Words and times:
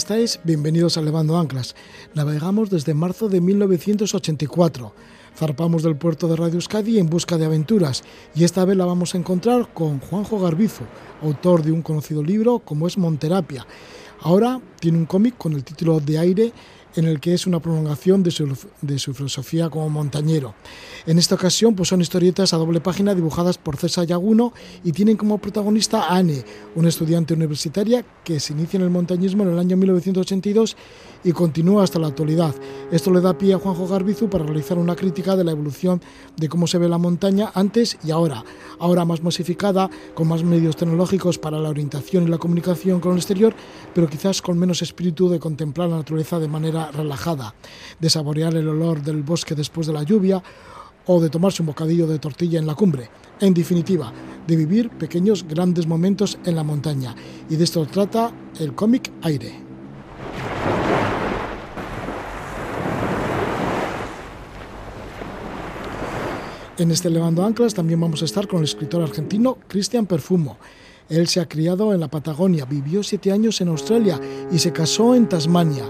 ¿Qué 0.00 0.06
tal 0.06 0.16
estáis? 0.16 0.40
Bienvenidos 0.44 0.96
a 0.96 1.02
Levando 1.02 1.36
Anclas. 1.36 1.76
Navegamos 2.14 2.70
desde 2.70 2.94
marzo 2.94 3.28
de 3.28 3.42
1984. 3.42 4.94
Zarpamos 5.36 5.82
del 5.82 5.96
puerto 5.96 6.26
de 6.26 6.36
Radio 6.36 6.54
Euskadi 6.54 6.98
en 6.98 7.10
busca 7.10 7.36
de 7.36 7.44
aventuras 7.44 8.02
y 8.34 8.44
esta 8.44 8.64
vez 8.64 8.78
la 8.78 8.86
vamos 8.86 9.14
a 9.14 9.18
encontrar 9.18 9.74
con 9.74 10.00
Juanjo 10.00 10.40
Garbizo, 10.40 10.84
autor 11.20 11.62
de 11.62 11.72
un 11.72 11.82
conocido 11.82 12.22
libro 12.22 12.60
como 12.60 12.86
es 12.86 12.96
Monterapia. 12.96 13.66
Ahora 14.20 14.58
tiene 14.80 14.96
un 14.96 15.04
cómic 15.04 15.36
con 15.36 15.52
el 15.52 15.64
título 15.64 16.00
de 16.00 16.16
Aire 16.16 16.52
en 16.96 17.04
el 17.06 17.20
que 17.20 17.34
es 17.34 17.46
una 17.46 17.60
prolongación 17.60 18.22
de 18.22 18.30
su, 18.30 18.56
de 18.80 18.98
su, 18.98 19.14
filosofía 19.14 19.70
como 19.70 19.88
montañero. 19.88 20.54
En 21.06 21.18
esta 21.18 21.34
ocasión 21.34 21.74
pues 21.74 21.88
son 21.88 22.00
historietas 22.00 22.52
a 22.52 22.56
doble 22.56 22.80
página 22.80 23.14
dibujadas 23.14 23.58
por 23.58 23.76
César 23.76 24.06
Yaguno 24.06 24.52
y 24.84 24.92
tienen 24.92 25.16
como 25.16 25.38
protagonista 25.38 26.04
a 26.04 26.16
Anne, 26.16 26.44
una 26.74 26.88
estudiante 26.88 27.34
universitaria 27.34 28.04
que 28.24 28.40
se 28.40 28.52
inicia 28.52 28.78
en 28.78 28.84
el 28.84 28.90
montañismo 28.90 29.42
en 29.42 29.50
el 29.50 29.58
año 29.58 29.76
1982 29.76 30.76
y 31.24 31.32
continúa 31.32 31.84
hasta 31.84 31.98
la 31.98 32.08
actualidad. 32.08 32.54
Esto 32.90 33.10
le 33.10 33.20
da 33.20 33.36
pie 33.36 33.54
a 33.54 33.58
Juanjo 33.58 33.86
Garbizu 33.86 34.28
para 34.28 34.44
realizar 34.44 34.78
una 34.78 34.96
crítica 34.96 35.36
de 35.36 35.44
la 35.44 35.52
evolución 35.52 36.00
de 36.36 36.48
cómo 36.48 36.66
se 36.66 36.78
ve 36.78 36.88
la 36.88 36.98
montaña 36.98 37.50
antes 37.54 37.98
y 38.04 38.10
ahora, 38.10 38.44
ahora 38.78 39.04
más 39.04 39.22
masificada, 39.22 39.90
con 40.14 40.28
más 40.28 40.42
medios 40.42 40.76
tecnológicos 40.76 41.38
para 41.38 41.58
la 41.58 41.68
orientación 41.68 42.24
y 42.24 42.28
la 42.28 42.38
comunicación 42.38 43.00
con 43.00 43.12
el 43.12 43.18
exterior, 43.18 43.54
pero 43.94 44.08
quizás 44.08 44.42
con 44.42 44.58
menos 44.58 44.82
espíritu 44.82 45.28
de 45.28 45.38
contemplar 45.38 45.88
la 45.88 45.96
naturaleza 45.96 46.38
de 46.38 46.48
manera 46.48 46.79
relajada, 46.90 47.54
de 47.98 48.10
saborear 48.10 48.54
el 48.54 48.68
olor 48.68 49.02
del 49.02 49.22
bosque 49.22 49.54
después 49.54 49.86
de 49.86 49.92
la 49.92 50.02
lluvia 50.02 50.42
o 51.06 51.20
de 51.20 51.30
tomarse 51.30 51.62
un 51.62 51.66
bocadillo 51.66 52.06
de 52.06 52.18
tortilla 52.18 52.58
en 52.58 52.66
la 52.66 52.74
cumbre. 52.74 53.10
En 53.40 53.52
definitiva, 53.54 54.12
de 54.46 54.56
vivir 54.56 54.90
pequeños 54.90 55.44
grandes 55.46 55.86
momentos 55.86 56.38
en 56.44 56.56
la 56.56 56.62
montaña. 56.62 57.14
Y 57.48 57.56
de 57.56 57.64
esto 57.64 57.84
trata 57.86 58.32
el 58.58 58.74
cómic 58.74 59.10
Aire. 59.22 59.70
En 66.78 66.90
este 66.90 67.10
Levando 67.10 67.44
Anclas 67.44 67.74
también 67.74 68.00
vamos 68.00 68.22
a 68.22 68.24
estar 68.24 68.48
con 68.48 68.60
el 68.60 68.64
escritor 68.64 69.02
argentino 69.02 69.58
Cristian 69.68 70.06
Perfumo. 70.06 70.56
Él 71.10 71.28
se 71.28 71.40
ha 71.40 71.46
criado 71.46 71.92
en 71.92 72.00
la 72.00 72.08
Patagonia, 72.08 72.64
vivió 72.64 73.02
siete 73.02 73.32
años 73.32 73.60
en 73.60 73.68
Australia 73.68 74.18
y 74.50 74.58
se 74.60 74.72
casó 74.72 75.14
en 75.14 75.28
Tasmania. 75.28 75.84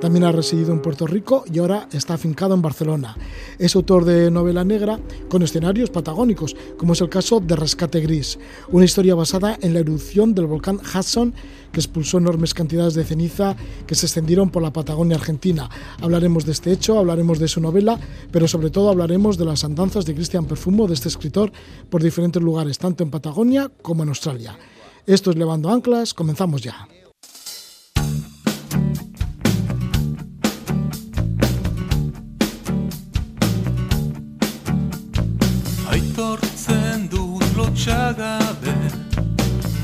También 0.00 0.24
ha 0.24 0.32
residido 0.32 0.72
en 0.72 0.80
Puerto 0.80 1.06
Rico 1.06 1.44
y 1.52 1.58
ahora 1.58 1.86
está 1.92 2.14
afincado 2.14 2.54
en 2.54 2.62
Barcelona. 2.62 3.16
Es 3.58 3.76
autor 3.76 4.06
de 4.06 4.30
novela 4.30 4.64
negra 4.64 4.98
con 5.28 5.42
escenarios 5.42 5.90
patagónicos, 5.90 6.56
como 6.78 6.94
es 6.94 7.02
el 7.02 7.10
caso 7.10 7.38
de 7.40 7.54
Rescate 7.54 8.00
Gris, 8.00 8.38
una 8.70 8.86
historia 8.86 9.14
basada 9.14 9.58
en 9.60 9.74
la 9.74 9.80
erupción 9.80 10.34
del 10.34 10.46
volcán 10.46 10.78
Hudson 10.78 11.34
que 11.70 11.80
expulsó 11.80 12.16
enormes 12.16 12.54
cantidades 12.54 12.94
de 12.94 13.04
ceniza 13.04 13.56
que 13.86 13.94
se 13.94 14.06
extendieron 14.06 14.48
por 14.48 14.62
la 14.62 14.72
Patagonia 14.72 15.16
argentina. 15.16 15.68
Hablaremos 16.00 16.46
de 16.46 16.52
este 16.52 16.72
hecho, 16.72 16.98
hablaremos 16.98 17.38
de 17.38 17.48
su 17.48 17.60
novela, 17.60 18.00
pero 18.32 18.48
sobre 18.48 18.70
todo 18.70 18.88
hablaremos 18.88 19.36
de 19.36 19.44
las 19.44 19.64
andanzas 19.64 20.06
de 20.06 20.14
Cristian 20.14 20.46
Perfumo, 20.46 20.88
de 20.88 20.94
este 20.94 21.08
escritor, 21.08 21.52
por 21.90 22.02
diferentes 22.02 22.42
lugares, 22.42 22.78
tanto 22.78 23.04
en 23.04 23.10
Patagonia 23.10 23.70
como 23.82 24.02
en 24.02 24.08
Australia. 24.08 24.58
Esto 25.06 25.30
es 25.30 25.36
Levando 25.36 25.70
Anclas, 25.70 26.14
comenzamos 26.14 26.62
ya. 26.62 26.88
Dut 37.80 37.86
lotxagabe 37.86 38.74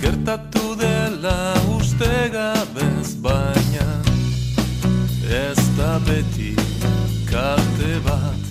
Gertatu 0.01 0.77
dela 0.77 1.55
uste 1.77 2.31
gabez 2.33 3.15
baina 3.23 4.03
Ez 5.29 5.59
da 5.77 5.99
beti 6.07 6.55
kalte 7.31 8.01
bat. 8.05 8.43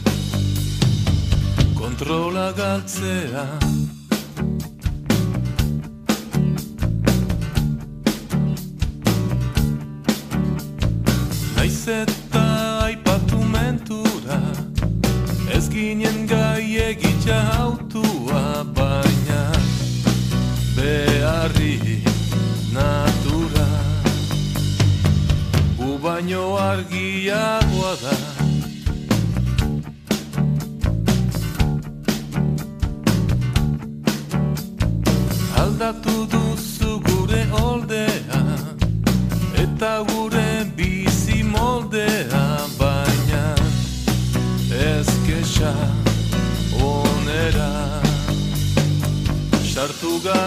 Kontrola 1.76 2.52
galtzea 2.52 3.46
Naiz 11.56 11.88
eta 11.88 12.46
aipatu 12.86 13.40
mentura 13.44 14.42
Ez 15.54 15.70
ginen 15.70 16.28
gai 16.28 16.78
egitza 16.90 17.40
autua 17.58 18.65
Beharri 21.46 22.02
natura. 22.74 23.68
U 25.78 25.98
baino 26.02 26.58
argiagoa 26.58 27.92
da. 28.02 28.16
Aldatu 35.62 36.16
duzu 36.34 37.00
gure 37.10 37.44
oldea 37.62 38.42
Eta 39.66 39.94
gure 40.10 40.66
bizi 40.76 41.44
moldea 41.44 42.46
baina 42.80 43.46
ez 44.90 45.08
kexa 45.28 45.76
onera. 46.90 47.72
Sartu 49.76 50.18
ga 50.24 50.42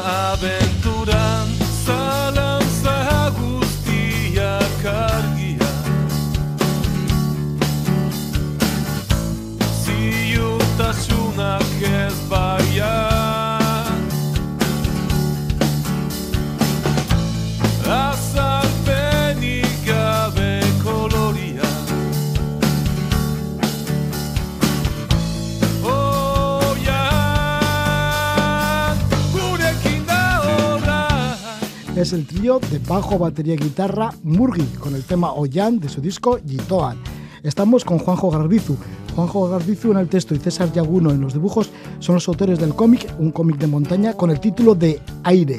Es 31.99 32.13
el 32.13 32.29
trío 32.29 32.61
de 32.61 32.79
bajo, 32.79 33.19
batería 33.19 33.55
y 33.55 33.57
guitarra 33.57 34.11
Murgi, 34.23 34.65
con 34.79 34.95
el 34.95 35.03
tema 35.03 35.33
Oyan 35.33 35.81
de 35.81 35.89
su 35.89 36.01
disco 36.01 36.39
Gitoan. 36.47 36.97
Estamos 37.43 37.85
con 37.85 37.99
Juanjo 37.99 38.31
Garbizu. 38.31 38.77
Juanjo 39.19 39.49
Garbizu 39.49 39.91
en 39.91 39.97
el 39.97 40.09
texto 40.09 40.33
y 40.33 40.39
César 40.39 40.73
Yaguno 40.73 41.11
en 41.11 41.21
los 41.21 41.33
dibujos 41.33 41.71
son 41.99 42.15
los 42.15 42.29
autores 42.29 42.57
del 42.61 42.77
cómic, 42.77 43.13
un 43.19 43.33
cómic 43.33 43.59
de 43.59 43.67
montaña 43.67 44.13
con 44.13 44.31
el 44.31 44.39
título 44.39 44.77
de 44.77 45.01
Aire. 45.25 45.59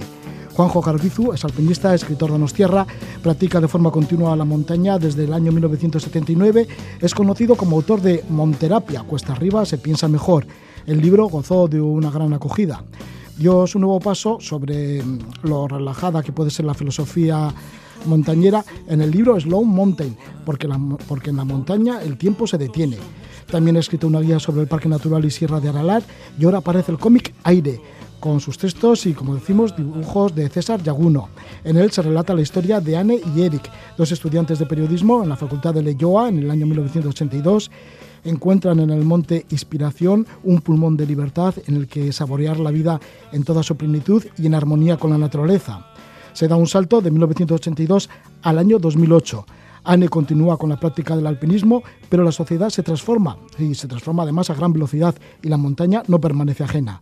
Juanjo 0.54 0.80
Garbizu 0.80 1.34
es 1.34 1.44
alpinista, 1.44 1.94
escritor 1.94 2.30
de 2.30 2.36
Donostierra, 2.36 2.88
practica 3.22 3.60
de 3.60 3.68
forma 3.68 3.92
continua 3.92 4.34
la 4.38 4.46
montaña 4.46 4.98
desde 4.98 5.26
el 5.26 5.34
año 5.34 5.52
1979, 5.52 6.70
es 7.02 7.14
conocido 7.14 7.58
como 7.58 7.76
autor 7.76 8.00
de 8.00 8.24
Monterapia, 8.30 9.04
Cuesta 9.04 9.34
Arriba 9.34 9.66
se 9.66 9.78
piensa 9.78 10.08
mejor. 10.08 10.48
El 10.86 11.02
libro 11.02 11.28
gozó 11.28 11.68
de 11.68 11.82
una 11.82 12.12
gran 12.12 12.32
acogida. 12.32 12.86
Dio 13.38 13.68
su 13.68 13.78
nuevo 13.78 14.00
paso 14.00 14.38
sobre 14.40 15.04
mm, 15.04 15.20
lo 15.44 15.68
relajada 15.68 16.24
que 16.24 16.32
puede 16.32 16.50
ser 16.50 16.64
la 16.64 16.76
filosofía 16.76 17.54
montañera 18.06 18.64
en 18.88 19.02
el 19.02 19.12
libro 19.12 19.38
Slow 19.38 19.66
Mountain, 19.66 20.16
porque 20.46 20.68
en 21.30 21.36
la 21.36 21.44
montaña 21.44 22.02
el 22.02 22.18
tiempo 22.18 22.48
se 22.48 22.58
detiene. 22.58 22.96
También 23.52 23.78
ha 23.78 23.80
escrito 23.80 24.08
una 24.08 24.20
guía 24.20 24.40
sobre 24.40 24.62
el 24.62 24.68
Parque 24.68 24.88
Natural 24.88 25.26
y 25.26 25.32
Sierra 25.32 25.60
de 25.60 25.70
Aralar 25.70 26.04
y 26.38 26.46
ahora 26.46 26.60
aparece 26.60 26.92
el 26.92 27.00
cómic 27.00 27.34
Aire, 27.44 27.82
con 28.20 28.40
sus 28.40 28.58
textos 28.58 29.06
y, 29.06 29.14
como 29.14 29.36
decimos, 29.36 29.76
dibujos 29.76 30.36
de 30.36 30.50
César 30.50 30.84
Yaguno. 30.84 31.30
En 31.64 31.78
él 31.78 31.92
se 31.92 32.02
relata 32.02 32.34
la 32.34 32.42
historia 32.42 32.80
de 32.80 32.98
Anne 32.98 33.20
y 33.36 33.42
Eric, 33.42 33.70
dos 33.98 34.12
estudiantes 34.12 34.60
de 34.60 34.66
periodismo 34.66 35.24
en 35.24 35.30
la 35.30 35.36
Facultad 35.36 35.74
de 35.74 35.82
Leyoa 35.82 36.30
en 36.30 36.40
el 36.40 36.52
año 36.52 36.66
1982. 36.66 37.72
Encuentran 38.26 38.80
en 38.82 38.90
el 38.90 39.06
monte 39.06 39.46
Inspiración 39.50 40.28
un 40.44 40.62
pulmón 40.62 40.98
de 40.98 41.08
libertad 41.08 41.56
en 41.68 41.78
el 41.78 41.88
que 41.88 42.12
saborear 42.12 42.60
la 42.60 42.72
vida 42.72 43.00
en 43.32 43.44
toda 43.44 43.64
su 43.64 43.78
plenitud 43.78 44.24
y 44.38 44.46
en 44.46 44.56
armonía 44.56 44.98
con 44.98 45.10
la 45.12 45.18
naturaleza. 45.18 45.88
Se 46.34 46.48
da 46.48 46.56
un 46.56 46.68
salto 46.68 47.02
de 47.02 47.12
1982 47.12 48.10
al 48.44 48.60
año 48.60 48.78
2008. 48.78 49.46
Anne 49.84 50.10
continúa 50.10 50.58
con 50.58 50.70
la 50.70 50.80
práctica 50.80 51.16
del 51.16 51.28
alpinismo, 51.28 51.84
pero 52.10 52.24
la 52.24 52.32
sociedad 52.32 52.70
se 52.70 52.84
transforma, 52.84 53.38
y 53.58 53.76
se 53.76 53.88
transforma 53.88 54.24
además 54.24 54.50
a 54.50 54.56
gran 54.56 54.74
velocidad, 54.74 55.16
y 55.42 55.50
la 55.50 55.58
montaña 55.58 56.04
no 56.08 56.20
permanece 56.20 56.64
ajena. 56.64 57.00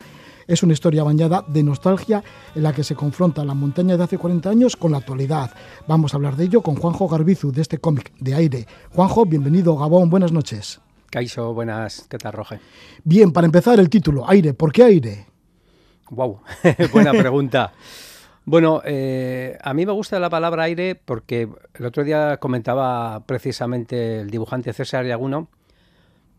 Es 0.47 0.63
una 0.63 0.73
historia 0.73 1.03
bañada 1.03 1.43
de 1.45 1.61
nostalgia 1.61 2.23
en 2.55 2.63
la 2.63 2.71
que 2.71 2.83
se 2.83 2.95
confronta 2.95 3.43
la 3.43 3.53
montaña 3.53 3.97
de 3.97 4.03
hace 4.03 4.17
40 4.17 4.49
años 4.49 4.77
con 4.77 4.91
la 4.91 4.99
actualidad. 4.99 5.51
Vamos 5.87 6.13
a 6.13 6.17
hablar 6.17 6.37
de 6.37 6.45
ello 6.45 6.61
con 6.61 6.75
Juanjo 6.75 7.09
Garbizu, 7.09 7.51
de 7.51 7.61
este 7.61 7.79
cómic 7.79 8.13
de 8.19 8.33
aire. 8.33 8.67
Juanjo, 8.93 9.25
bienvenido, 9.25 9.75
Gabón, 9.75 10.09
buenas 10.09 10.31
noches. 10.31 10.79
Caixo, 11.09 11.53
buenas, 11.53 12.05
¿qué 12.09 12.17
tal, 12.17 12.33
Roge? 12.33 12.59
Bien, 13.03 13.31
para 13.31 13.45
empezar 13.45 13.79
el 13.79 13.89
título, 13.89 14.29
aire, 14.29 14.53
¿por 14.53 14.71
qué 14.71 14.83
aire? 14.83 15.25
Wow, 16.11 16.39
buena 16.93 17.11
pregunta. 17.11 17.73
Bueno, 18.47 18.81
eh, 18.85 19.57
a 19.61 19.73
mí 19.73 19.85
me 19.85 19.91
gusta 19.91 20.21
la 20.21 20.29
palabra 20.29 20.63
aire 20.63 20.95
porque 20.95 21.49
el 21.73 21.85
otro 21.85 22.05
día 22.05 22.37
comentaba 22.37 23.25
precisamente 23.25 24.21
el 24.21 24.29
dibujante 24.29 24.71
César 24.71 25.05
Yaguno 25.05 25.49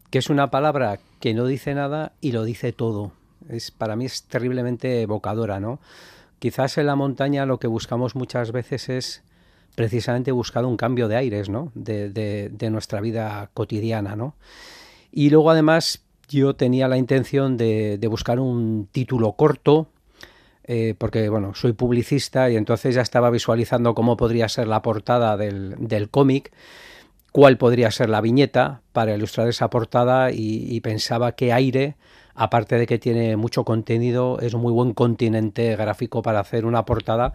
que 0.08 0.16
es 0.16 0.30
una 0.30 0.50
palabra 0.50 1.00
que 1.20 1.34
no 1.34 1.44
dice 1.44 1.74
nada 1.74 2.12
y 2.22 2.32
lo 2.32 2.44
dice 2.44 2.72
todo. 2.72 3.12
Es, 3.50 3.70
para 3.70 3.94
mí 3.94 4.06
es 4.06 4.22
terriblemente 4.22 5.02
evocadora, 5.02 5.60
¿no? 5.60 5.80
Quizás 6.38 6.78
en 6.78 6.86
la 6.86 6.96
montaña 6.96 7.44
lo 7.44 7.58
que 7.58 7.66
buscamos 7.66 8.14
muchas 8.14 8.52
veces 8.52 8.88
es 8.88 9.22
precisamente 9.74 10.32
buscar 10.32 10.64
un 10.64 10.78
cambio 10.78 11.08
de 11.08 11.16
aires, 11.16 11.50
¿no? 11.50 11.72
De, 11.74 12.08
de, 12.08 12.48
de 12.48 12.70
nuestra 12.70 13.02
vida 13.02 13.50
cotidiana, 13.52 14.16
¿no? 14.16 14.34
Y 15.12 15.28
luego 15.28 15.50
además 15.50 16.06
yo 16.26 16.56
tenía 16.56 16.88
la 16.88 16.96
intención 16.96 17.58
de 17.58 18.06
buscar 18.08 18.40
un 18.40 18.88
título 18.90 19.32
corto, 19.32 19.88
eh, 20.70 20.94
porque 20.98 21.30
bueno, 21.30 21.54
soy 21.54 21.72
publicista 21.72 22.50
y 22.50 22.56
entonces 22.56 22.94
ya 22.94 23.00
estaba 23.00 23.30
visualizando 23.30 23.94
cómo 23.94 24.18
podría 24.18 24.50
ser 24.50 24.68
la 24.68 24.82
portada 24.82 25.38
del, 25.38 25.76
del 25.78 26.10
cómic, 26.10 26.52
cuál 27.32 27.56
podría 27.56 27.90
ser 27.90 28.10
la 28.10 28.20
viñeta 28.20 28.82
para 28.92 29.14
ilustrar 29.14 29.48
esa 29.48 29.70
portada 29.70 30.30
y, 30.30 30.78
pensaba 30.82 31.32
que 31.32 31.54
aire, 31.54 31.96
aparte 32.34 32.76
de 32.76 32.86
que 32.86 32.98
tiene 32.98 33.36
mucho 33.38 33.64
contenido, 33.64 34.38
es 34.40 34.52
un 34.52 34.60
muy 34.60 34.72
buen 34.72 34.92
continente 34.92 35.74
gráfico 35.74 36.20
para 36.20 36.40
hacer 36.40 36.66
una 36.66 36.84
portada 36.84 37.32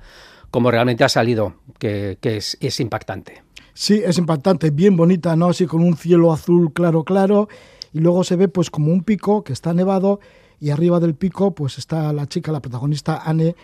como 0.51 0.69
realmente 0.69 1.03
ha 1.03 1.09
salido, 1.09 1.55
que, 1.79 2.19
que 2.21 2.37
es, 2.37 2.55
es 2.61 2.79
impactante. 2.79 3.41
Sí, 3.73 3.99
es 4.05 4.19
impactante, 4.19 4.69
bien 4.69 4.95
bonita, 4.95 5.35
¿no? 5.35 5.49
Así 5.49 5.65
con 5.65 5.81
un 5.81 5.97
cielo 5.97 6.31
azul 6.31 6.71
claro, 6.71 7.03
claro, 7.03 7.47
y 7.91 7.99
luego 7.99 8.23
se 8.23 8.35
ve 8.35 8.47
pues 8.47 8.69
como 8.69 8.91
un 8.91 9.03
pico 9.03 9.43
que 9.43 9.53
está 9.53 9.73
nevado 9.73 10.19
y 10.59 10.69
arriba 10.69 10.99
del 10.99 11.15
pico 11.15 11.53
pues 11.53 11.77
está 11.77 12.11
la 12.13 12.27
chica, 12.27 12.51
la 12.51 12.61
protagonista 12.61 13.21
Anne, 13.23 13.55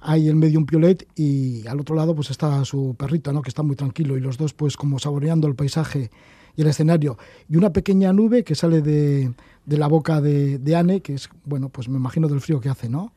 ahí 0.00 0.28
en 0.28 0.38
medio 0.38 0.58
un 0.58 0.66
piolet 0.66 1.06
y 1.16 1.66
al 1.66 1.80
otro 1.80 1.94
lado 1.94 2.14
pues 2.14 2.30
está 2.30 2.64
su 2.64 2.94
perrito, 2.98 3.32
¿no? 3.32 3.42
que 3.42 3.48
está 3.48 3.62
muy 3.62 3.76
tranquilo 3.76 4.16
y 4.16 4.20
los 4.20 4.38
dos 4.38 4.54
pues 4.54 4.76
como 4.76 4.98
saboreando 4.98 5.48
el 5.48 5.54
paisaje 5.54 6.10
y 6.56 6.62
el 6.62 6.68
escenario 6.68 7.18
y 7.48 7.56
una 7.56 7.72
pequeña 7.72 8.12
nube 8.12 8.44
que 8.44 8.54
sale 8.54 8.82
de, 8.82 9.32
de 9.64 9.76
la 9.76 9.86
boca 9.86 10.20
de, 10.20 10.58
de, 10.58 10.76
Anne, 10.76 11.00
que 11.00 11.14
es, 11.14 11.28
bueno, 11.44 11.68
pues 11.68 11.88
me 11.88 11.98
imagino 11.98 12.28
del 12.28 12.40
frío 12.40 12.60
que 12.60 12.68
hace, 12.68 12.88
¿no? 12.88 13.12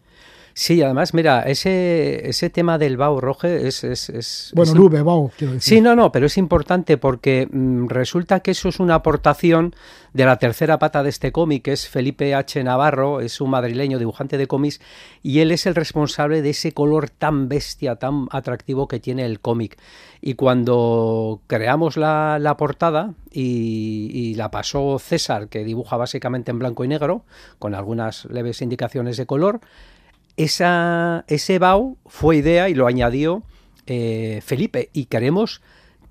Sí, 0.54 0.82
además, 0.82 1.14
mira, 1.14 1.44
ese, 1.44 2.28
ese 2.30 2.50
tema 2.50 2.78
del 2.78 2.98
Bau 2.98 3.20
Roge 3.20 3.68
es... 3.68 3.84
es, 3.84 4.10
es 4.10 4.52
bueno, 4.54 4.72
es 4.72 4.78
nube, 4.78 5.02
Bau, 5.02 5.32
quiero 5.38 5.54
decir. 5.54 5.78
Sí, 5.78 5.82
no, 5.82 5.96
no, 5.96 6.12
pero 6.12 6.26
es 6.26 6.38
importante 6.38 6.98
porque 6.98 7.48
mmm, 7.52 7.88
resulta 7.88 8.42
que 8.42 8.52
eso 8.52 8.70
es 8.70 8.80
una 8.80 8.96
aportación 8.96 9.76
de 10.14 10.26
la 10.26 10.38
tercera 10.38 10.78
pata 10.78 11.04
de 11.04 11.10
este 11.10 11.32
cómic, 11.32 11.64
que 11.64 11.72
es 11.72 11.88
Felipe 11.88 12.36
H. 12.36 12.62
Navarro, 12.64 13.22
es 13.22 13.40
un 13.40 13.50
madrileño 13.50 13.98
dibujante 13.98 14.38
de 14.38 14.48
cómics, 14.48 14.82
y 15.24 15.40
él 15.40 15.52
es 15.52 15.66
el 15.66 15.76
responsable 15.76 16.42
de 16.42 16.50
ese 16.50 16.74
color 16.74 17.10
tan 17.10 17.48
bestia, 17.48 17.96
tan 17.96 18.28
atractivo 18.32 18.88
que 18.88 19.00
tiene 19.00 19.26
el 19.26 19.40
cómic. 19.40 19.78
Y 20.20 20.36
cuando 20.36 21.42
creamos 21.48 21.98
la, 21.98 22.38
la 22.40 22.58
portada 22.58 23.14
y, 23.32 24.12
y, 24.14 24.36
la 24.36 24.52
pasó 24.52 25.00
César, 25.00 25.48
que 25.48 25.64
dibuja 25.64 25.98
básicamente 25.98 26.52
en 26.52 26.60
blanco 26.60 26.84
y 26.84 26.88
negro, 26.90 27.24
con 27.58 27.74
algunas 27.74 28.26
leves 28.26 28.62
indicaciones 28.62 29.18
de 29.18 29.26
color, 29.26 29.62
esa, 30.44 31.26
ese 31.28 31.60
BAU 31.60 31.98
fue 32.06 32.38
idea 32.38 32.70
y 32.70 32.74
lo 32.74 32.88
añadió 32.88 33.44
eh, 33.88 34.42
Felipe 34.44 34.90
y 34.94 35.06
creemos 35.06 35.62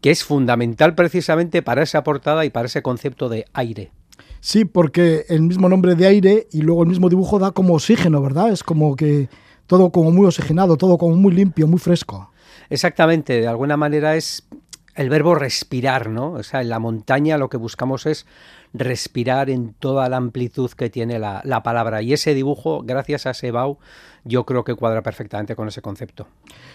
que 0.01 0.11
es 0.11 0.25
fundamental 0.25 0.95
precisamente 0.95 1.63
para 1.63 1.83
esa 1.83 2.03
portada 2.03 2.45
y 2.45 2.51
para 2.51 2.67
ese 2.67 2.83
concepto 2.83 3.29
de 3.29 3.45
aire. 3.53 3.93
Sí, 4.41 4.65
porque 4.65 5.27
el 5.29 5.43
mismo 5.43 5.69
nombre 5.69 5.95
de 5.95 6.07
aire 6.07 6.49
y 6.51 6.63
luego 6.63 6.83
el 6.83 6.89
mismo 6.89 7.09
dibujo 7.09 7.39
da 7.39 7.51
como 7.51 7.75
oxígeno, 7.75 8.23
¿verdad? 8.23 8.51
Es 8.51 8.63
como 8.63 8.97
que 8.97 9.29
todo 9.67 9.91
como 9.91 10.11
muy 10.11 10.27
oxigenado, 10.27 10.77
todo 10.77 10.97
como 10.97 11.15
muy 11.17 11.33
limpio, 11.33 11.67
muy 11.67 11.79
fresco. 11.79 12.31
Exactamente, 12.71 13.41
de 13.41 13.49
alguna 13.49 13.77
manera 13.77 14.17
es 14.17 14.49
el 14.95 15.11
verbo 15.11 15.35
respirar, 15.35 16.09
¿no? 16.09 16.33
O 16.33 16.43
sea, 16.43 16.63
en 16.63 16.71
la 16.71 16.79
montaña 16.79 17.39
lo 17.39 17.49
que 17.49 17.57
buscamos 17.57 18.07
es 18.07 18.27
respirar 18.73 19.51
en 19.51 19.75
toda 19.75 20.09
la 20.09 20.17
amplitud 20.17 20.71
que 20.71 20.91
tiene 20.91 21.19
la, 21.19 21.41
la 21.45 21.63
palabra. 21.63 22.03
Y 22.03 22.13
ese 22.13 22.35
dibujo, 22.35 22.83
gracias 22.83 23.27
a 23.27 23.35
Sebau, 23.35 23.79
yo 24.25 24.45
creo 24.45 24.65
que 24.65 24.75
cuadra 24.75 25.03
perfectamente 25.03 25.57
con 25.57 25.69
ese 25.69 25.83
concepto. 25.83 26.29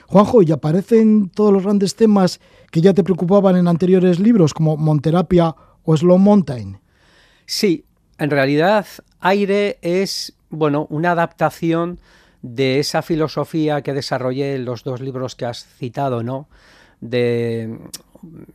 Juanjo, 0.08 0.42
¿y 0.42 0.52
aparecen 0.52 1.30
todos 1.30 1.54
los 1.54 1.64
grandes 1.64 1.96
temas 1.96 2.40
que 2.72 2.82
ya 2.82 2.94
te 2.94 3.04
preocupaban 3.04 3.56
en 3.56 3.68
anteriores 3.68 4.20
libros, 4.20 4.54
como 4.54 4.78
Monterapia 4.78 5.56
o 5.84 5.96
Slow 5.96 6.18
Mountain? 6.18 6.80
Sí, 7.46 7.86
en 8.18 8.30
realidad 8.30 8.86
Aire 9.20 9.78
es, 9.82 10.36
bueno, 10.50 10.88
una 10.90 11.12
adaptación 11.12 12.00
de 12.42 12.80
esa 12.80 13.02
filosofía 13.02 13.82
que 13.82 13.94
desarrollé 13.94 14.56
en 14.56 14.66
los 14.66 14.84
dos 14.84 15.02
libros 15.02 15.36
que 15.36 15.46
has 15.46 15.66
citado, 15.66 16.24
¿no? 16.24 16.48
De 17.02 17.80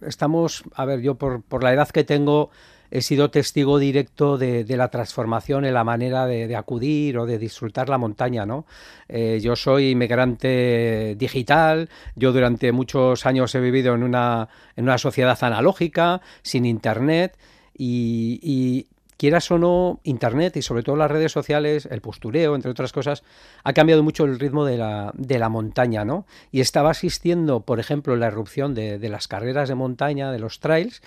estamos, 0.06 0.64
a 0.74 0.84
ver, 0.84 1.00
yo 1.00 1.16
por, 1.16 1.42
por 1.42 1.62
la 1.62 1.72
edad 1.72 1.88
que 1.88 2.04
tengo, 2.04 2.50
he 2.90 3.02
sido 3.02 3.30
testigo 3.30 3.78
directo 3.78 4.36
de, 4.38 4.64
de 4.64 4.76
la 4.76 4.88
transformación 4.88 5.64
en 5.64 5.74
la 5.74 5.84
manera 5.84 6.26
de, 6.26 6.54
acudir 6.56 7.18
o 7.18 7.26
de 7.26 7.38
disfrutar 7.38 7.88
la 7.88 7.98
montaña, 7.98 8.44
¿no? 8.46 8.66
Eh, 9.08 9.40
yo 9.42 9.56
soy 9.56 9.90
inmigrante 9.90 11.14
digital, 11.16 11.88
yo 12.16 12.32
durante 12.32 12.72
muchos 12.72 13.26
años 13.26 13.54
he 13.54 13.60
vivido 13.60 13.94
en 13.94 14.02
una, 14.02 14.48
en 14.76 14.84
una 14.84 14.98
sociedad 14.98 15.38
analógica, 15.42 16.20
sin 16.42 16.66
internet, 16.66 17.38
y 17.82 18.86
quieras 19.20 19.50
o 19.50 19.58
no, 19.58 20.00
Internet 20.02 20.56
y 20.56 20.62
sobre 20.62 20.82
todo 20.82 20.96
las 20.96 21.10
redes 21.10 21.30
sociales, 21.30 21.86
el 21.90 22.00
postureo, 22.00 22.54
entre 22.54 22.70
otras 22.70 22.90
cosas, 22.90 23.22
ha 23.64 23.74
cambiado 23.74 24.02
mucho 24.02 24.24
el 24.24 24.38
ritmo 24.38 24.64
de 24.64 24.78
la, 24.78 25.12
de 25.14 25.38
la 25.38 25.50
montaña, 25.50 26.06
¿no? 26.06 26.24
Y 26.50 26.60
estaba 26.60 26.92
asistiendo, 26.92 27.60
por 27.60 27.80
ejemplo, 27.80 28.16
la 28.16 28.28
erupción 28.28 28.72
de, 28.74 28.98
de 28.98 29.08
las 29.10 29.28
carreras 29.28 29.68
de 29.68 29.74
montaña, 29.74 30.32
de 30.32 30.38
los 30.38 30.58
trails, 30.60 31.02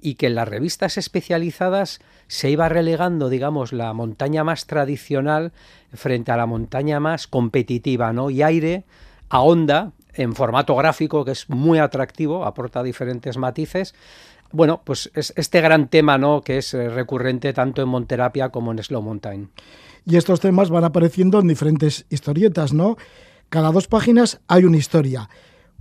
y 0.00 0.14
que 0.14 0.28
en 0.28 0.36
las 0.36 0.46
revistas 0.46 0.96
especializadas 0.96 1.98
se 2.28 2.50
iba 2.50 2.68
relegando, 2.68 3.28
digamos, 3.28 3.72
la 3.72 3.92
montaña 3.94 4.44
más 4.44 4.66
tradicional 4.66 5.50
frente 5.92 6.30
a 6.30 6.36
la 6.36 6.46
montaña 6.46 7.00
más 7.00 7.26
competitiva, 7.26 8.12
¿no? 8.12 8.30
Y 8.30 8.44
aire 8.44 8.84
ahonda 9.28 9.90
en 10.14 10.36
formato 10.36 10.76
gráfico 10.76 11.24
que 11.24 11.32
es 11.32 11.50
muy 11.50 11.80
atractivo, 11.80 12.44
aporta 12.44 12.84
diferentes 12.84 13.36
matices. 13.36 13.92
Bueno, 14.52 14.82
pues 14.84 15.10
es 15.14 15.32
este 15.36 15.60
gran 15.60 15.88
tema, 15.88 16.18
¿no? 16.18 16.42
Que 16.42 16.58
es 16.58 16.72
eh, 16.74 16.88
recurrente 16.88 17.52
tanto 17.52 17.82
en 17.82 17.88
Monterapia 17.88 18.50
como 18.50 18.72
en 18.72 18.82
Slow 18.82 19.02
Mountain. 19.02 19.50
Y 20.04 20.16
estos 20.16 20.40
temas 20.40 20.70
van 20.70 20.84
apareciendo 20.84 21.40
en 21.40 21.48
diferentes 21.48 22.06
historietas, 22.10 22.72
¿no? 22.72 22.96
Cada 23.48 23.72
dos 23.72 23.88
páginas 23.88 24.40
hay 24.48 24.64
una 24.64 24.76
historia. 24.76 25.28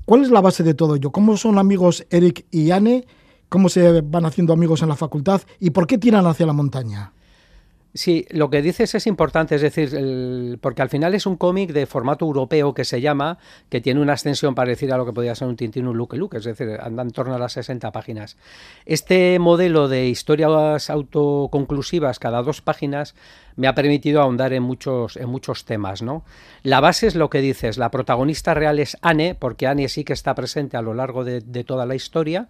¿Cuál 0.06 0.24
es 0.24 0.32
la 0.32 0.42
base 0.42 0.64
de 0.64 0.74
todo 0.74 0.96
ello? 0.96 1.12
¿Cómo 1.12 1.38
son 1.38 1.58
amigos 1.58 2.06
Eric 2.10 2.46
y 2.52 2.72
Anne? 2.72 3.06
cómo 3.50 3.70
se 3.70 4.02
van 4.02 4.26
haciendo 4.26 4.54
amigos 4.54 4.82
en 4.82 4.90
la 4.90 4.96
facultad 4.96 5.42
y 5.60 5.70
por 5.70 5.88
qué 5.88 5.98
tiran 5.98 6.26
hacia 6.28 6.46
la 6.46 6.54
montaña. 6.54 7.14
Sí, 7.98 8.28
lo 8.30 8.50
que 8.50 8.62
dices 8.62 8.94
es 8.94 9.08
importante, 9.08 9.56
es 9.56 9.62
decir, 9.62 10.60
porque 10.60 10.82
al 10.82 10.90
final 10.90 11.16
es 11.16 11.26
un 11.26 11.38
cómic 11.38 11.72
de 11.72 11.86
formato 11.86 12.26
europeo 12.26 12.74
que 12.74 12.84
se 12.84 13.00
llama, 13.00 13.38
que 13.70 13.80
tiene 13.80 14.02
una 14.02 14.12
extensión 14.12 14.54
parecida 14.54 14.96
a 14.96 14.98
lo 14.98 15.06
que 15.06 15.14
podría 15.14 15.34
ser 15.34 15.48
un 15.48 15.56
Tintín, 15.56 15.88
un 15.88 15.96
Luke 15.96 16.18
Luke, 16.18 16.36
es 16.36 16.44
decir, 16.44 16.78
anda 16.82 17.04
en 17.04 17.12
torno 17.12 17.36
a 17.36 17.40
las 17.40 17.54
60 17.54 17.94
páginas. 17.94 18.36
Este 18.86 19.40
modelo 19.40 19.88
de 19.88 20.08
historias 20.08 20.90
autoconclusivas 20.90 22.20
cada 22.20 22.44
dos 22.44 22.62
páginas 22.62 23.16
me 23.56 23.70
ha 23.70 23.76
permitido 23.76 24.22
ahondar 24.22 24.52
en 24.52 24.64
muchos, 24.64 25.16
en 25.16 25.30
muchos 25.30 25.64
temas, 25.64 26.02
¿no? 26.02 26.26
La 26.64 26.82
base 26.82 27.08
es 27.08 27.16
lo 27.16 27.30
que 27.30 27.40
dices, 27.40 27.78
la 27.78 27.92
protagonista 27.92 28.54
real 28.54 28.80
es 28.80 28.98
Anne, 29.02 29.36
porque 29.36 29.68
Anne 29.68 29.88
sí 29.88 30.04
que 30.04 30.12
está 30.12 30.36
presente 30.36 30.76
a 30.76 30.82
lo 30.82 30.94
largo 30.94 31.24
de 31.24 31.64
toda 31.64 31.86
la 31.86 31.96
historia, 31.96 32.50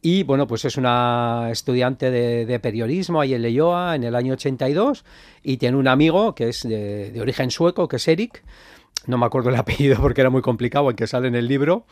y 0.00 0.22
bueno, 0.22 0.46
pues 0.46 0.64
es 0.64 0.76
una 0.76 1.48
estudiante 1.50 2.10
de, 2.10 2.46
de, 2.46 2.60
periodismo 2.60 3.20
ahí 3.20 3.34
en 3.34 3.42
Leyoa 3.42 3.96
en 3.96 4.04
el 4.04 4.14
año 4.14 4.34
82 4.34 5.04
y 5.42 5.56
tiene 5.56 5.76
un 5.76 5.88
amigo 5.88 6.34
que 6.34 6.48
es 6.50 6.62
de, 6.62 7.10
de, 7.10 7.20
origen 7.20 7.50
sueco, 7.50 7.88
que 7.88 7.96
es 7.96 8.06
Eric. 8.06 8.44
No 9.06 9.18
me 9.18 9.26
acuerdo 9.26 9.50
el 9.50 9.56
apellido 9.56 9.96
porque 10.00 10.20
era 10.20 10.30
muy 10.30 10.42
complicado, 10.42 10.90
el 10.90 10.96
que 10.96 11.06
sale 11.06 11.28
en 11.28 11.34
el 11.34 11.48
libro. 11.48 11.84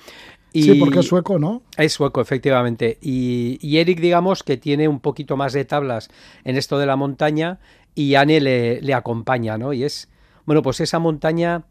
Y 0.52 0.62
sí, 0.62 0.74
porque 0.74 1.00
es 1.00 1.06
sueco, 1.06 1.38
¿no? 1.38 1.62
Es 1.76 1.94
sueco, 1.94 2.20
efectivamente. 2.20 2.98
Y, 3.02 3.58
y, 3.60 3.78
Eric, 3.78 4.00
digamos, 4.00 4.42
que 4.42 4.56
tiene 4.56 4.88
un 4.88 5.00
poquito 5.00 5.36
más 5.36 5.52
de 5.52 5.64
tablas 5.64 6.08
en 6.44 6.56
esto 6.56 6.78
de 6.78 6.86
la 6.86 6.96
montaña 6.96 7.58
y 7.94 8.14
Anne 8.14 8.40
le, 8.40 8.80
le 8.80 8.94
acompaña, 8.94 9.58
¿no? 9.58 9.72
Y 9.72 9.82
es, 9.82 10.08
bueno, 10.44 10.62
pues 10.62 10.80
esa 10.80 10.98
montaña 10.98 11.64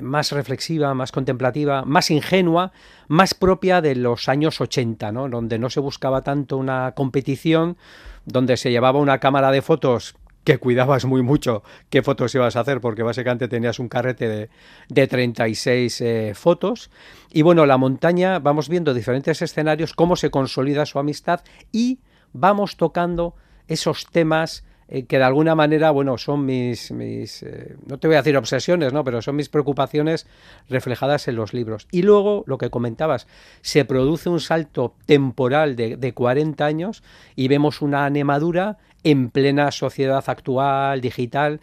más 0.00 0.32
reflexiva, 0.32 0.94
más 0.94 1.12
contemplativa, 1.12 1.84
más 1.84 2.10
ingenua, 2.10 2.72
más 3.08 3.34
propia 3.34 3.80
de 3.80 3.94
los 3.94 4.28
años 4.28 4.60
80, 4.60 5.12
¿no? 5.12 5.28
donde 5.28 5.58
no 5.58 5.70
se 5.70 5.80
buscaba 5.80 6.22
tanto 6.22 6.56
una 6.56 6.92
competición, 6.92 7.76
donde 8.24 8.56
se 8.56 8.70
llevaba 8.70 8.98
una 8.98 9.18
cámara 9.18 9.50
de 9.50 9.62
fotos 9.62 10.16
que 10.44 10.58
cuidabas 10.58 11.04
muy 11.04 11.22
mucho 11.22 11.64
qué 11.90 12.02
fotos 12.02 12.34
ibas 12.36 12.54
a 12.54 12.60
hacer, 12.60 12.80
porque 12.80 13.02
básicamente 13.02 13.48
tenías 13.48 13.80
un 13.80 13.88
carrete 13.88 14.28
de, 14.28 14.50
de 14.88 15.06
36 15.08 16.00
eh, 16.00 16.32
fotos. 16.36 16.90
Y 17.32 17.42
bueno, 17.42 17.66
la 17.66 17.78
montaña, 17.78 18.38
vamos 18.38 18.68
viendo 18.68 18.94
diferentes 18.94 19.42
escenarios, 19.42 19.92
cómo 19.92 20.14
se 20.14 20.30
consolida 20.30 20.86
su 20.86 21.00
amistad 21.00 21.40
y 21.72 21.98
vamos 22.32 22.76
tocando 22.76 23.34
esos 23.66 24.06
temas 24.06 24.64
eh, 24.88 25.06
que 25.06 25.18
de 25.18 25.24
alguna 25.24 25.54
manera, 25.54 25.90
bueno, 25.90 26.16
son 26.18 26.44
mis, 26.44 26.92
mis 26.92 27.42
eh, 27.42 27.76
no 27.86 27.98
te 27.98 28.06
voy 28.06 28.14
a 28.14 28.20
decir 28.20 28.36
obsesiones, 28.36 28.92
¿no? 28.92 29.02
Pero 29.04 29.20
son 29.22 29.36
mis 29.36 29.48
preocupaciones 29.48 30.26
reflejadas 30.68 31.26
en 31.28 31.36
los 31.36 31.52
libros. 31.54 31.88
Y 31.90 32.02
luego, 32.02 32.44
lo 32.46 32.58
que 32.58 32.70
comentabas, 32.70 33.26
se 33.62 33.84
produce 33.84 34.28
un 34.28 34.40
salto 34.40 34.94
temporal 35.06 35.76
de, 35.76 35.96
de 35.96 36.14
40 36.14 36.64
años 36.64 37.02
y 37.34 37.48
vemos 37.48 37.82
una 37.82 38.06
anemadura 38.06 38.78
en 39.02 39.30
plena 39.30 39.70
sociedad 39.72 40.24
actual, 40.26 41.00
digital, 41.00 41.60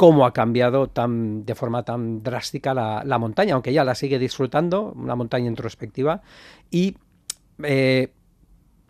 cómo 0.00 0.24
ha 0.24 0.32
cambiado 0.32 0.88
tan, 0.88 1.44
de 1.44 1.54
forma 1.54 1.84
tan 1.84 2.22
drástica 2.22 2.72
la, 2.72 3.02
la 3.04 3.18
montaña, 3.18 3.52
aunque 3.52 3.72
ya 3.72 3.84
la 3.84 3.94
sigue 3.94 4.18
disfrutando, 4.18 4.92
una 4.96 5.14
montaña 5.14 5.46
introspectiva, 5.46 6.22
y 6.70 6.96
eh, 7.62 8.12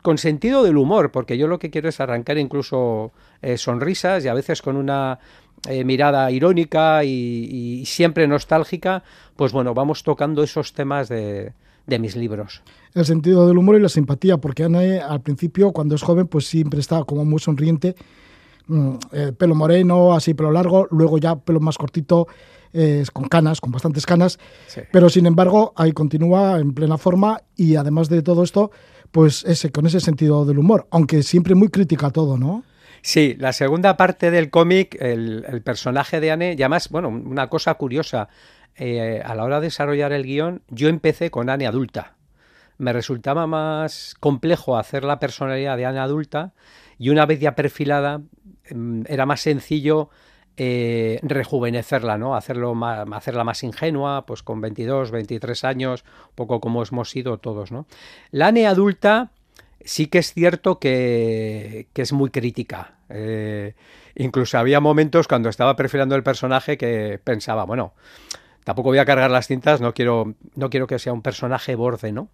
con 0.03 0.19
sentido 0.19 0.63
del 0.63 0.77
humor, 0.77 1.11
porque 1.11 1.37
yo 1.37 1.47
lo 1.47 1.59
que 1.59 1.71
quiero 1.71 1.89
es 1.89 2.01
arrancar 2.01 2.39
incluso 2.39 3.13
eh, 3.43 3.57
sonrisas 3.57 4.25
y 4.25 4.29
a 4.29 4.35
veces 4.35 4.63
con 4.63 4.77
una 4.77 5.19
eh, 5.69 5.85
mirada 5.85 6.31
irónica 6.31 7.05
y, 7.05 7.81
y, 7.81 7.87
siempre 7.87 8.27
nostálgica, 8.27 9.03
pues 9.37 9.53
bueno, 9.53 9.75
vamos 9.75 10.03
tocando 10.03 10.43
esos 10.43 10.73
temas 10.73 11.09
de, 11.11 11.53
de, 11.87 11.99
mis 11.99 12.17
libros. 12.17 12.63
El 12.95 13.05
sentido 13.05 13.47
del 13.47 13.59
humor 13.59 13.77
y 13.77 13.81
la 13.81 13.91
simpatía, 13.91 14.39
porque 14.39 14.65
Ana 14.65 14.81
al 15.07 15.21
principio, 15.21 15.73
cuando 15.73 15.95
es 15.95 16.03
joven, 16.03 16.29
pues 16.29 16.47
siempre 16.47 16.81
está 16.81 17.05
como 17.05 17.27
muy 17.27 17.41
sonriente, 17.41 17.95
mm, 18.69 18.95
eh, 19.13 19.33
pelo 19.37 19.55
moreno, 19.55 20.15
así 20.15 20.33
pelo 20.33 20.51
largo, 20.51 20.89
luego 20.91 21.19
ya 21.19 21.37
pelo 21.37 21.61
más 21.61 21.77
cortito, 21.77 22.27
eh, 22.73 23.05
con 23.13 23.29
canas, 23.29 23.61
con 23.61 23.73
bastantes 23.73 24.07
canas, 24.07 24.39
sí. 24.69 24.81
pero 24.93 25.11
sin 25.11 25.27
embargo 25.27 25.73
ahí 25.77 25.93
continúa 25.93 26.59
en 26.59 26.73
plena 26.73 26.99
forma 26.99 27.43
y 27.57 27.75
además 27.75 28.09
de 28.09 28.23
todo 28.23 28.45
esto, 28.45 28.71
pues 29.11 29.45
ese, 29.45 29.71
con 29.71 29.87
ese 29.87 30.01
sentido 30.01 30.45
del 30.45 30.59
humor, 30.59 30.87
aunque 30.91 31.23
siempre 31.23 31.55
muy 31.55 31.69
crítica 31.69 32.11
todo, 32.11 32.39
¿no? 32.39 32.65
Sí, 33.03 33.35
la 33.39 33.53
segunda 33.53 33.97
parte 33.97 34.31
del 34.31 34.51
cómic, 34.51 34.97
el, 35.01 35.63
personaje 35.65 36.21
de 36.21 36.31
Anne, 36.31 36.55
y 36.59 36.63
además, 36.63 36.91
bueno, 36.91 37.09
una 37.09 37.49
cosa 37.49 37.75
curiosa, 37.75 38.29
eh, 38.77 39.23
a 39.25 39.35
la 39.35 39.45
hora 39.45 39.61
de 39.61 39.67
desarrollar 39.67 40.13
el 40.13 40.25
guion, 40.25 40.63
yo 40.69 40.89
empecé 40.89 41.31
con 41.31 41.49
Anne 41.49 41.67
adulta. 41.67 42.15
Me 42.79 42.93
resultaba 42.93 43.47
más 43.47 44.15
complejo 44.21 44.77
hacer 44.77 45.05
la 45.05 45.19
personalidad 45.19 45.77
de 45.77 45.87
Anne 45.87 46.01
adulta 46.01 46.53
y 46.99 47.11
una 47.11 47.27
vez 47.27 47.41
ya 47.41 47.55
perfilada, 47.55 48.21
mm, 48.71 49.03
era 49.07 49.27
más 49.27 49.41
sencillo 49.41 50.11
eh, 50.63 51.19
rejuvenecerla, 51.23 52.19
¿no? 52.19 52.37
Hacerlo 52.37 52.75
hacerla 53.15 53.45
más 53.45 53.63
ingenua, 53.63 54.27
pues 54.27 54.43
con 54.43 54.61
22, 54.61 55.11
23 55.11 55.65
años, 55.65 56.05
poco 56.35 56.61
como 56.61 56.83
hemos 56.83 57.09
sido 57.09 57.39
todos, 57.39 57.73
¿no? 57.73 57.87
La 58.31 58.49
Anne 58.49 58.67
adulta 58.67 59.31
sí 59.83 60.09
que 60.09 60.19
es 60.19 60.35
cierto 60.35 60.79
que, 60.79 61.87
es 61.95 62.13
muy 62.13 62.29
crítica. 62.29 62.93
Eh, 63.09 63.73
incluso 64.17 64.59
había 64.59 64.81
momentos 64.81 65.27
cuando 65.27 65.49
estaba 65.49 65.77
perfilando 65.77 66.15
el 66.15 66.23
personaje 66.23 66.77
que 66.77 67.19
pensaba, 67.25 67.65
bueno, 67.65 67.95
tampoco 68.63 68.91
voy 68.91 68.99
a 68.99 69.07
cargar 69.07 69.31
las 69.31 69.47
cintas, 69.47 69.81
no 69.81 69.95
quiero, 69.95 70.35
no 70.57 70.69
quiero 70.69 70.87
que 70.87 70.99
sea 70.99 71.15
un 71.15 71.23
personaje 71.23 71.75
borde, 71.75 72.13
¿no? 72.13 72.29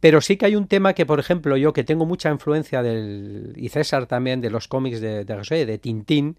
Pero 0.00 0.20
sí 0.20 0.36
que 0.36 0.44
hay 0.44 0.54
un 0.54 0.68
tema 0.68 0.92
que, 0.92 1.06
por 1.06 1.18
ejemplo, 1.18 1.56
yo 1.56 1.72
que 1.72 1.82
tengo 1.82 2.04
mucha 2.04 2.30
influencia 2.30 2.82
del, 2.82 3.54
y 3.56 3.70
César 3.70 4.04
también, 4.04 4.42
de 4.42 4.50
los 4.50 4.68
cómics 4.68 5.00
de, 5.00 5.24
de, 5.24 5.34
de, 5.48 5.64
de 5.64 5.78
Tintín, 5.78 6.36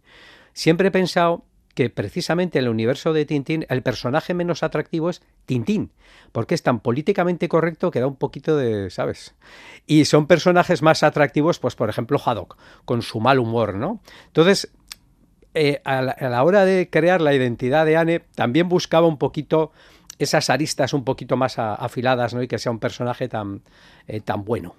Siempre 0.56 0.88
he 0.88 0.92
pensado 0.92 1.44
que 1.74 1.90
precisamente 1.90 2.58
en 2.58 2.64
el 2.64 2.72
universo 2.72 3.12
de 3.12 3.26
Tintín 3.26 3.66
el 3.68 3.84
personaje 3.84 4.34
menos 4.34 4.64
atractivo 4.64 5.10
es 5.10 5.22
Tintín, 5.46 5.92
porque 6.32 6.56
es 6.56 6.64
tan 6.64 6.80
políticamente 6.80 7.50
correcto 7.50 7.92
que 7.92 8.00
da 8.00 8.08
un 8.08 8.16
poquito 8.16 8.56
de, 8.56 8.90
¿sabes? 8.90 9.36
Y 9.86 10.06
son 10.06 10.28
personajes 10.28 10.82
más 10.82 11.04
atractivos, 11.04 11.60
pues 11.60 11.76
por 11.76 11.90
ejemplo 11.90 12.20
Haddock, 12.26 12.58
con 12.86 13.02
su 13.02 13.20
mal 13.20 13.40
humor, 13.40 13.76
¿no? 13.76 14.00
Entonces, 14.28 14.72
eh, 15.54 15.82
a, 15.84 16.02
la, 16.02 16.44
hora 16.44 16.64
de 16.64 16.90
crear 16.90 17.20
la 17.20 17.34
identidad 17.34 17.86
de 17.86 17.98
Anne, 17.98 18.22
también 18.34 18.70
buscaba 18.70 19.08
un 19.08 19.18
poquito 19.18 19.74
esas 20.20 20.50
aristas 20.50 20.94
un 20.94 21.04
poquito 21.04 21.36
más 21.36 21.60
afiladas, 21.60 22.34
¿no? 22.34 22.42
Y 22.42 22.48
que 22.48 22.60
sea 22.60 22.72
un 22.72 22.80
personaje 22.80 23.28
tan, 23.28 23.62
eh, 24.08 24.22
tan 24.22 24.46
bueno. 24.46 24.76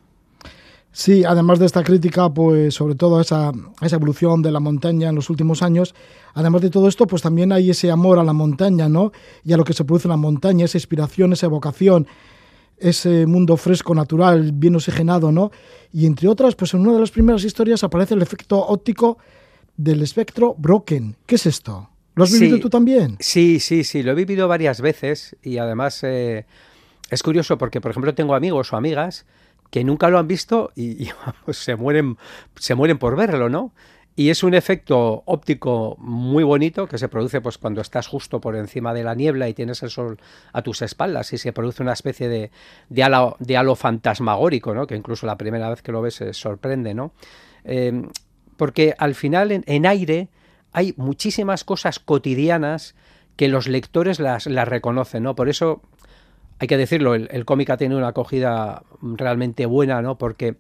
Sí, 0.97 1.25
además 1.25 1.59
de 1.59 1.67
esta 1.67 1.85
crítica, 1.85 2.33
pues 2.33 2.73
sobre 2.73 2.95
todo 2.95 3.19
a 3.19 3.21
esa, 3.21 3.49
a 3.51 3.85
esa, 3.87 3.97
evolución 3.97 4.41
de 4.41 4.51
la 4.51 4.61
montaña 4.61 5.11
en 5.11 5.15
los 5.15 5.29
últimos 5.29 5.63
años, 5.63 5.95
además 6.33 6.63
de 6.63 6.71
todo 6.71 6.89
esto, 6.89 7.07
pues 7.07 7.21
también 7.21 7.53
hay 7.53 7.69
ese 7.69 7.91
amor 7.91 8.19
a 8.19 8.25
la 8.25 8.33
montaña, 8.33 8.89
¿no? 8.89 9.13
Y 9.45 9.53
a 9.53 9.59
lo 9.59 9.65
que 9.65 9.75
se 9.75 9.85
produce 9.85 10.09
en 10.09 10.13
la 10.13 10.17
montaña, 10.17 10.65
esa 10.65 10.79
inspiración, 10.79 11.35
esa 11.35 11.45
evocación, 11.45 12.07
ese 12.79 13.27
mundo 13.27 13.59
fresco, 13.59 13.95
natural, 13.95 14.53
bien 14.55 14.75
oxigenado, 14.75 15.31
¿no? 15.31 15.51
Y 15.93 16.07
entre 16.07 16.29
otras, 16.29 16.55
pues 16.55 16.73
en 16.73 16.81
una 16.81 16.95
de 16.95 17.01
las 17.01 17.11
primeras 17.11 17.45
historias 17.45 17.85
aparece 17.85 18.15
el 18.15 18.23
efecto 18.23 18.59
óptico 18.67 19.19
del 19.77 20.01
espectro 20.03 20.55
Broken. 20.57 21.15
¿Qué 21.27 21.35
es 21.35 21.45
esto? 21.45 21.91
¿Lo 22.15 22.25
has 22.25 22.33
vivido 22.33 22.57
sí, 22.57 22.63
tú 22.63 22.71
también? 22.71 23.19
Sí, 23.21 23.61
sí, 23.61 23.85
sí, 23.85 24.03
lo 24.03 24.13
he 24.13 24.15
vivido 24.15 24.49
varias 24.49 24.81
veces 24.81 25.37
y 25.43 25.59
además 25.59 26.03
eh, 26.05 26.47
es 27.11 27.23
curioso 27.23 27.59
porque, 27.59 27.83
por 27.83 27.91
ejemplo, 27.91 28.15
tengo 28.15 28.35
amigos 28.35 28.73
o 28.73 28.77
amigas 28.79 29.27
que 29.71 29.85
nunca 29.85 30.09
lo 30.09 30.19
han 30.19 30.29
visto 30.29 30.71
y, 30.75 31.09
se, 31.51 31.77
mueren, 31.77 32.17
se 32.57 32.75
mueren 32.75 32.99
por 32.99 33.17
verlo, 33.17 33.49
¿no? 33.49 33.73
Y 34.19 34.31
es 34.31 34.43
un 34.43 34.55
efecto 34.55 35.23
óptico 35.27 35.97
muy 35.99 36.43
bonito 36.43 36.89
que 36.89 36.97
se 36.97 37.07
produce 37.07 37.43
pues, 37.43 37.59
cuando 37.59 37.83
estás 37.83 38.07
justo 38.07 38.41
por 38.41 38.57
encima 38.57 38.95
de 38.95 39.05
la 39.05 39.15
niebla 39.15 39.47
y 39.47 39.53
tienes 39.53 39.83
el 39.83 39.91
sol 39.91 40.19
a 40.55 40.63
tus 40.63 40.81
espaldas 40.81 41.35
y 41.35 41.39
se 41.39 41.53
produce 41.53 41.83
una 41.83 41.93
especie 41.93 42.31
de, 42.31 42.51
de, 42.89 43.03
halo, 43.03 43.37
de 43.41 43.77
fantasmagórico, 43.77 44.75
¿no? 44.75 44.87
que 44.87 44.97
incluso 44.97 45.27
la 45.27 45.37
primera 45.37 45.69
vez 45.69 45.83
que 45.83 45.93
lo 45.93 46.01
ves 46.01 46.15
se 46.15 46.33
sorprende. 46.33 46.95
¿no? 46.95 47.13
Eh, 47.65 48.09
porque 48.57 48.95
al 48.97 49.15
final 49.15 49.53
en, 49.53 49.65
en, 49.67 49.85
aire 49.85 50.29
hay 50.73 50.95
muchísimas 50.97 51.63
cosas 51.65 51.99
cotidianas 51.99 52.95
que 53.37 53.49
los 53.49 53.69
lectores 53.69 54.19
las, 54.19 54.47
las 54.47 54.67
reconocen. 54.67 55.25
¿no? 55.25 55.37
Por 55.37 55.51
eso 55.51 55.83
hay 56.59 56.69
que 56.69 56.77
decirlo, 56.77 57.15
el, 57.15 57.29
el 57.31 57.45
cómic 57.45 57.71
ha 57.71 57.77
tenido 57.77 57.99
una 57.99 58.09
acogida 58.09 58.83
realmente 59.03 59.67
buena, 59.67 60.03
¿no? 60.03 60.19
Porque 60.19 60.57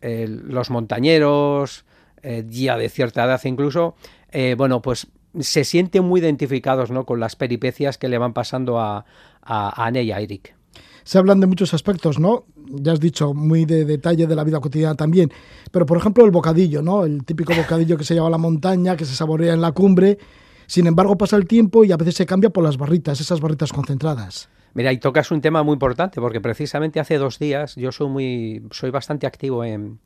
eh, 0.00 0.26
los 0.28 0.70
montañeros, 0.70 1.84
eh, 2.22 2.44
ya 2.48 2.76
de 2.76 2.88
cierta 2.88 3.24
edad 3.24 3.40
incluso, 3.44 3.96
eh, 4.30 4.54
bueno, 4.56 4.80
pues 4.82 5.08
se 5.40 5.64
sienten 5.64 6.04
muy 6.04 6.20
identificados, 6.20 6.90
¿no? 6.90 7.04
Con 7.04 7.20
las 7.20 7.36
peripecias 7.36 7.98
que 7.98 8.08
le 8.08 8.18
van 8.18 8.32
pasando 8.32 8.78
a, 8.78 9.04
a, 9.42 9.82
a 9.82 9.86
Anne 9.86 10.02
y 10.02 10.12
a 10.12 10.20
Eric. 10.20 10.54
Se 11.02 11.18
hablan 11.18 11.40
de 11.40 11.46
muchos 11.46 11.74
aspectos, 11.74 12.18
¿no? 12.18 12.46
Ya 12.56 12.92
has 12.92 13.00
dicho, 13.00 13.34
muy 13.34 13.66
de 13.66 13.84
detalle 13.84 14.26
de 14.26 14.34
la 14.34 14.42
vida 14.42 14.60
cotidiana 14.60 14.94
también. 14.94 15.30
Pero, 15.70 15.84
por 15.84 15.98
ejemplo, 15.98 16.24
el 16.24 16.30
bocadillo, 16.30 16.80
¿no? 16.80 17.04
El 17.04 17.24
típico 17.24 17.54
bocadillo 17.54 17.98
que 17.98 18.04
se 18.04 18.14
lleva 18.14 18.28
a 18.28 18.30
la 18.30 18.38
montaña, 18.38 18.96
que 18.96 19.04
se 19.04 19.14
saborea 19.14 19.52
en 19.52 19.60
la 19.60 19.72
cumbre. 19.72 20.18
Sin 20.66 20.86
embargo, 20.86 21.16
pasa 21.16 21.36
el 21.36 21.46
tiempo 21.46 21.84
y 21.84 21.92
a 21.92 21.96
veces 21.96 22.14
se 22.14 22.26
cambia 22.26 22.50
por 22.50 22.64
las 22.64 22.76
barritas, 22.76 23.20
esas 23.20 23.40
barritas 23.40 23.72
concentradas. 23.72 24.48
Mira, 24.74 24.92
y 24.92 24.98
tocas 24.98 25.30
un 25.30 25.40
tema 25.40 25.62
muy 25.62 25.74
importante, 25.74 26.20
porque 26.20 26.40
precisamente 26.40 26.98
hace 26.98 27.16
dos 27.16 27.38
días 27.38 27.76
yo 27.76 27.92
soy 27.92 28.08
muy, 28.08 28.62
soy 28.72 28.90
bastante 28.90 29.26
activo 29.26 29.64
en, 29.64 30.00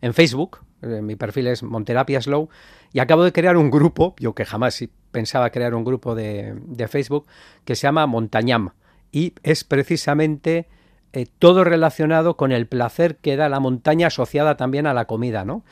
en 0.00 0.14
Facebook, 0.14 0.60
eh, 0.82 1.02
mi 1.02 1.14
perfil 1.14 1.48
es 1.48 1.62
Monterapia 1.62 2.20
Slow, 2.22 2.48
y 2.92 3.00
acabo 3.00 3.24
de 3.24 3.32
crear 3.32 3.56
un 3.56 3.70
grupo, 3.70 4.14
yo 4.18 4.34
que 4.34 4.46
jamás 4.46 4.82
pensaba 5.10 5.50
crear 5.50 5.74
un 5.74 5.84
grupo 5.84 6.14
de, 6.14 6.54
de 6.66 6.88
Facebook, 6.88 7.26
que 7.66 7.76
se 7.76 7.82
llama 7.82 8.06
Montañam, 8.06 8.70
y 9.12 9.34
es 9.42 9.62
precisamente 9.62 10.68
eh, 11.12 11.26
todo 11.38 11.62
relacionado 11.62 12.36
con 12.36 12.50
el 12.50 12.66
placer 12.66 13.16
que 13.16 13.36
da 13.36 13.48
la 13.48 13.60
montaña 13.60 14.06
asociada 14.06 14.56
también 14.56 14.86
a 14.86 14.94
la 14.94 15.04
comida, 15.04 15.44
¿no? 15.44 15.64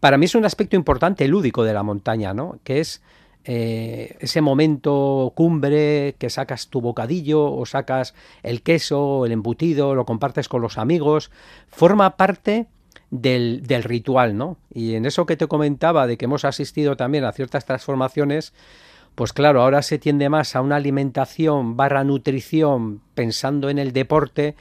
Para 0.00 0.18
mí 0.18 0.26
es 0.26 0.34
un 0.34 0.44
aspecto 0.44 0.76
importante 0.76 1.26
lúdico 1.26 1.64
de 1.64 1.72
la 1.72 1.82
montaña, 1.82 2.34
¿no? 2.34 2.60
Que 2.62 2.80
es 2.80 3.02
eh, 3.48 4.16
ese 4.18 4.40
momento 4.40 5.32
cumbre 5.36 6.16
que 6.18 6.30
sacas 6.30 6.66
tu 6.66 6.80
bocadillo 6.80 7.52
o 7.52 7.64
sacas 7.64 8.12
el 8.42 8.60
queso, 8.62 9.24
el 9.24 9.30
embutido, 9.30 9.94
lo 9.94 10.04
compartes 10.04 10.48
con 10.48 10.62
los 10.62 10.78
amigos, 10.78 11.30
forma 11.68 12.16
parte 12.16 12.66
del, 13.12 13.62
del, 13.64 13.84
ritual, 13.84 14.36
¿no? 14.36 14.56
Y 14.74 14.96
en 14.96 15.06
eso 15.06 15.26
que 15.26 15.36
te 15.36 15.46
comentaba 15.46 16.08
de 16.08 16.16
que 16.16 16.24
hemos 16.24 16.44
asistido 16.44 16.96
también 16.96 17.24
a 17.24 17.30
ciertas 17.30 17.64
transformaciones, 17.64 18.52
pues 19.14 19.32
claro, 19.32 19.62
ahora 19.62 19.82
se 19.82 19.98
tiende 19.98 20.28
más 20.28 20.56
a 20.56 20.60
una 20.60 20.76
alimentación 20.76 21.76
barra 21.76 22.02
nutrición 22.02 23.00
pensando 23.14 23.70
en 23.70 23.78
el 23.78 23.92
deporte 23.92 24.56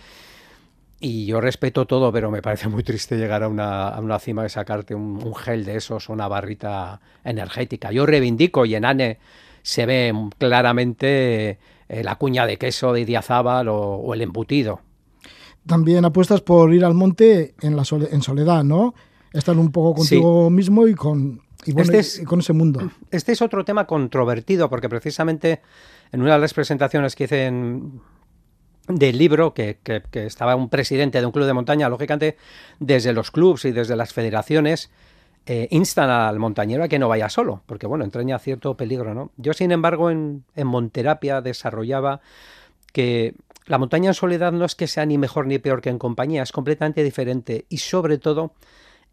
y 1.05 1.27
yo 1.27 1.39
respeto 1.39 1.85
todo, 1.85 2.11
pero 2.11 2.31
me 2.31 2.41
parece 2.41 2.67
muy 2.67 2.81
triste 2.81 3.15
llegar 3.15 3.43
a 3.43 3.47
una, 3.47 3.89
a 3.89 3.99
una 3.99 4.17
cima 4.17 4.41
de 4.41 4.49
sacarte 4.49 4.95
un, 4.95 5.23
un, 5.23 5.35
gel 5.35 5.63
de 5.63 5.75
esos 5.75 6.09
o 6.09 6.13
una 6.13 6.27
barrita 6.27 6.99
energética. 7.23 7.91
Yo 7.91 8.07
reivindico 8.07 8.65
y 8.65 8.73
en 8.73 8.85
ANE 8.85 9.19
se 9.61 9.85
ve 9.85 10.11
claramente 10.39 11.59
eh, 11.89 12.03
la 12.03 12.15
cuña 12.15 12.47
de 12.47 12.57
queso 12.57 12.91
de 12.91 13.05
Diazábal 13.05 13.67
o, 13.67 13.77
o, 13.77 14.15
el 14.15 14.23
embutido. 14.23 14.81
También 15.67 16.05
apuestas 16.05 16.41
por 16.41 16.73
ir 16.73 16.83
al 16.83 16.95
monte 16.95 17.53
en, 17.61 17.75
la 17.75 17.85
sole, 17.85 18.07
en 18.11 18.23
soledad, 18.23 18.63
¿no? 18.63 18.95
Estar 19.31 19.55
un 19.59 19.71
poco 19.71 19.99
contigo 19.99 20.47
sí. 20.47 20.53
mismo 20.55 20.87
y 20.87 20.95
con, 20.95 21.39
y, 21.65 21.73
bueno, 21.73 21.83
este 21.83 21.99
es, 21.99 22.19
y 22.19 22.23
con 22.23 22.39
ese 22.39 22.53
mundo. 22.53 22.81
Este 23.11 23.31
es 23.31 23.43
otro 23.43 23.63
tema 23.63 23.85
controvertido 23.85 24.71
porque 24.71 24.89
precisamente 24.89 25.61
en 26.11 26.23
una 26.23 26.33
de 26.33 26.39
las 26.39 26.55
presentaciones 26.55 27.15
que 27.15 27.25
hice 27.25 27.45
en 27.45 28.01
del 28.87 29.17
libro, 29.17 29.53
que, 29.53 29.79
estaba 30.13 30.55
un 30.55 30.69
presidente 30.69 31.19
de 31.19 31.25
un 31.25 31.31
club 31.31 31.45
de 31.45 31.53
montaña, 31.53 31.89
lógicamente 31.89 32.37
desde 32.79 33.13
los 33.13 33.31
clubs 33.31 33.65
y 33.65 33.71
desde 33.71 33.95
las 33.95 34.13
federaciones, 34.13 34.91
eh, 35.47 35.67
instan 35.71 36.09
al 36.09 36.39
montañero 36.39 36.83
a 36.83 36.87
que 36.87 36.99
no 36.99 37.07
vaya 37.07 37.29
solo, 37.29 37.61
porque 37.65 37.87
bueno, 37.87 38.03
entraña 38.03 38.39
cierto 38.39 38.75
peligro, 38.75 39.13
¿no? 39.13 39.31
Yo, 39.37 39.53
sin 39.53 39.71
embargo, 39.71 40.09
en, 40.09 40.43
en 40.55 40.67
Monterapia 40.67 41.41
desarrollaba 41.41 42.21
que 42.93 43.35
la 43.65 43.77
montaña 43.77 44.09
en 44.09 44.13
soledad 44.13 44.51
no 44.51 44.65
es 44.65 44.75
que 44.75 44.87
sea 44.87 45.05
ni 45.05 45.17
mejor 45.17 45.47
ni 45.47 45.57
peor 45.57 45.81
que 45.81 45.89
en 45.89 45.99
compañía, 45.99 46.43
es 46.43 46.51
completamente 46.51 47.03
diferente 47.03 47.65
y 47.69 47.77
sobre 47.77 48.17
todo 48.17 48.53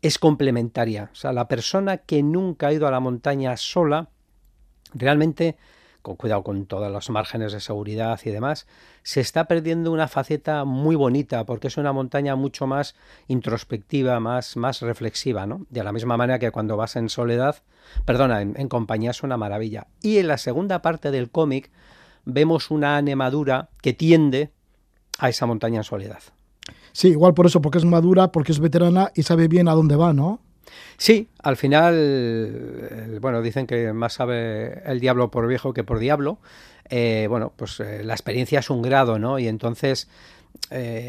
es 0.03 0.19
complementaria. 0.19 1.11
O 1.13 1.15
sea, 1.15 1.33
la 1.33 1.49
persona 1.49 1.99
que 1.99 2.23
nunca 2.23 2.67
ha 2.67 2.73
ido 2.73 2.87
a 2.87 2.91
la 2.91 3.01
montaña 3.01 3.57
sola, 3.57 4.09
realmente, 4.93 5.57
con 6.03 6.17
cuidado 6.17 6.43
con 6.43 6.67
todos 6.67 6.91
los 6.91 7.09
márgenes 7.11 7.53
de 7.53 7.61
seguridad 7.61 8.21
y 8.25 8.31
demás, 8.31 8.67
se 9.03 9.21
está 9.21 9.47
perdiendo 9.47 9.91
una 9.93 10.09
faceta 10.09 10.65
muy 10.65 10.97
bonita, 10.97 11.45
porque 11.47 11.69
es 11.69 11.77
una 11.77 11.93
montaña 11.93 12.37
mucho 12.37 12.67
más 12.67 12.95
introspectiva, 13.29 14.21
más, 14.21 14.57
más 14.57 14.83
reflexiva, 14.83 15.47
¿no? 15.47 15.67
De 15.71 15.83
la 15.85 15.93
misma 15.93 16.17
manera 16.17 16.39
que 16.39 16.51
cuando 16.51 16.77
vas 16.77 16.97
en 16.97 17.09
soledad, 17.09 17.57
perdona, 18.05 18.43
en, 18.43 18.55
en 18.59 18.69
compañía 18.69 19.13
es 19.13 19.23
una 19.23 19.37
maravilla. 19.37 19.87
Y 20.03 20.19
en 20.19 20.29
la 20.29 20.39
segunda 20.39 20.83
parte 20.83 21.11
del 21.11 21.31
cómic 21.31 21.71
vemos 22.25 22.71
una 22.71 22.97
anemadura 22.97 23.71
que 23.81 23.93
tiende 23.93 24.51
a 25.19 25.29
esa 25.29 25.47
montaña 25.47 25.79
en 25.79 25.85
soledad. 25.85 26.21
Sí, 26.93 27.09
igual 27.09 27.35
por 27.35 27.47
eso, 27.47 27.63
porque 27.63 27.79
es 27.79 27.85
madura, 27.85 28.33
porque 28.33 28.53
es 28.53 28.61
veterana 28.61 29.11
y 29.15 29.23
sabe 29.23 29.49
bien 29.49 29.69
a 29.69 29.73
dónde 29.73 29.97
va, 29.97 30.13
¿no? 30.13 30.41
Sí, 30.97 31.29
al 31.43 31.57
final, 31.57 31.95
eh, 31.97 33.19
bueno, 33.21 33.43
dicen 33.43 33.67
que 33.67 33.93
más 33.93 34.15
sabe 34.15 34.83
el 34.85 35.01
diablo 35.01 35.31
por 35.31 35.47
viejo 35.49 35.73
que 35.73 35.85
por 35.85 35.99
diablo. 35.99 36.39
Eh, 36.89 37.27
bueno, 37.29 37.53
pues 37.57 37.81
eh, 37.81 38.05
la 38.05 38.15
experiencia 38.15 38.61
es 38.61 38.71
un 38.71 38.83
grado, 38.83 39.19
¿no? 39.19 39.39
Y 39.39 39.49
entonces, 39.49 40.09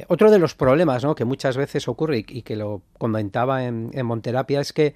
otro 0.08 0.32
de 0.32 0.40
los 0.40 0.56
problemas, 0.56 1.04
¿no? 1.04 1.16
Que 1.16 1.26
muchas 1.26 1.58
veces 1.58 1.88
ocurre 1.88 2.26
y, 2.28 2.42
que 2.42 2.56
lo 2.56 2.82
comentaba 2.98 3.66
en, 3.66 3.92
Monterapia 4.04 4.62
es 4.62 4.74
que 4.74 4.96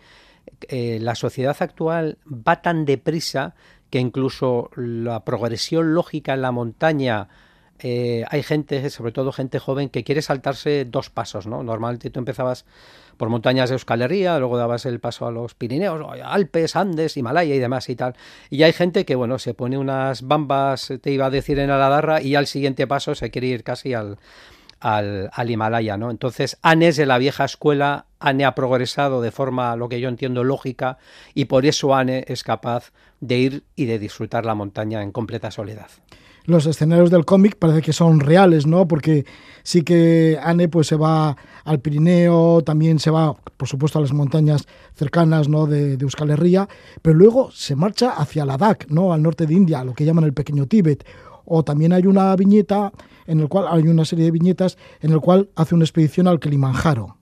la 0.70 1.16
sociedad 1.16 1.56
actual 1.60 2.18
va 2.26 2.62
tan 2.62 2.86
deprisa 2.86 3.54
que 3.90 4.00
incluso 4.00 4.72
la 4.76 5.24
progresión 5.24 5.94
lógica 5.94 6.34
en 6.34 6.42
la 6.42 6.52
montaña 6.52 7.28
hay 7.80 8.44
gente, 8.44 8.90
sobre 8.90 9.12
todo 9.12 9.32
gente 9.32 9.60
joven, 9.60 9.90
que 9.90 10.04
quiere 10.04 10.22
saltarse 10.22 10.86
dos 10.86 11.10
pasos, 11.12 11.46
¿no? 11.46 11.62
Normalmente 11.62 12.10
tú 12.10 12.20
empezabas 12.20 12.66
por 13.18 13.30
montañas 13.30 13.70
de 13.70 13.76
Euskal 13.76 14.02
Herria, 14.02 14.40
luego 14.40 14.58
dabas 14.58 14.86
el 14.86 15.00
paso 15.00 15.28
a 15.28 15.32
los 15.32 15.56
Pirineos, 15.56 16.00
Alpes, 16.24 16.76
Andes, 16.76 17.18
Himalaya 17.18 17.54
y 17.54 17.60
demás 17.60 17.90
y 17.90 17.96
tal. 17.96 18.16
Y 18.50 18.64
hay 18.64 18.74
gente 18.74 19.06
que, 19.06 19.16
bueno, 19.16 19.40
se 19.40 19.54
pone 19.54 19.78
unas 19.78 20.22
bambas, 20.22 20.94
te 21.02 21.12
iba 21.12 21.26
a 21.26 21.30
decir, 21.30 21.60
en 21.60 21.70
Aladarra 21.70 22.22
y 22.22 22.36
al 22.36 22.48
siguiente 22.48 22.88
paso 22.88 23.16
se 23.16 23.32
quiere 23.32 23.48
ir 23.48 23.64
casi 23.64 23.94
al, 23.94 24.18
al, 24.80 25.30
al 25.34 25.50
Himalaya, 25.50 25.98
¿no? 25.98 26.12
Entonces, 26.12 26.58
Anne 26.62 26.90
es 26.90 26.98
de 26.98 27.06
la 27.06 27.18
vieja 27.18 27.46
escuela, 27.46 28.06
Anne 28.20 28.46
ha 28.46 28.56
progresado 28.56 29.22
de 29.22 29.32
forma, 29.32 29.76
lo 29.76 29.90
que 29.90 30.00
yo 30.00 30.10
entiendo, 30.10 30.44
lógica, 30.44 30.98
y 31.34 31.46
por 31.46 31.66
eso 31.66 31.96
Anne 31.96 32.24
es 32.28 32.44
capaz 32.44 32.92
de 33.20 33.38
ir 33.38 33.64
y 33.76 33.86
de 33.86 34.00
disfrutar 34.00 34.46
la 34.46 34.56
montaña 34.56 35.02
en 35.02 35.12
completa 35.12 35.52
soledad 35.52 35.90
los 36.48 36.66
escenarios 36.66 37.12
del 37.12 37.26
cómic 37.26 37.58
parece 37.58 37.82
que 37.82 37.94
son 37.94 38.22
reales, 38.22 38.66
¿no? 38.66 38.88
Porque 38.88 39.26
sí 39.64 39.84
que 39.84 40.40
Anne 40.42 40.70
pues 40.70 40.88
se 40.88 40.96
va 40.96 41.36
al 41.66 41.82
Pirineo, 41.82 42.62
también 42.64 43.00
se 43.00 43.12
va, 43.12 43.34
por 43.34 43.68
supuesto, 43.68 44.00
a 44.00 44.02
las 44.02 44.14
montañas 44.14 44.66
cercanas, 44.96 45.50
¿no? 45.50 45.68
De, 45.68 45.94
Euskal 45.96 46.32
Herria, 46.32 46.68
pero 47.02 47.18
luego 47.18 47.52
se 47.52 47.76
marcha 47.76 48.12
hacia 48.12 48.46
Ladakh, 48.46 48.88
¿no? 48.90 49.12
Al 49.12 49.22
norte 49.22 49.46
de 49.46 49.54
India, 49.54 49.84
lo 49.84 49.94
que 49.94 50.06
llaman 50.06 50.24
el 50.24 50.34
pequeño 50.34 50.66
Tíbet. 50.66 51.06
O 51.44 51.64
también 51.64 51.92
hay 51.92 52.08
una 52.08 52.36
viñeta 52.36 52.92
en 53.26 53.42
el 53.42 53.50
cual 53.50 53.66
hay 53.70 53.88
una 53.88 54.06
serie 54.06 54.26
de 54.26 54.32
viñetas 54.32 54.78
en 55.02 55.12
el 55.12 55.20
cual 55.20 55.50
hace 55.56 55.76
una 55.76 55.84
expedición 55.84 56.28
al 56.28 56.40
Kilimanjaro. 56.40 57.18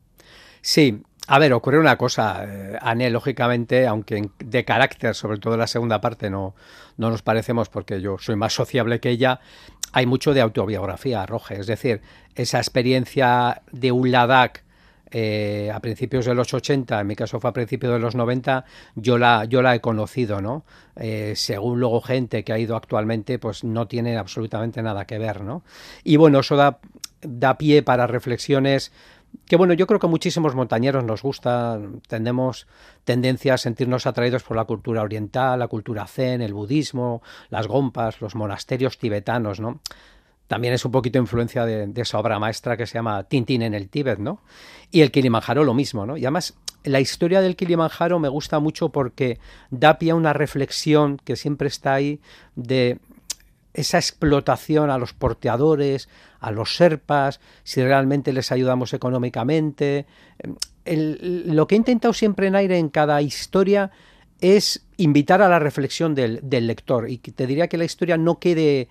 Sí, 0.61 1.01
a 1.27 1.39
ver, 1.39 1.53
ocurre 1.53 1.79
una 1.79 1.97
cosa, 1.97 2.45
eh, 2.47 2.77
Anne, 2.81 3.09
lógicamente, 3.09 3.88
aunque 3.88 4.29
de 4.39 4.65
carácter, 4.65 5.15
sobre 5.15 5.39
todo 5.39 5.55
en 5.55 5.59
la 5.61 5.67
segunda 5.67 5.99
parte, 6.01 6.29
no, 6.29 6.55
no 6.97 7.09
nos 7.09 7.21
parecemos 7.21 7.69
porque 7.69 7.99
yo 8.01 8.17
soy 8.19 8.35
más 8.35 8.53
sociable 8.53 8.99
que 8.99 9.09
ella, 9.09 9.39
hay 9.91 10.05
mucho 10.05 10.33
de 10.33 10.41
autobiografía, 10.41 11.25
Roge. 11.25 11.59
Es 11.59 11.67
decir, 11.67 12.01
esa 12.35 12.57
experiencia 12.57 13.61
de 13.71 13.91
un 13.91 14.11
Ladakh 14.11 14.65
eh, 15.11 15.71
a 15.73 15.79
principios 15.79 16.25
de 16.25 16.35
los 16.35 16.53
80, 16.53 16.99
en 16.99 17.07
mi 17.07 17.15
caso 17.15 17.39
fue 17.39 17.49
a 17.49 17.53
principios 17.53 17.93
de 17.93 17.99
los 17.99 18.15
90, 18.15 18.65
yo 18.95 19.17
la, 19.17 19.45
yo 19.45 19.61
la 19.61 19.73
he 19.73 19.79
conocido, 19.79 20.41
¿no? 20.41 20.65
Eh, 20.97 21.33
según 21.35 21.79
luego 21.79 22.01
gente 22.01 22.43
que 22.43 22.51
ha 22.51 22.59
ido 22.59 22.75
actualmente, 22.75 23.39
pues 23.39 23.63
no 23.63 23.88
tiene 23.88 24.17
absolutamente 24.17 24.81
nada 24.81 25.05
que 25.05 25.17
ver, 25.17 25.41
¿no? 25.41 25.63
Y 26.03 26.17
bueno, 26.17 26.39
eso 26.39 26.57
da, 26.57 26.79
da 27.21 27.57
pie 27.57 27.83
para 27.83 28.07
reflexiones 28.07 28.91
que 29.45 29.56
bueno, 29.56 29.74
yo 29.74 29.88
creo 29.88 30.00
que 30.00 30.08
muchísimos 30.08 30.56
montañeros 30.56 31.04
nos 31.04 31.21
gusta, 31.21 31.80
tendemos 32.08 32.67
tendencia 33.04 33.54
a 33.56 33.58
sentirnos 33.58 34.08
atraídos 34.08 34.43
por 34.43 34.58
la 34.58 34.65
cultura 34.65 35.02
oriental, 35.02 35.60
la 35.60 35.67
cultura 35.67 36.08
zen, 36.08 36.41
el 36.41 36.54
budismo, 36.54 37.21
las 37.50 37.67
gompas, 37.67 38.21
los 38.21 38.36
monasterios 38.36 38.98
tibetanos, 38.98 39.60
¿no? 39.60 39.80
También 40.48 40.76
es 40.76 40.86
un 40.86 40.91
poquito 40.91 41.17
influencia 41.17 41.65
de, 41.65 41.88
de, 41.88 42.02
esa 42.02 42.19
obra 42.19 42.38
maestra 42.38 42.78
que 42.78 42.86
se 42.86 42.93
llama 42.93 43.24
Tintín 43.24 43.63
en 43.63 43.74
el 43.74 43.89
Tíbet, 43.89 44.19
¿no? 44.19 44.41
Y 44.91 45.02
el 45.02 45.12
Kilimanjaro 45.12 45.63
lo 45.63 45.74
mismo, 45.74 46.06
¿no? 46.06 46.17
Y 46.17 46.26
además 46.26 46.56
la 46.86 47.00
historia 47.00 47.41
del 47.41 47.56
Kilimanjaro 47.56 48.19
me 48.19 48.30
gusta 48.30 48.60
mucho 48.60 48.89
porque 48.89 49.39
da 49.71 49.98
pie 49.98 50.12
a 50.12 50.15
una 50.15 50.34
reflexión 50.34 51.17
que 51.17 51.36
siempre 51.36 51.67
está 51.67 51.95
ahí 51.95 52.21
de 52.56 53.00
esa 53.74 53.98
explotación 53.98 54.89
a 54.89 54.98
los 54.98 55.13
porteadores, 55.13 56.08
a 56.45 56.51
los 56.51 56.75
serpas, 56.75 57.39
si 57.63 57.81
realmente 57.81 58.31
les 58.31 58.51
ayudamos 58.51 58.93
económicamente. 58.93 60.05
Lo 60.86 61.65
que 61.65 61.75
he 61.75 61.77
intentado 61.77 62.13
siempre 62.13 62.47
en 62.47 62.55
aire 62.55 62.77
en 62.77 62.89
cada 62.89 63.21
historia 63.23 63.89
es 64.41 64.86
invitar 64.97 65.41
a 65.41 65.49
la 65.49 65.58
reflexión 65.58 66.13
del, 66.13 66.39
del 66.43 66.67
lector 66.67 67.10
y 67.10 67.17
te 67.17 67.47
diría 67.47 67.67
que 67.67 67.77
la 67.77 67.86
historia 67.86 68.17
no 68.17 68.38
quede 68.38 68.89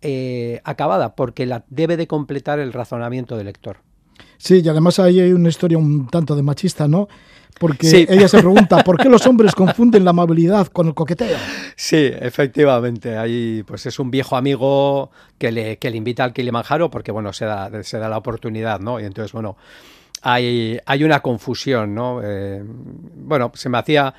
eh, 0.00 0.60
acabada 0.62 1.16
porque 1.16 1.44
la 1.44 1.64
debe 1.68 1.96
de 1.96 2.06
completar 2.06 2.60
el 2.60 2.72
razonamiento 2.72 3.36
del 3.36 3.46
lector. 3.46 3.78
Sí, 4.38 4.60
y 4.64 4.68
además 4.68 5.00
ahí 5.00 5.18
hay 5.18 5.32
una 5.32 5.48
historia 5.48 5.78
un 5.78 6.06
tanto 6.06 6.36
de 6.36 6.42
machista, 6.42 6.86
¿no? 6.86 7.08
Porque 7.58 7.86
sí. 7.86 8.06
ella 8.08 8.28
se 8.28 8.38
pregunta, 8.38 8.82
¿por 8.82 8.96
qué 8.98 9.08
los 9.08 9.26
hombres 9.26 9.54
confunden 9.54 10.04
la 10.04 10.10
amabilidad 10.10 10.66
con 10.68 10.88
el 10.88 10.94
coqueteo? 10.94 11.36
Sí, 11.76 12.10
efectivamente. 12.12 13.16
Ahí 13.16 13.62
pues 13.66 13.86
es 13.86 13.98
un 13.98 14.10
viejo 14.10 14.36
amigo 14.36 15.10
que 15.38 15.52
le, 15.52 15.78
que 15.78 15.90
le 15.90 15.96
invita 15.96 16.24
al 16.24 16.32
Kilimanjaro 16.32 16.90
porque, 16.90 17.12
bueno, 17.12 17.32
se 17.32 17.44
da, 17.44 17.70
se 17.82 17.98
da 17.98 18.08
la 18.08 18.18
oportunidad, 18.18 18.80
¿no? 18.80 19.00
Y 19.00 19.04
entonces, 19.04 19.32
bueno, 19.32 19.56
hay, 20.22 20.78
hay 20.86 21.04
una 21.04 21.20
confusión, 21.20 21.94
¿no? 21.94 22.20
Eh, 22.22 22.62
bueno, 22.64 23.52
se 23.54 23.68
me 23.68 23.78
hacía... 23.78 24.14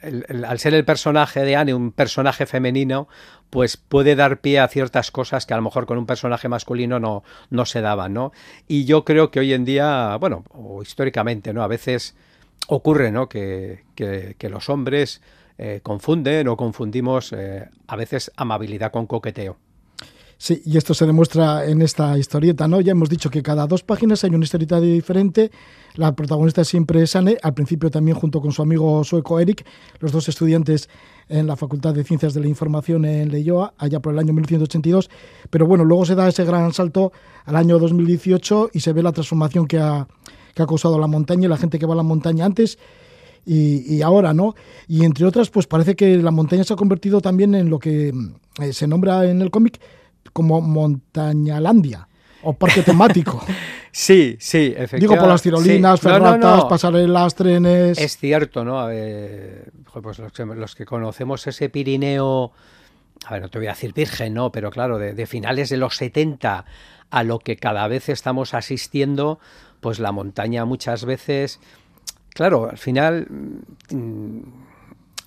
El, 0.00 0.26
el, 0.28 0.44
al 0.44 0.58
ser 0.58 0.74
el 0.74 0.84
personaje 0.84 1.44
de 1.44 1.54
Anne 1.54 1.74
un 1.74 1.92
personaje 1.92 2.44
femenino, 2.44 3.06
pues 3.50 3.76
puede 3.76 4.16
dar 4.16 4.40
pie 4.40 4.58
a 4.58 4.66
ciertas 4.66 5.10
cosas 5.10 5.46
que 5.46 5.54
a 5.54 5.58
lo 5.58 5.62
mejor 5.62 5.86
con 5.86 5.96
un 5.96 6.06
personaje 6.06 6.48
masculino 6.48 6.98
no, 6.98 7.22
no 7.50 7.66
se 7.66 7.82
daban, 7.82 8.14
¿no? 8.14 8.32
Y 8.66 8.84
yo 8.86 9.04
creo 9.04 9.30
que 9.30 9.38
hoy 9.38 9.52
en 9.52 9.64
día, 9.64 10.16
bueno, 10.16 10.42
o 10.50 10.82
históricamente, 10.82 11.52
¿no? 11.52 11.62
A 11.62 11.68
veces 11.68 12.16
ocurre, 12.68 13.10
¿no? 13.10 13.28
Que, 13.28 13.84
que, 13.94 14.48
los 14.48 14.68
hombres 14.68 15.20
eh, 15.58 15.80
confunden 15.82 16.48
o 16.48 16.56
confundimos 16.56 17.32
eh, 17.32 17.68
a 17.86 17.96
veces 17.96 18.30
amabilidad 18.36 18.90
con 18.90 19.06
coqueteo. 19.06 19.56
Sí, 20.38 20.60
y 20.64 20.76
esto 20.76 20.92
se 20.92 21.06
demuestra 21.06 21.66
en 21.66 21.82
esta 21.82 22.18
historieta, 22.18 22.66
¿no? 22.66 22.80
Ya 22.80 22.90
hemos 22.90 23.08
dicho 23.08 23.30
que 23.30 23.44
cada 23.44 23.64
dos 23.68 23.84
páginas 23.84 24.24
hay 24.24 24.30
una 24.34 24.42
historieta 24.42 24.80
diferente. 24.80 25.52
La 25.94 26.16
protagonista 26.16 26.64
siempre 26.64 27.00
es 27.00 27.14
Anne, 27.14 27.38
al 27.40 27.54
principio 27.54 27.92
también 27.92 28.16
junto 28.16 28.40
con 28.40 28.50
su 28.50 28.60
amigo 28.60 29.04
sueco 29.04 29.38
Eric, 29.38 29.64
los 30.00 30.10
dos 30.10 30.28
estudiantes 30.28 30.88
en 31.28 31.46
la 31.46 31.54
Facultad 31.54 31.94
de 31.94 32.02
Ciencias 32.02 32.34
de 32.34 32.40
la 32.40 32.48
Información 32.48 33.04
en 33.04 33.30
Leioa, 33.30 33.74
allá 33.78 34.00
por 34.00 34.14
el 34.14 34.18
año 34.18 34.32
1982. 34.32 35.10
Pero 35.48 35.66
bueno, 35.68 35.84
luego 35.84 36.04
se 36.06 36.16
da 36.16 36.28
ese 36.28 36.44
gran 36.44 36.72
salto 36.72 37.12
al 37.44 37.54
año 37.54 37.78
2018 37.78 38.70
y 38.72 38.80
se 38.80 38.92
ve 38.92 39.04
la 39.04 39.12
transformación 39.12 39.68
que 39.68 39.78
ha, 39.78 40.08
que 40.54 40.62
ha 40.62 40.66
causado 40.66 40.98
la 40.98 41.06
montaña 41.06 41.46
y 41.46 41.48
la 41.48 41.56
gente 41.56 41.78
que 41.78 41.86
va 41.86 41.94
a 41.94 41.96
la 41.96 42.02
montaña 42.02 42.44
antes 42.44 42.78
y, 43.44 43.96
y, 43.96 44.02
ahora, 44.02 44.32
¿no? 44.32 44.54
Y 44.86 45.04
entre 45.04 45.26
otras, 45.26 45.50
pues 45.50 45.66
parece 45.66 45.96
que 45.96 46.16
la 46.18 46.30
montaña 46.30 46.62
se 46.62 46.74
ha 46.74 46.76
convertido 46.76 47.20
también 47.20 47.54
en 47.54 47.70
lo 47.70 47.78
que 47.78 48.12
eh, 48.60 48.72
se 48.72 48.86
nombra 48.86 49.24
en 49.28 49.42
el 49.42 49.50
cómic 49.50 49.80
como 50.32 50.60
Montañalandia 50.60 52.08
o 52.42 52.52
parque 52.54 52.82
temático. 52.84 53.42
sí, 53.90 54.36
sí, 54.38 54.72
efectivamente. 54.76 54.98
Digo 54.98 55.16
por 55.16 55.28
las 55.28 55.42
tirolinas, 55.42 55.98
sí. 55.98 56.04
ferratas, 56.04 56.38
no, 56.38 56.50
no, 56.50 56.56
no. 56.58 56.68
pasarelas, 56.68 57.34
trenes. 57.34 57.98
Es 57.98 58.16
cierto, 58.16 58.64
¿no? 58.64 58.86
Ver, 58.86 59.72
pues 60.02 60.18
los 60.18 60.32
que, 60.32 60.44
los 60.44 60.74
que, 60.74 60.84
conocemos 60.84 61.46
ese 61.46 61.68
Pirineo, 61.68 62.52
a 63.26 63.32
ver, 63.32 63.42
no 63.42 63.48
te 63.48 63.58
voy 63.58 63.66
a 63.66 63.70
decir 63.70 63.92
virgen, 63.92 64.34
¿no? 64.34 64.52
Pero 64.52 64.70
claro, 64.70 64.98
de, 64.98 65.14
de 65.14 65.26
finales 65.26 65.68
de 65.68 65.76
los 65.76 65.96
70 65.96 66.64
a 67.10 67.24
lo 67.24 67.38
que 67.38 67.56
cada 67.56 67.86
vez 67.88 68.08
estamos 68.08 68.54
asistiendo, 68.54 69.38
pues 69.82 69.98
la 69.98 70.12
montaña 70.12 70.64
muchas 70.64 71.04
veces, 71.04 71.58
claro, 72.30 72.70
al 72.70 72.78
final 72.78 73.26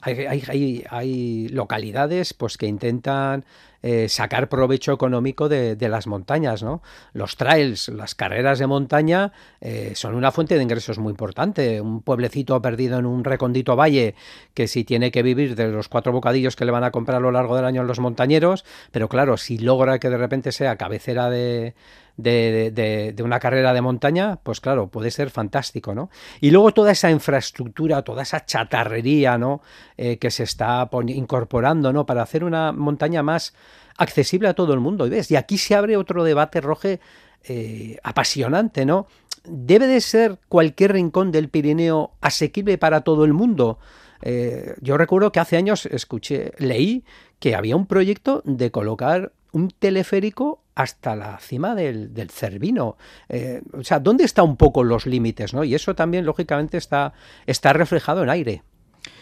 hay, 0.01 0.83
hay, 0.89 1.47
localidades 1.49 2.33
pues 2.33 2.57
que 2.57 2.65
intentan 2.65 3.43
eh, 3.81 4.07
sacar 4.07 4.47
provecho 4.47 4.93
económico 4.93 5.49
de, 5.49 5.75
de, 5.75 5.89
las 5.89 6.07
montañas, 6.07 6.63
¿no? 6.63 6.81
Los 7.11 7.35
trails, 7.35 7.89
las 7.89 8.15
carreras 8.15 8.59
de 8.59 8.67
montaña 8.67 9.33
eh, 9.59 9.91
son 9.95 10.15
una 10.15 10.31
fuente 10.31 10.55
de 10.55 10.63
ingresos 10.63 10.99
muy 10.99 11.11
importante. 11.11 11.81
Un 11.81 12.01
pueblecito 12.01 12.61
perdido 12.61 12.97
en 12.97 13.05
un 13.05 13.25
recondito 13.25 13.75
valle 13.75 14.15
que 14.53 14.67
si 14.67 14.85
tiene 14.85 15.11
que 15.11 15.21
vivir 15.21 15.55
de 15.55 15.67
los 15.67 15.89
cuatro 15.89 16.13
bocadillos 16.13 16.55
que 16.55 16.65
le 16.65 16.71
van 16.71 16.85
a 16.85 16.91
comprar 16.91 17.17
a 17.17 17.21
lo 17.21 17.31
largo 17.31 17.57
del 17.57 17.65
año 17.65 17.83
los 17.83 17.99
montañeros, 17.99 18.63
pero 18.91 19.09
claro, 19.09 19.35
si 19.35 19.57
logra 19.57 19.99
que 19.99 20.09
de 20.09 20.17
repente 20.17 20.53
sea 20.53 20.77
cabecera 20.77 21.29
de, 21.29 21.75
de, 22.17 23.15
una 23.23 23.39
carrera 23.39 23.73
de 23.73 23.81
montaña, 23.81 24.39
pues 24.41 24.61
claro, 24.61 24.87
puede 24.87 25.11
ser 25.11 25.29
fantástico, 25.29 25.93
¿no? 25.93 26.09
Y 26.41 26.51
luego 26.51 26.71
toda 26.71 26.91
esa 26.91 27.11
infraestructura, 27.11 28.01
toda 28.03 28.23
esa 28.23 28.45
chatarrería, 28.45 29.37
¿no? 29.37 29.61
Eh, 29.97 30.17
que 30.17 30.31
se 30.31 30.43
está 30.43 30.89
incorporando, 31.07 31.91
¿no? 31.91 32.05
Para 32.05 32.21
hacer 32.23 32.43
una 32.43 32.71
montaña 32.71 33.23
más 33.23 33.53
accesible 33.97 34.47
a 34.47 34.53
todo 34.53 34.73
el 34.73 34.79
mundo. 34.79 35.07
Y 35.07 35.09
ves, 35.09 35.31
y 35.31 35.35
aquí 35.35 35.57
se 35.57 35.75
abre 35.75 35.97
otro 35.97 36.23
debate, 36.23 36.61
Roge, 36.61 36.99
eh, 37.43 37.97
apasionante, 38.03 38.85
¿no? 38.85 39.07
¿Debe 39.43 39.87
de 39.87 40.01
ser 40.01 40.39
cualquier 40.49 40.93
rincón 40.93 41.31
del 41.31 41.49
Pirineo 41.49 42.11
asequible 42.21 42.77
para 42.77 43.01
todo 43.01 43.25
el 43.25 43.33
mundo? 43.33 43.77
Eh, 44.21 44.73
yo 44.81 44.97
recuerdo 44.97 45.31
que 45.31 45.39
hace 45.39 45.57
años 45.57 45.85
escuché, 45.85 46.53
leí 46.57 47.03
que 47.39 47.55
había 47.55 47.75
un 47.75 47.85
proyecto 47.85 48.41
de 48.45 48.71
colocar 48.71 49.33
un 49.51 49.69
teleférico 49.69 50.63
hasta 50.75 51.15
la 51.15 51.37
cima 51.39 51.73
del, 51.73 52.13
del 52.13 52.29
Cervino. 52.29 52.97
Eh, 53.29 53.61
o 53.73 53.83
sea, 53.83 53.99
¿dónde 53.99 54.25
están 54.25 54.45
un 54.45 54.57
poco 54.57 54.83
los 54.83 55.05
límites? 55.05 55.53
¿no? 55.53 55.63
Y 55.63 55.73
eso 55.73 55.95
también, 55.95 56.25
lógicamente, 56.25 56.77
está, 56.77 57.13
está 57.45 57.73
reflejado 57.73 58.23
en 58.23 58.29
aire. 58.29 58.63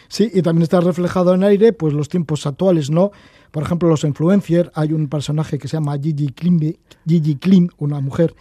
Sí, 0.08 0.30
y 0.34 0.42
también 0.42 0.62
está 0.64 0.80
reflejado 0.80 1.34
en 1.34 1.44
aire 1.44 1.72
pues 1.72 1.94
los 1.94 2.08
tiempos 2.08 2.46
actuales, 2.46 2.90
¿no? 2.90 3.10
Por 3.50 3.62
ejemplo, 3.62 3.88
los 3.88 4.04
influencers, 4.04 4.70
hay 4.74 4.92
un 4.92 5.08
personaje 5.08 5.58
que 5.58 5.68
se 5.68 5.76
llama 5.76 5.96
Gigi 5.98 6.28
Klim, 6.32 6.60
Gigi 7.06 7.36
Klim 7.36 7.68
una 7.78 8.00
mujer 8.00 8.34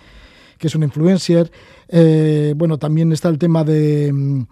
que 0.57 0.67
es 0.67 0.75
una 0.75 0.85
influencer. 0.85 1.51
Eh, 1.89 2.53
bueno, 2.55 2.77
también 2.79 3.11
está 3.11 3.29
el 3.29 3.37
tema 3.37 3.63
de 3.63 4.11
mm, 4.13 4.45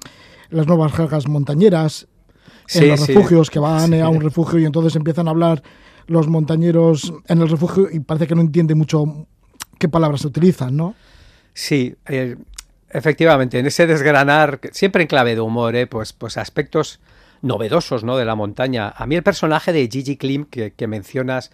las 0.52 0.68
nuevas 0.68 0.94
cargas 0.94 1.28
montañeras 1.28 2.08
en 2.74 2.82
Sí, 2.82 2.88
los 2.88 3.00
sí. 3.02 3.14
refugios, 3.14 3.50
que 3.50 3.60
van 3.60 3.92
Sí. 3.92 4.00
a 4.00 4.08
un 4.10 4.22
refugio 4.22 4.60
y 4.60 4.66
entonces 4.66 4.96
empiezan 4.96 5.28
a 5.28 5.32
hablar 5.32 5.64
los 6.12 6.28
montañeros 6.28 7.14
en 7.28 7.42
el 7.42 7.50
refugio 7.50 7.88
y 7.92 8.02
parece 8.02 8.28
que 8.28 8.36
no 8.36 8.42
entiende 8.42 8.76
mucho 8.76 9.28
qué 9.80 9.90
palabras 9.90 10.22
se 10.22 10.28
utilizan, 10.28 10.76
¿no? 10.76 10.94
Sí, 11.54 11.96
eh, 12.08 12.36
efectivamente, 12.90 13.60
en 13.60 13.66
ese 13.66 13.88
desgranar, 13.88 14.60
siempre 14.72 15.02
en 15.02 15.08
clave 15.08 15.36
de 15.36 15.42
humor, 15.42 15.76
eh, 15.76 15.88
pues, 15.88 16.14
pues 16.14 16.38
aspectos 16.38 17.00
novedosos 17.42 18.04
¿no? 18.04 18.18
de 18.18 18.26
la 18.26 18.36
montaña. 18.36 18.94
A 18.96 19.08
mí 19.08 19.16
el 19.16 19.24
personaje 19.24 19.74
de 19.74 19.90
Gigi 19.92 20.18
Klim 20.18 20.46
que, 20.46 20.88
mencionas 20.88 21.52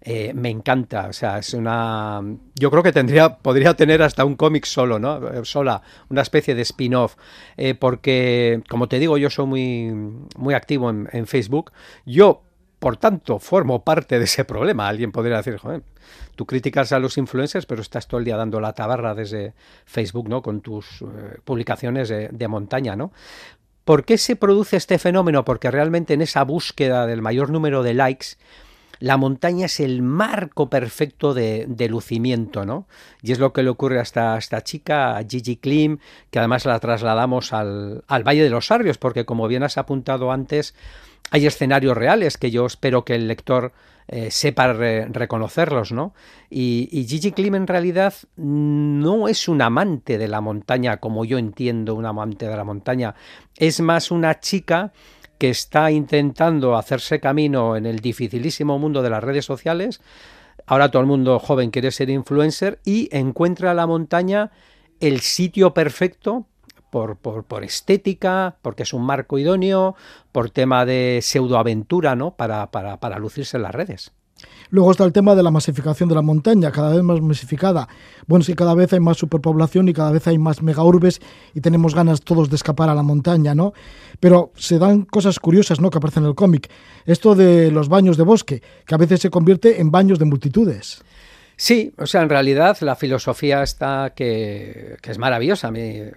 eh, 0.00 0.32
me 0.34 0.50
encanta. 0.50 1.08
O 1.08 1.12
sea, 1.12 1.38
es 1.38 1.52
una. 1.52 2.22
Yo 2.54 2.70
creo 2.70 2.82
que 2.82 2.92
tendría, 2.92 3.36
podría 3.36 3.74
tener 3.74 4.02
hasta 4.02 4.24
un 4.24 4.36
cómic 4.36 4.64
solo, 4.64 4.98
¿no? 4.98 5.44
Sola, 5.44 5.82
una 6.08 6.22
especie 6.22 6.54
de 6.54 6.62
spin-off. 6.62 7.16
Porque, 7.78 8.62
como 8.68 8.88
te 8.88 8.98
digo, 8.98 9.18
yo 9.18 9.28
soy 9.30 9.46
muy, 9.46 9.92
muy 10.36 10.54
activo 10.54 10.90
en, 10.90 11.08
en 11.12 11.26
Facebook. 11.26 11.72
Yo, 12.06 12.45
por 12.78 12.96
tanto, 12.96 13.38
formo 13.38 13.82
parte 13.82 14.18
de 14.18 14.24
ese 14.24 14.44
problema. 14.44 14.88
Alguien 14.88 15.12
podría 15.12 15.38
decir, 15.38 15.56
joder, 15.56 15.82
tú 16.34 16.46
criticas 16.46 16.92
a 16.92 16.98
los 16.98 17.16
influencers, 17.18 17.66
pero 17.66 17.80
estás 17.80 18.06
todo 18.06 18.18
el 18.18 18.24
día 18.24 18.36
dando 18.36 18.60
la 18.60 18.74
tabarra 18.74 19.14
desde 19.14 19.54
Facebook, 19.86 20.28
¿no? 20.28 20.42
Con 20.42 20.60
tus 20.60 21.02
eh, 21.02 21.38
publicaciones 21.44 22.08
de, 22.08 22.28
de 22.28 22.48
montaña, 22.48 22.94
¿no? 22.96 23.12
¿Por 23.84 24.04
qué 24.04 24.18
se 24.18 24.36
produce 24.36 24.76
este 24.76 24.98
fenómeno? 24.98 25.44
Porque 25.44 25.70
realmente 25.70 26.14
en 26.14 26.20
esa 26.20 26.42
búsqueda 26.42 27.06
del 27.06 27.22
mayor 27.22 27.50
número 27.50 27.82
de 27.82 27.94
likes, 27.94 28.36
la 28.98 29.16
montaña 29.16 29.66
es 29.66 29.80
el 29.80 30.02
marco 30.02 30.70
perfecto 30.70 31.34
de, 31.34 31.66
lucimiento, 31.88 32.64
¿no? 32.64 32.86
Y 33.22 33.32
es 33.32 33.38
lo 33.38 33.52
que 33.52 33.62
le 33.62 33.70
ocurre 33.70 33.98
a 33.98 34.02
esta, 34.02 34.40
chica, 34.62 35.16
a 35.16 35.24
Gigi 35.24 35.56
Klim, 35.56 35.98
que 36.30 36.38
además 36.38 36.64
la 36.64 36.78
trasladamos 36.80 37.52
al, 37.52 38.04
al 38.08 38.24
Valle 38.24 38.42
de 38.42 38.50
los 38.50 38.66
Sarrios, 38.66 38.98
porque 38.98 39.24
como 39.24 39.48
bien 39.48 39.62
has 39.62 39.78
apuntado 39.78 40.32
antes, 40.32 40.74
hay 41.30 41.46
escenarios 41.46 41.96
reales 41.96 42.36
que 42.36 42.50
yo 42.50 42.66
espero 42.66 43.04
que 43.04 43.14
el 43.14 43.28
lector 43.28 43.72
eh, 44.08 44.30
sepa 44.30 44.72
re 44.72 45.06
reconocerlos, 45.06 45.90
¿no? 45.90 46.14
Y, 46.48 46.88
y, 46.92 47.06
Gigi 47.06 47.32
Klim 47.32 47.56
en 47.56 47.66
realidad 47.66 48.14
no 48.36 49.26
es 49.26 49.48
un 49.48 49.60
amante 49.60 50.16
de 50.16 50.28
la 50.28 50.40
montaña 50.40 50.98
como 50.98 51.24
yo 51.24 51.38
entiendo 51.38 51.96
un 51.96 52.06
amante 52.06 52.46
de 52.46 52.56
la 52.56 52.62
montaña, 52.62 53.16
es 53.56 53.80
más 53.80 54.12
una 54.12 54.38
chica 54.38 54.92
que 55.38 55.50
está 55.50 55.90
intentando 55.90 56.76
hacerse 56.76 57.20
camino 57.20 57.76
en 57.76 57.86
el 57.86 58.00
dificilísimo 58.00 58.78
mundo 58.78 59.02
de 59.02 59.10
las 59.10 59.22
redes 59.22 59.44
sociales. 59.44 60.00
Ahora 60.66 60.90
todo 60.90 61.00
el 61.02 61.08
mundo 61.08 61.38
joven 61.38 61.70
quiere 61.70 61.90
ser 61.90 62.10
influencer 62.10 62.80
y 62.84 63.08
encuentra 63.12 63.74
la 63.74 63.86
montaña 63.86 64.50
el 65.00 65.20
sitio 65.20 65.74
perfecto 65.74 66.46
por, 66.90 67.18
por, 67.18 67.64
estética, 67.64 68.56
porque 68.62 68.84
es 68.84 68.94
un 68.94 69.04
marco 69.04 69.38
idóneo, 69.38 69.96
por 70.32 70.50
tema 70.50 70.86
de 70.86 71.20
pseudoaventura, 71.20 72.16
¿no? 72.16 72.36
Para, 72.36 72.70
para, 72.70 72.98
para 73.00 73.18
lucirse 73.18 73.58
en 73.58 73.64
las 73.64 73.74
redes. 73.74 74.12
Luego 74.70 74.90
está 74.90 75.04
el 75.04 75.12
tema 75.12 75.34
de 75.34 75.42
la 75.42 75.50
masificación 75.50 76.08
de 76.08 76.14
la 76.14 76.22
montaña, 76.22 76.72
cada 76.72 76.92
vez 76.92 77.02
más 77.02 77.20
masificada. 77.20 77.88
Bueno, 78.26 78.44
sí, 78.44 78.54
cada 78.54 78.74
vez 78.74 78.92
hay 78.92 79.00
más 79.00 79.16
superpoblación 79.16 79.88
y 79.88 79.92
cada 79.92 80.10
vez 80.10 80.26
hay 80.26 80.38
más 80.38 80.62
megaurbes 80.62 81.20
y 81.54 81.60
tenemos 81.60 81.94
ganas 81.94 82.20
todos 82.22 82.50
de 82.50 82.56
escapar 82.56 82.88
a 82.88 82.94
la 82.94 83.02
montaña, 83.02 83.54
¿no? 83.54 83.72
Pero 84.18 84.52
se 84.56 84.78
dan 84.78 85.02
cosas 85.02 85.38
curiosas, 85.38 85.80
¿no? 85.80 85.90
Que 85.90 85.98
aparecen 85.98 86.24
en 86.24 86.30
el 86.30 86.34
cómic. 86.34 86.68
Esto 87.04 87.34
de 87.34 87.70
los 87.70 87.88
baños 87.88 88.16
de 88.16 88.24
bosque, 88.24 88.62
que 88.84 88.94
a 88.94 88.98
veces 88.98 89.20
se 89.20 89.30
convierte 89.30 89.80
en 89.80 89.90
baños 89.90 90.18
de 90.18 90.24
multitudes. 90.24 91.02
Sí, 91.56 91.94
o 91.96 92.06
sea, 92.06 92.22
en 92.22 92.28
realidad 92.28 92.76
la 92.80 92.96
filosofía 92.96 93.62
está 93.62 94.12
que, 94.14 94.96
es 95.02 95.18
maravillosa. 95.18 95.70
Me, 95.70 96.12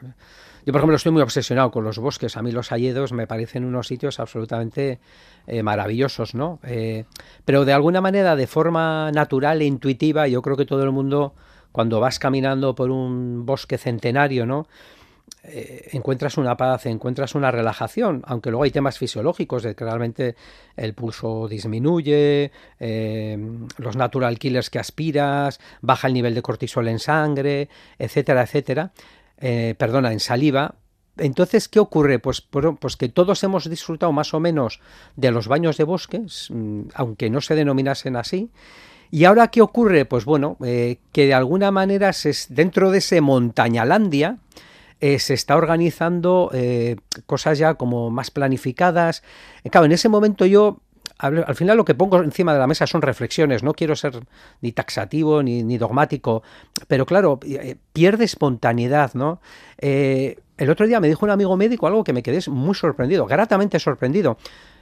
yo, 0.70 0.72
por 0.72 0.82
ejemplo, 0.82 0.98
estoy 0.98 1.12
muy 1.12 1.24
obsesionado 1.24 1.72
con 1.72 1.84
los 1.84 1.98
bosques. 1.98 2.38
A 2.38 2.44
mí 2.44 2.52
los 2.52 2.72
hayedos 2.72 3.12
me 3.12 3.26
parecen 3.26 3.66
unos 3.66 3.88
sitios 3.88 4.20
absolutamente 4.20 5.00
eh, 5.48 5.64
maravillosos, 5.64 6.36
¿no? 6.36 6.60
Eh, 6.62 7.06
pero 7.44 7.66
de 7.66 7.74
alguna 7.74 8.02
manera, 8.02 8.36
de 8.36 8.46
forma 8.46 9.12
natural 9.12 9.64
e 9.64 9.66
intuitiva, 9.66 10.28
yo 10.28 10.44
creo 10.44 10.56
que 10.56 10.68
todo 10.68 10.84
el 10.84 10.92
mundo, 10.92 11.34
cuando 11.72 12.00
vas 12.00 12.20
caminando 12.20 12.76
por 12.76 12.92
un 12.92 13.48
bosque 13.48 13.80
centenario, 13.80 14.46
¿no? 14.46 14.68
Eh, 15.44 15.90
encuentras 15.94 16.38
una 16.38 16.56
paz, 16.56 16.86
encuentras 16.86 17.34
una 17.34 17.50
relajación, 17.50 18.22
aunque 18.28 18.52
luego 18.52 18.64
hay 18.64 18.72
temas 18.72 19.00
fisiológicos 19.00 19.64
de 19.64 19.74
que 19.74 19.86
realmente 19.86 20.36
el 20.76 20.94
pulso 20.94 21.48
disminuye, 21.48 22.52
los 23.78 23.96
natural 23.96 24.38
killers 24.38 24.70
que 24.70 24.78
aspiras, 24.78 25.60
baja 25.82 26.08
el 26.08 26.14
nivel 26.14 26.36
de 26.36 26.44
cortisol 26.44 26.88
en 26.88 27.00
sangre, 27.00 27.70
etcétera, 27.98 28.44
etcétera, 28.44 28.92
eh, 29.40 29.76
perdona, 29.78 30.12
en 30.12 30.20
saliva. 30.20 30.76
Entonces, 31.18 31.68
¿qué 31.68 31.80
ocurre? 31.80 32.20
Pues, 32.20 32.42
pues, 32.42 32.96
que 32.96 33.10
todos 33.10 33.44
hemos 33.44 33.70
disfrutado 33.70 34.12
más 34.12 34.34
o 34.34 34.40
menos 34.40 34.80
de 35.16 35.32
los 35.32 35.48
baños 35.48 35.78
de 35.78 35.84
bosques, 35.84 36.50
aunque 36.94 37.30
no 37.30 37.42
se 37.42 37.56
denominasen 37.56 38.16
así. 38.16 38.52
¿Y 39.12 39.26
ahora 39.26 39.48
qué 39.48 39.62
ocurre? 39.62 40.06
Pues 40.06 40.24
bueno, 40.24 40.56
eh, 40.64 41.00
que 41.12 41.26
de 41.26 41.34
alguna 41.34 41.72
manera 41.72 42.14
se, 42.14 42.34
dentro 42.50 42.92
de 42.92 43.00
ese 43.00 43.22
montañalandia, 43.22 44.38
eh, 45.02 45.20
se 45.20 45.34
está 45.34 45.58
organizando 45.58 46.52
cosas 47.26 47.58
ya 47.58 47.74
como 47.74 48.12
más 48.12 48.32
planificadas. 48.32 49.24
Claro, 49.70 49.86
en 49.86 49.94
ese 49.94 50.10
momento 50.10 50.46
yo, 50.46 50.80
al, 51.20 51.44
al, 51.46 51.56
final 51.56 51.78
lo 51.78 51.86
que 51.86 51.94
pongo 51.94 52.24
encima 52.24 52.54
de 52.54 52.60
la 52.60 52.66
mesa 52.66 52.88
son 52.88 53.02
reflexiones, 53.02 53.62
no 53.62 53.74
quiero 53.74 53.96
ser 53.96 54.20
ni 54.62 54.72
taxativo 54.72 55.44
ni, 55.44 55.78
dogmático, 55.78 56.42
pero 56.88 57.06
claro, 57.06 57.40
eh, 57.46 57.76
pierde 57.94 58.26
espontaneidad, 58.26 59.14
¿no? 59.14 59.40
Eh, 59.78 60.40
el 60.58 60.70
otro 60.70 60.88
día 60.88 61.00
me 61.00 61.08
dijo 61.08 61.26
un 61.26 61.32
amigo 61.32 61.56
médico 61.56 61.88
algo 61.88 62.04
que 62.04 62.14
me 62.14 62.24
quedé 62.24 62.40
muy 62.50 62.76
sorprendido, 62.76 63.26
gratamente 63.26 63.80
sorprendido. 63.80 64.38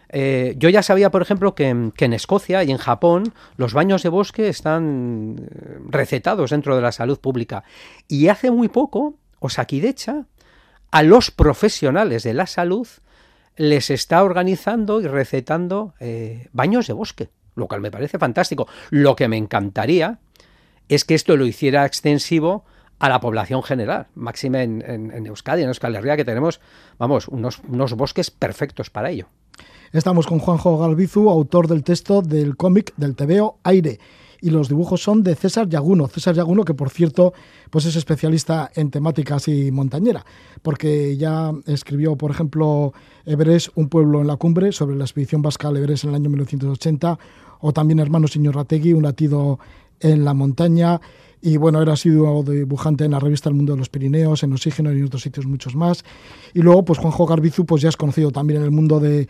Eh, 0.10 0.56
yo 0.58 0.69
ya 0.69 0.84
sabía, 0.84 1.12
por 1.12 1.21
ejemplo, 1.21 1.54
que, 1.54 1.67
en 1.69 2.13
Escocia 2.13 2.63
y 2.63 2.71
en 2.71 2.78
Japón 2.78 3.34
los 3.58 3.73
baños 3.73 4.04
de 4.04 4.10
bosque 4.10 4.47
están 4.47 5.36
eh, 5.39 5.80
recetados 5.89 6.52
dentro 6.52 6.76
de 6.76 6.82
la 6.82 6.91
salud 6.91 7.19
pública. 7.19 7.63
Y 8.08 8.30
hace 8.30 8.52
muy 8.52 8.69
poco, 8.69 9.15
Osakidecha, 9.39 10.26
a 10.91 11.04
los 11.04 11.32
profesionales 11.32 12.23
de 12.23 12.34
la 12.34 12.47
salud 12.47 12.88
les 13.58 13.89
está 13.89 14.24
organizando 14.24 15.02
y 15.02 15.08
recetando 15.08 15.93
eh, 16.00 16.48
baños 16.54 16.88
de 16.88 16.93
bosque, 16.93 17.30
lo 17.56 17.67
cual 17.67 17.82
me 17.82 17.91
parece 17.91 18.20
fantástico. 18.20 18.67
Lo 18.89 19.15
que 19.15 19.28
me 19.28 19.38
encantaría 19.38 20.20
es 20.88 21.04
que 21.04 21.15
esto 21.15 21.36
lo 21.36 21.46
hiciera 21.46 21.86
extensivo 21.86 22.63
a 23.00 23.10
la 23.10 23.20
población 23.20 23.62
general, 23.62 24.08
máxime 24.15 24.63
en, 24.63 24.82
en, 24.82 25.26
Euskadi, 25.28 25.62
en 25.62 25.67
Euskal 25.67 25.96
Herria, 25.96 26.17
que 26.17 26.26
tenemos, 26.26 26.62
vamos, 26.98 27.28
unos, 27.28 27.60
unos 27.67 27.93
bosques 27.93 28.32
perfectos 28.32 28.89
para 28.89 29.12
ello. 29.12 29.28
Estamos 29.91 30.26
con 30.28 30.39
Juanjo 30.39 30.78
Galbizu, 30.78 31.30
autor 31.30 31.67
del 31.67 31.84
texto 31.84 32.22
del 32.22 32.58
cómic 32.58 32.93
del 32.98 33.15
TVO 33.15 33.60
Aire. 33.63 34.00
Y 34.41 34.50
los 34.52 34.69
dibujos 34.69 35.02
son 35.02 35.23
de 35.23 35.36
César 35.36 35.67
Yaguno. 35.67 36.08
César 36.08 36.36
Yaguno, 36.36 36.63
que 36.63 36.73
por 36.73 36.89
cierto, 36.89 37.34
pues 37.69 37.86
es 37.86 37.95
especialista 37.95 38.71
en 38.76 38.91
temáticas 38.91 39.47
y 39.47 39.71
montañera, 39.71 40.26
porque 40.62 41.17
ya 41.17 41.52
escribió, 41.65 42.15
por 42.15 42.32
ejemplo, 42.32 42.93
Everest, 43.26 43.69
un 43.76 43.89
pueblo 43.89 44.21
en 44.21 44.28
la 44.28 44.38
cumbre, 44.38 44.71
sobre 44.71 44.95
la 44.95 45.06
expedición 45.06 45.41
vasca 45.41 45.67
al 45.69 45.78
Everest 45.78 46.04
en 46.04 46.12
el 46.12 46.15
año 46.17 46.30
1980, 46.30 47.17
o 47.60 47.73
también 47.73 48.00
Hermano 48.00 48.28
Señor 48.28 48.56
Rategui, 48.56 48.93
Un 48.93 49.04
latido 49.04 49.60
en 50.00 50.23
la 50.23 50.34
montaña. 50.34 51.02
Y 51.41 51.58
bueno, 51.58 51.82
era 51.82 51.95
sido 51.95 52.43
dibujante 52.43 53.06
en 53.06 53.12
la 53.12 53.19
revista 53.19 53.50
El 53.50 53.56
Mundo 53.56 53.73
de 53.73 53.80
los 53.80 53.89
Pirineos, 53.89 54.43
en 54.43 54.54
Oxígeno 54.54 54.91
y 54.91 55.00
en 55.00 55.06
otros 55.06 55.21
sitios 55.21 55.45
muchos 55.45 55.76
más. 55.76 56.04
Y 56.54 56.62
luego, 56.62 56.84
pues 56.84 57.00
Juanjo 57.00 57.26
Garbizu, 57.26 57.65
pues 57.65 57.82
ya 57.82 57.89
es 57.89 57.97
conocido 57.97 58.32
también 58.32 58.60
en 58.60 58.65
el 58.65 58.71
mundo 58.71 59.00
de 59.00 59.28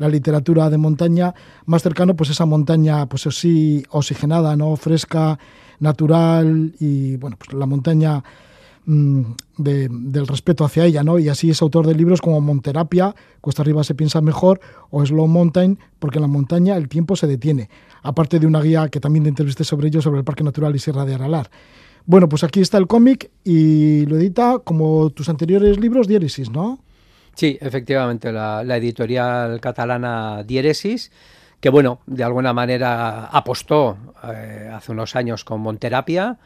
la 0.00 0.08
literatura 0.08 0.70
de 0.70 0.78
montaña, 0.78 1.34
más 1.66 1.82
cercano, 1.82 2.16
pues 2.16 2.30
esa 2.30 2.46
montaña, 2.46 3.06
pues 3.06 3.26
así, 3.26 3.84
oxigenada, 3.90 4.56
¿no? 4.56 4.74
Fresca, 4.76 5.38
natural 5.78 6.72
y, 6.80 7.18
bueno, 7.18 7.36
pues 7.38 7.52
la 7.52 7.66
montaña 7.66 8.24
mm, 8.86 9.20
de, 9.58 9.88
del 9.90 10.26
respeto 10.26 10.64
hacia 10.64 10.86
ella, 10.86 11.04
¿no? 11.04 11.18
Y 11.18 11.28
así 11.28 11.50
es 11.50 11.60
autor 11.60 11.86
de 11.86 11.94
libros 11.94 12.22
como 12.22 12.40
Monterapia, 12.40 13.14
Cuesta 13.42 13.60
arriba 13.60 13.84
se 13.84 13.94
piensa 13.94 14.22
mejor, 14.22 14.60
o 14.88 15.04
Slow 15.04 15.26
Mountain, 15.26 15.78
porque 15.98 16.16
en 16.16 16.22
la 16.22 16.28
montaña 16.28 16.78
el 16.78 16.88
tiempo 16.88 17.14
se 17.14 17.26
detiene. 17.26 17.68
Aparte 18.02 18.38
de 18.38 18.46
una 18.46 18.62
guía 18.62 18.88
que 18.88 19.00
también 19.00 19.24
te 19.24 19.28
entrevisté 19.28 19.64
sobre 19.64 19.88
ello, 19.88 20.00
sobre 20.00 20.20
el 20.20 20.24
Parque 20.24 20.44
Natural 20.44 20.74
y 20.74 20.78
Sierra 20.78 21.04
de 21.04 21.14
Aralar. 21.14 21.50
Bueno, 22.06 22.26
pues 22.26 22.42
aquí 22.42 22.60
está 22.60 22.78
el 22.78 22.86
cómic 22.86 23.30
y 23.44 24.06
lo 24.06 24.16
edita 24.16 24.60
como 24.64 25.10
tus 25.10 25.28
anteriores 25.28 25.78
libros, 25.78 26.08
Diéresis, 26.08 26.50
¿no? 26.50 26.78
Sí, 27.40 27.56
efectivamente, 27.58 28.32
la, 28.32 28.62
la 28.62 28.76
editorial 28.76 29.62
catalana 29.62 30.42
Diéresis 30.42 31.10
que 31.58 31.70
bueno, 31.70 32.00
de 32.04 32.22
alguna 32.22 32.52
manera 32.52 33.24
apostó 33.28 33.96
eh, 34.30 34.70
hace 34.70 34.92
unos 34.92 35.16
años 35.16 35.42
con 35.46 35.62
Monterapia, 35.62 36.36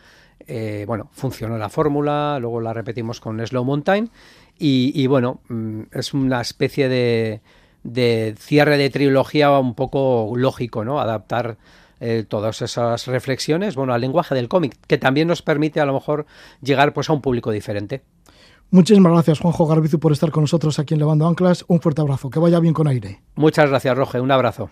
eh, 0.46 0.84
bueno, 0.86 1.08
funcionó 1.10 1.58
la 1.58 1.68
fórmula, 1.68 2.38
luego 2.40 2.60
la 2.60 2.72
repetimos 2.72 3.18
con 3.18 3.44
Slow 3.44 3.64
Mountain 3.64 4.08
y, 4.56 5.04
bueno, 5.08 5.40
mm, 5.48 5.80
es 5.90 6.14
una 6.14 6.40
especie 6.40 6.88
de, 6.88 7.40
de, 7.82 8.36
cierre 8.38 8.78
de 8.78 8.88
trilogía 8.88 9.50
un 9.58 9.74
poco 9.74 10.32
lógico, 10.36 10.84
¿no? 10.84 11.00
Adaptar 11.00 11.56
eh, 11.98 12.24
todas 12.28 12.62
esas 12.62 13.08
reflexiones, 13.08 13.74
bueno, 13.74 13.94
al 13.94 14.00
lenguaje 14.00 14.36
del 14.36 14.48
cómic, 14.48 14.76
que 14.86 14.98
también 14.98 15.26
nos 15.26 15.42
permite 15.42 15.80
a 15.80 15.86
lo 15.86 15.94
mejor 15.94 16.26
llegar 16.62 16.92
pues 16.92 17.10
a 17.10 17.14
un 17.14 17.20
público 17.20 17.50
diferente. 17.50 18.02
Muchísimas 18.70 19.12
gracias, 19.12 19.38
Juanjo 19.38 19.66
Garbizu, 19.66 19.98
por 20.00 20.12
estar 20.12 20.30
con 20.30 20.42
nosotros 20.42 20.78
aquí 20.78 20.94
en 20.94 21.00
Levando 21.00 21.26
Anclas. 21.26 21.64
Un 21.68 21.80
fuerte 21.80 22.00
abrazo. 22.00 22.30
Que 22.30 22.40
vaya 22.40 22.58
bien 22.60 22.74
con 22.74 22.88
aire. 22.88 23.22
Muchas 23.36 23.68
gracias, 23.68 23.96
Roge. 23.96 24.20
Un 24.20 24.30
abrazo. 24.30 24.70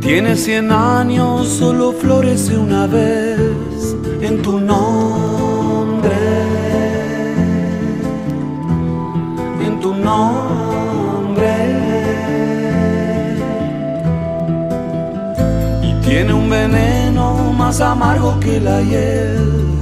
Tiene 0.00 0.34
cien 0.34 0.72
años, 0.72 1.46
solo 1.46 1.92
florece 1.92 2.56
una 2.56 2.86
vez 2.86 3.38
en 4.22 4.40
tu 4.40 4.58
nombre. 4.58 5.01
Nombre. 10.02 11.54
Y 15.82 15.94
tiene 16.04 16.32
un 16.32 16.50
veneno 16.50 17.52
más 17.52 17.80
amargo 17.80 18.38
que 18.40 18.60
la 18.60 18.80
hiel 18.82 19.72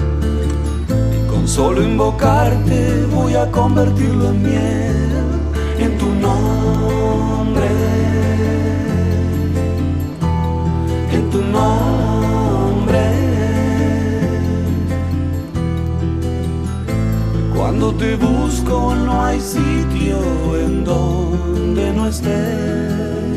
Solo 1.50 1.82
invocarte 1.82 3.06
voy 3.12 3.34
a 3.34 3.50
convertirlo 3.50 4.28
en 4.28 4.40
miel 4.40 5.10
en 5.80 5.98
tu 5.98 6.06
nombre, 6.06 7.66
en 11.12 11.30
tu 11.30 11.42
nombre. 11.42 12.09
Cuando 17.60 17.92
te 17.92 18.16
busco 18.16 18.94
no 18.94 19.22
hay 19.22 19.38
sitio 19.38 20.18
en 20.56 20.82
donde 20.82 21.92
no 21.92 22.06
estés. 22.06 23.29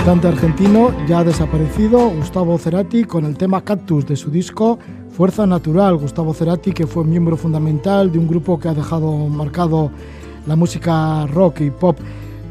Cantante 0.00 0.28
argentino 0.28 0.94
ya 1.06 1.22
desaparecido, 1.22 2.08
Gustavo 2.08 2.56
Cerati, 2.56 3.04
con 3.04 3.26
el 3.26 3.36
tema 3.36 3.60
Cactus 3.60 4.06
de 4.06 4.16
su 4.16 4.30
disco 4.30 4.78
Fuerza 5.10 5.46
Natural, 5.46 5.94
Gustavo 5.96 6.32
Cerati, 6.32 6.72
que 6.72 6.86
fue 6.86 7.04
miembro 7.04 7.36
fundamental 7.36 8.10
de 8.10 8.18
un 8.18 8.26
grupo 8.26 8.58
que 8.58 8.68
ha 8.70 8.72
dejado 8.72 9.12
marcado 9.28 9.90
la 10.46 10.56
música 10.56 11.26
rock 11.26 11.60
y 11.60 11.70
pop 11.70 11.98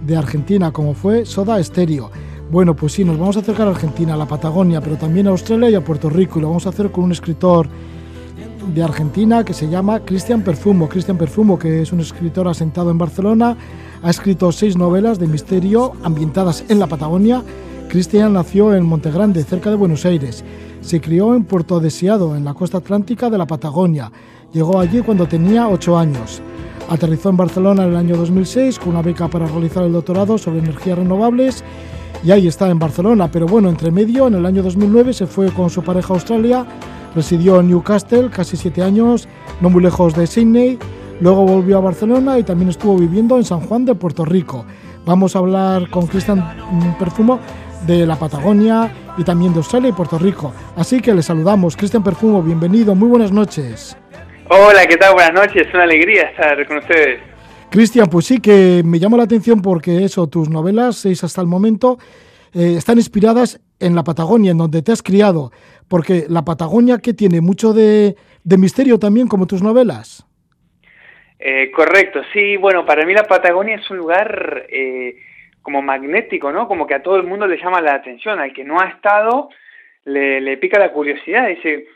de 0.06 0.16
Argentina, 0.16 0.72
como 0.72 0.94
fue 0.94 1.26
Soda 1.26 1.62
Stereo. 1.64 2.12
Bueno, 2.52 2.76
pues 2.76 2.94
sí, 2.94 3.04
nos 3.04 3.18
vamos 3.18 3.36
a 3.36 3.40
acercar 3.40 3.68
a 3.68 3.72
Argentina, 3.72 4.14
a 4.14 4.18
la 4.18 4.28
Patagonia, 4.28 4.80
pero 4.80 4.98
también 4.98 5.26
a 5.26 5.32
Australia 5.32 5.72
y 5.72 5.76
a 5.76 5.84
Puerto 5.84 6.08
Rico, 6.08 6.38
y 6.38 6.44
lo 6.44 6.50
vamos 6.50 6.68
a 6.68 6.70
hacer 6.70 6.92
con 6.92 7.06
un 7.06 7.14
escritor 7.14 7.68
de 8.76 8.84
Argentina 8.84 9.44
que 9.44 9.56
se 9.56 9.68
llama 9.68 10.02
Cristian 10.02 10.44
Perfumo. 10.44 10.88
Cristian 10.88 11.18
Perfumo, 11.18 11.58
que 11.58 11.82
es 11.82 11.92
un 11.92 12.02
escritor 12.02 12.48
asentado 12.48 12.92
en 12.92 13.00
Barcelona, 13.00 13.58
ha 14.02 14.10
escrito 14.10 14.52
seis 14.52 14.78
novelas 14.78 15.20
de 15.20 15.28
misterio 15.28 15.94
ambientadas 16.04 16.64
en 16.70 16.80
la 16.80 16.88
Patagonia. 16.88 17.44
Cristian 17.90 18.34
nació 18.34 18.74
en 18.74 18.86
Montegrande, 18.86 19.44
cerca 19.44 19.70
de 19.70 19.76
Buenos 19.76 20.06
Aires. 20.06 20.44
Se 20.82 21.02
crió 21.02 21.36
en 21.36 21.44
Puerto 21.44 21.80
Deseado, 21.80 22.36
en 22.36 22.46
la 22.46 22.54
costa 22.54 22.78
atlántica 22.78 23.30
de 23.30 23.38
la 23.38 23.48
Patagonia. 23.48 24.12
Llegó 24.54 24.80
allí 24.80 25.02
cuando 25.02 25.28
tenía 25.28 25.68
8 25.68 25.98
años. 25.98 26.42
Aterrizó 26.90 27.30
en 27.30 27.38
Barcelona 27.38 27.84
en 27.84 27.90
el 27.90 27.98
año 27.98 28.16
2006 28.16 28.80
con 28.80 28.90
una 28.90 29.02
beca 29.02 29.28
para 29.28 29.46
realizar 29.48 29.84
el 29.84 29.92
doctorado 29.92 30.38
sobre 30.38 30.60
energías 30.60 30.98
renovables 30.98 31.64
y 32.24 32.32
ahí 32.32 32.48
está 32.48 32.70
en 32.70 32.80
Barcelona. 32.80 33.30
Pero 33.32 33.48
bueno, 33.48 33.70
entre 33.70 33.92
medio, 33.92 34.28
en 34.28 34.36
el 34.36 34.46
año 34.46 34.64
2009 34.64 35.14
se 35.14 35.28
fue 35.28 35.52
con 35.52 35.70
su 35.70 35.84
pareja 35.84 36.14
a 36.14 36.18
Australia, 36.18 36.66
residió 37.16 37.60
en 37.60 37.68
Newcastle 37.68 38.30
casi 38.30 38.58
7 38.58 38.82
años, 38.82 39.28
no 39.62 39.70
muy 39.70 39.84
lejos 39.84 40.16
de 40.16 40.26
Sydney. 40.26 40.80
Luego 41.22 41.46
volvió 41.46 41.78
a 41.78 41.82
Barcelona 41.82 42.40
y 42.40 42.44
también 42.44 42.70
estuvo 42.70 42.98
viviendo 42.98 43.36
en 43.36 43.44
San 43.44 43.60
Juan 43.60 43.84
de 43.84 43.94
Puerto 43.94 44.24
Rico. 44.24 44.66
Vamos 45.06 45.36
a 45.36 45.40
hablar 45.40 45.90
con 45.90 46.08
Cristian 46.08 46.42
Perfumo 46.98 47.40
de 47.86 48.06
la 48.06 48.18
Patagonia 48.18 48.90
y 49.18 49.24
también 49.26 49.52
de 49.52 49.58
Australia 49.58 49.90
y 49.90 49.94
Puerto 49.94 50.18
Rico. 50.18 50.54
Así 50.78 51.02
que 51.02 51.14
le 51.14 51.22
saludamos. 51.22 51.76
Cristian 51.76 52.04
Perfumo, 52.04 52.42
bienvenido, 52.42 52.96
muy 52.96 53.10
buenas 53.10 53.34
noches. 53.34 53.98
Hola, 54.50 54.86
¿qué 54.88 54.96
tal? 54.96 55.14
Buenas 55.14 55.34
noches, 55.34 55.68
es 55.68 55.74
una 55.74 55.84
alegría 55.84 56.24
estar 56.24 56.66
con 56.66 56.78
ustedes. 56.78 57.20
Cristian, 57.70 58.08
pues 58.08 58.26
sí 58.26 58.40
que 58.40 58.82
me 58.86 58.98
llama 58.98 59.18
la 59.18 59.24
atención 59.24 59.62
porque 59.62 60.06
eso, 60.06 60.28
tus 60.28 60.50
novelas, 60.50 60.96
seis 60.96 61.22
hasta 61.26 61.42
el 61.42 61.48
momento, 61.48 62.00
eh, 62.54 62.76
están 62.78 62.98
inspiradas 62.98 63.60
en 63.80 63.94
la 63.94 64.06
Patagonia, 64.06 64.52
en 64.52 64.58
donde 64.58 64.82
te 64.82 64.94
has 64.94 65.04
criado, 65.04 65.52
porque 65.90 66.28
la 66.30 66.46
Patagonia 66.46 66.98
que 67.00 67.14
tiene 67.14 67.42
mucho 67.42 67.74
de, 67.74 68.16
de 68.44 68.58
misterio 68.58 69.00
también, 69.00 69.28
como 69.28 69.48
tus 69.48 69.62
novelas. 69.62 70.26
Eh, 71.40 71.72
correcto, 71.72 72.22
sí, 72.34 72.58
bueno, 72.58 72.86
para 72.86 73.06
mí 73.06 73.14
la 73.14 73.24
Patagonia 73.24 73.76
es 73.76 73.90
un 73.90 73.98
lugar 73.98 74.66
eh, 74.70 75.16
como 75.62 75.82
magnético, 75.82 76.52
¿no? 76.52 76.68
Como 76.68 76.86
que 76.86 76.96
a 76.96 77.02
todo 77.02 77.16
el 77.16 77.24
mundo 77.24 77.48
le 77.48 77.58
llama 77.58 77.80
la 77.80 77.94
atención, 77.94 78.40
al 78.40 78.52
que 78.52 78.66
no 78.66 78.80
ha 78.80 78.90
estado 78.90 79.50
le, 80.04 80.42
le 80.42 80.58
pica 80.58 80.80
la 80.80 80.92
curiosidad, 80.92 81.48
dice, 81.48 81.88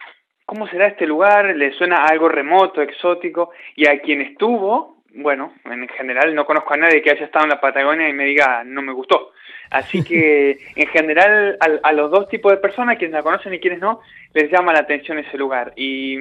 ¿cómo 0.46 0.68
será 0.68 0.88
este 0.88 1.06
lugar? 1.06 1.56
Le 1.56 1.74
suena 1.74 2.06
algo 2.06 2.30
remoto, 2.30 2.82
exótico, 2.82 3.52
y 3.76 3.88
a 3.88 4.00
quien 4.00 4.22
estuvo, 4.22 5.04
bueno, 5.16 5.54
en 5.66 5.88
general 5.90 6.34
no 6.34 6.46
conozco 6.46 6.74
a 6.74 6.78
nadie 6.78 7.02
que 7.02 7.12
haya 7.12 7.26
estado 7.26 7.46
en 7.46 7.52
la 7.52 7.62
Patagonia 7.62 8.10
y 8.10 8.14
me 8.14 8.26
diga, 8.26 8.64
no 8.64 8.82
me 8.82 8.94
gustó. 8.94 9.32
Así 9.70 10.04
que 10.04 10.58
en 10.76 10.88
general 10.88 11.58
a, 11.60 11.88
a, 11.88 11.92
los 11.94 12.12
dos 12.12 12.30
tipos 12.30 12.52
de 12.52 12.58
personas, 12.58 12.98
quienes 12.98 13.14
la 13.14 13.24
conocen 13.24 13.54
y 13.54 13.60
quienes 13.60 13.80
no, 13.80 14.02
les 14.34 14.52
llama 14.52 14.74
la 14.74 14.80
atención 14.80 15.20
ese 15.20 15.38
lugar. 15.38 15.74
Y, 15.76 16.18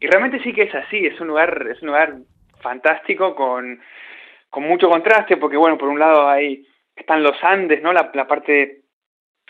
y 0.00 0.06
realmente 0.06 0.42
sí 0.42 0.52
que 0.52 0.62
es 0.62 0.74
así, 0.74 1.06
es 1.06 1.20
un 1.20 1.28
lugar, 1.28 1.68
es 1.70 1.80
un 1.82 1.88
lugar 1.88 2.16
fantástico 2.60 3.34
con 3.34 3.80
con 4.56 4.64
mucho 4.64 4.88
contraste, 4.88 5.36
porque 5.36 5.58
bueno, 5.58 5.76
por 5.76 5.90
un 5.90 5.98
lado 5.98 6.28
ahí 6.28 6.66
están 6.94 7.22
los 7.22 7.36
Andes, 7.44 7.82
¿no? 7.82 7.92
La, 7.92 8.10
parte 8.26 8.84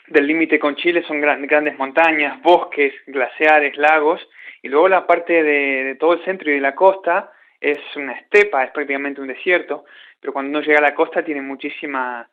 del 0.09 0.27
límite 0.27 0.59
con 0.59 0.75
Chile 0.75 1.05
son 1.07 1.21
grandes 1.21 1.79
montañas, 1.79 2.43
bosques, 2.43 2.93
glaciares, 3.07 3.77
lagos, 3.77 4.27
y 4.63 4.69
luego 4.69 4.89
la 4.89 5.07
parte 5.07 5.45
de, 5.45 5.97
todo 6.01 6.15
el 6.15 6.25
centro 6.25 6.51
y 6.51 6.55
de 6.55 6.61
la 6.61 6.75
costa 6.75 7.31
es 7.61 7.79
una 7.95 8.15
estepa, 8.15 8.65
es 8.65 8.73
prácticamente 8.73 9.21
un 9.21 9.29
desierto, 9.29 9.85
pero 10.21 10.33
cuando 10.33 10.51
uno 10.51 10.67
llega 10.67 10.79
a 10.81 10.83
la 10.83 10.95
costa 10.95 11.25
tiene 11.25 11.41
muchísima 11.41 12.29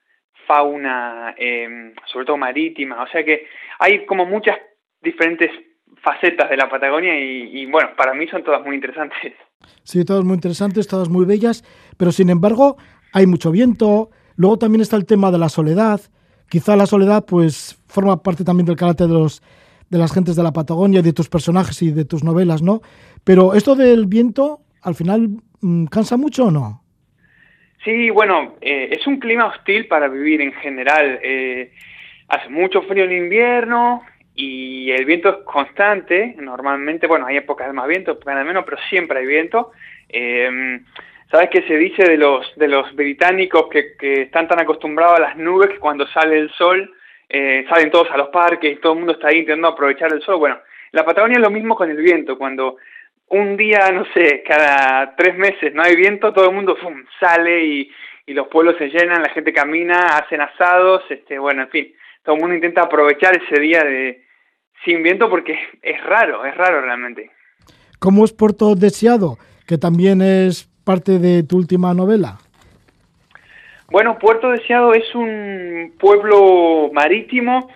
fauna, 0.47 1.35
eh, 1.37 1.93
sobre 2.05 2.25
todo 2.25 2.37
marítima, 2.37 3.03
o 3.03 3.07
sea 3.07 3.23
que 3.23 3.47
hay 3.77 4.03
como 4.05 4.25
muchas 4.25 4.57
diferentes 4.99 5.51
facetas 6.01 6.49
de 6.49 6.57
la 6.57 6.69
Patagonia 6.69 7.17
y, 7.19 7.65
bueno, 7.67 7.91
para 7.95 8.13
mí 8.13 8.27
son 8.27 8.43
todas 8.43 8.65
muy 8.65 8.75
interesantes. 8.75 9.33
Sí, 9.83 10.05
todas 10.05 10.23
muy 10.23 10.35
interesantes, 10.35 10.87
todas 10.87 11.09
muy 11.09 11.25
bellas, 11.25 11.63
pero 11.97 12.11
sin 12.11 12.29
embargo 12.29 12.77
hay 13.11 13.27
mucho 13.27 13.51
viento, 13.51 14.09
luego 14.35 14.57
también 14.57 14.81
está 14.81 14.95
el 14.95 15.05
tema 15.05 15.31
de 15.31 15.37
la 15.37 15.49
soledad, 15.49 16.01
quizá 16.49 16.75
la 16.75 16.85
soledad 16.85 17.25
pues 17.25 17.79
forma 17.87 18.21
parte 18.21 18.43
también 18.43 18.65
del 18.65 18.75
carácter 18.75 19.07
de 19.07 19.13
los 19.13 19.41
de 19.89 19.99
las 19.99 20.11
gentes 20.11 20.35
de 20.35 20.41
la 20.41 20.51
Patagonia, 20.51 21.03
de 21.03 21.13
tus 21.13 21.29
personajes 21.29 21.79
y 21.83 21.91
de 21.91 22.03
tus 22.03 22.23
novelas, 22.23 22.63
¿no? 22.63 22.81
Pero 23.23 23.53
esto 23.53 23.75
del 23.75 24.07
viento, 24.07 24.61
al 24.81 24.95
final, 24.95 25.29
mm, 25.61 25.85
¿cansa 25.85 26.17
mucho 26.17 26.45
o 26.45 26.51
no? 26.51 26.83
Sí, 27.83 28.09
bueno, 28.09 28.55
eh, 28.61 28.89
es 28.91 29.05
un 29.05 29.19
clima 29.19 29.45
hostil 29.45 29.87
para 29.87 30.07
vivir 30.07 30.41
en 30.41 30.51
general. 30.53 31.19
Eh, 31.21 31.71
hace 32.27 32.49
mucho 32.49 32.81
frío 32.83 33.03
en 33.03 33.11
invierno, 33.11 34.01
y 34.35 34.91
el 34.91 35.05
viento 35.05 35.29
es 35.29 35.35
constante, 35.45 36.35
normalmente, 36.39 37.07
bueno, 37.07 37.25
hay 37.27 37.37
épocas 37.37 37.67
de 37.67 37.73
más 37.73 37.87
viento, 37.87 38.11
épocas 38.11 38.35
de 38.35 38.43
menos, 38.43 38.65
pero 38.65 38.77
siempre 38.89 39.19
hay 39.19 39.27
viento. 39.27 39.71
Eh, 40.09 40.79
¿Sabes 41.29 41.49
qué 41.49 41.63
se 41.63 41.77
dice 41.77 42.03
de 42.03 42.17
los, 42.17 42.55
de 42.55 42.67
los 42.67 42.95
británicos 42.95 43.67
que, 43.69 43.95
que, 43.97 44.21
están 44.23 44.47
tan 44.47 44.59
acostumbrados 44.59 45.17
a 45.17 45.21
las 45.21 45.37
nubes 45.37 45.69
que 45.69 45.79
cuando 45.79 46.05
sale 46.07 46.37
el 46.37 46.51
sol 46.51 46.93
eh, 47.27 47.65
salen 47.67 47.89
todos 47.89 48.11
a 48.11 48.17
los 48.17 48.29
parques 48.29 48.71
y 48.71 48.75
todo 48.75 48.93
el 48.93 48.99
mundo 48.99 49.13
está 49.13 49.29
ahí 49.29 49.39
intentando 49.39 49.69
aprovechar 49.69 50.13
el 50.13 50.21
sol? 50.21 50.37
Bueno, 50.37 50.59
la 50.91 51.03
Patagonia 51.03 51.37
es 51.37 51.41
lo 51.41 51.49
mismo 51.49 51.75
con 51.75 51.89
el 51.89 51.97
viento, 51.97 52.37
cuando 52.37 52.77
un 53.29 53.57
día, 53.57 53.89
no 53.91 54.05
sé, 54.13 54.43
cada 54.47 55.15
tres 55.15 55.35
meses 55.35 55.73
no 55.73 55.81
hay 55.81 55.95
viento, 55.95 56.33
todo 56.33 56.49
el 56.49 56.55
mundo 56.55 56.77
sale 57.19 57.65
y, 57.65 57.91
y 58.27 58.33
los 58.33 58.47
pueblos 58.47 58.75
se 58.77 58.89
llenan, 58.89 59.23
la 59.23 59.29
gente 59.29 59.51
camina, 59.51 60.17
hacen 60.17 60.41
asados, 60.41 61.03
este, 61.09 61.39
bueno, 61.39 61.63
en 61.63 61.69
fin, 61.69 61.95
todo 62.23 62.35
el 62.35 62.41
mundo 62.41 62.55
intenta 62.55 62.83
aprovechar 62.83 63.35
ese 63.35 63.59
día 63.59 63.83
de 63.83 64.23
sin 64.85 65.03
viento 65.03 65.29
porque 65.29 65.57
es 65.81 66.03
raro, 66.03 66.45
es 66.45 66.55
raro 66.55 66.81
realmente. 66.81 67.31
¿Cómo 67.99 68.25
es 68.25 68.33
Puerto 68.33 68.75
Deseado, 68.75 69.37
que 69.67 69.77
también 69.77 70.21
es 70.21 70.69
parte 70.83 71.19
de 71.19 71.43
tu 71.43 71.57
última 71.57 71.93
novela? 71.93 72.39
Bueno, 73.89 74.17
Puerto 74.19 74.49
Deseado 74.49 74.93
es 74.93 75.13
un 75.15 75.93
pueblo 75.99 76.89
marítimo 76.93 77.69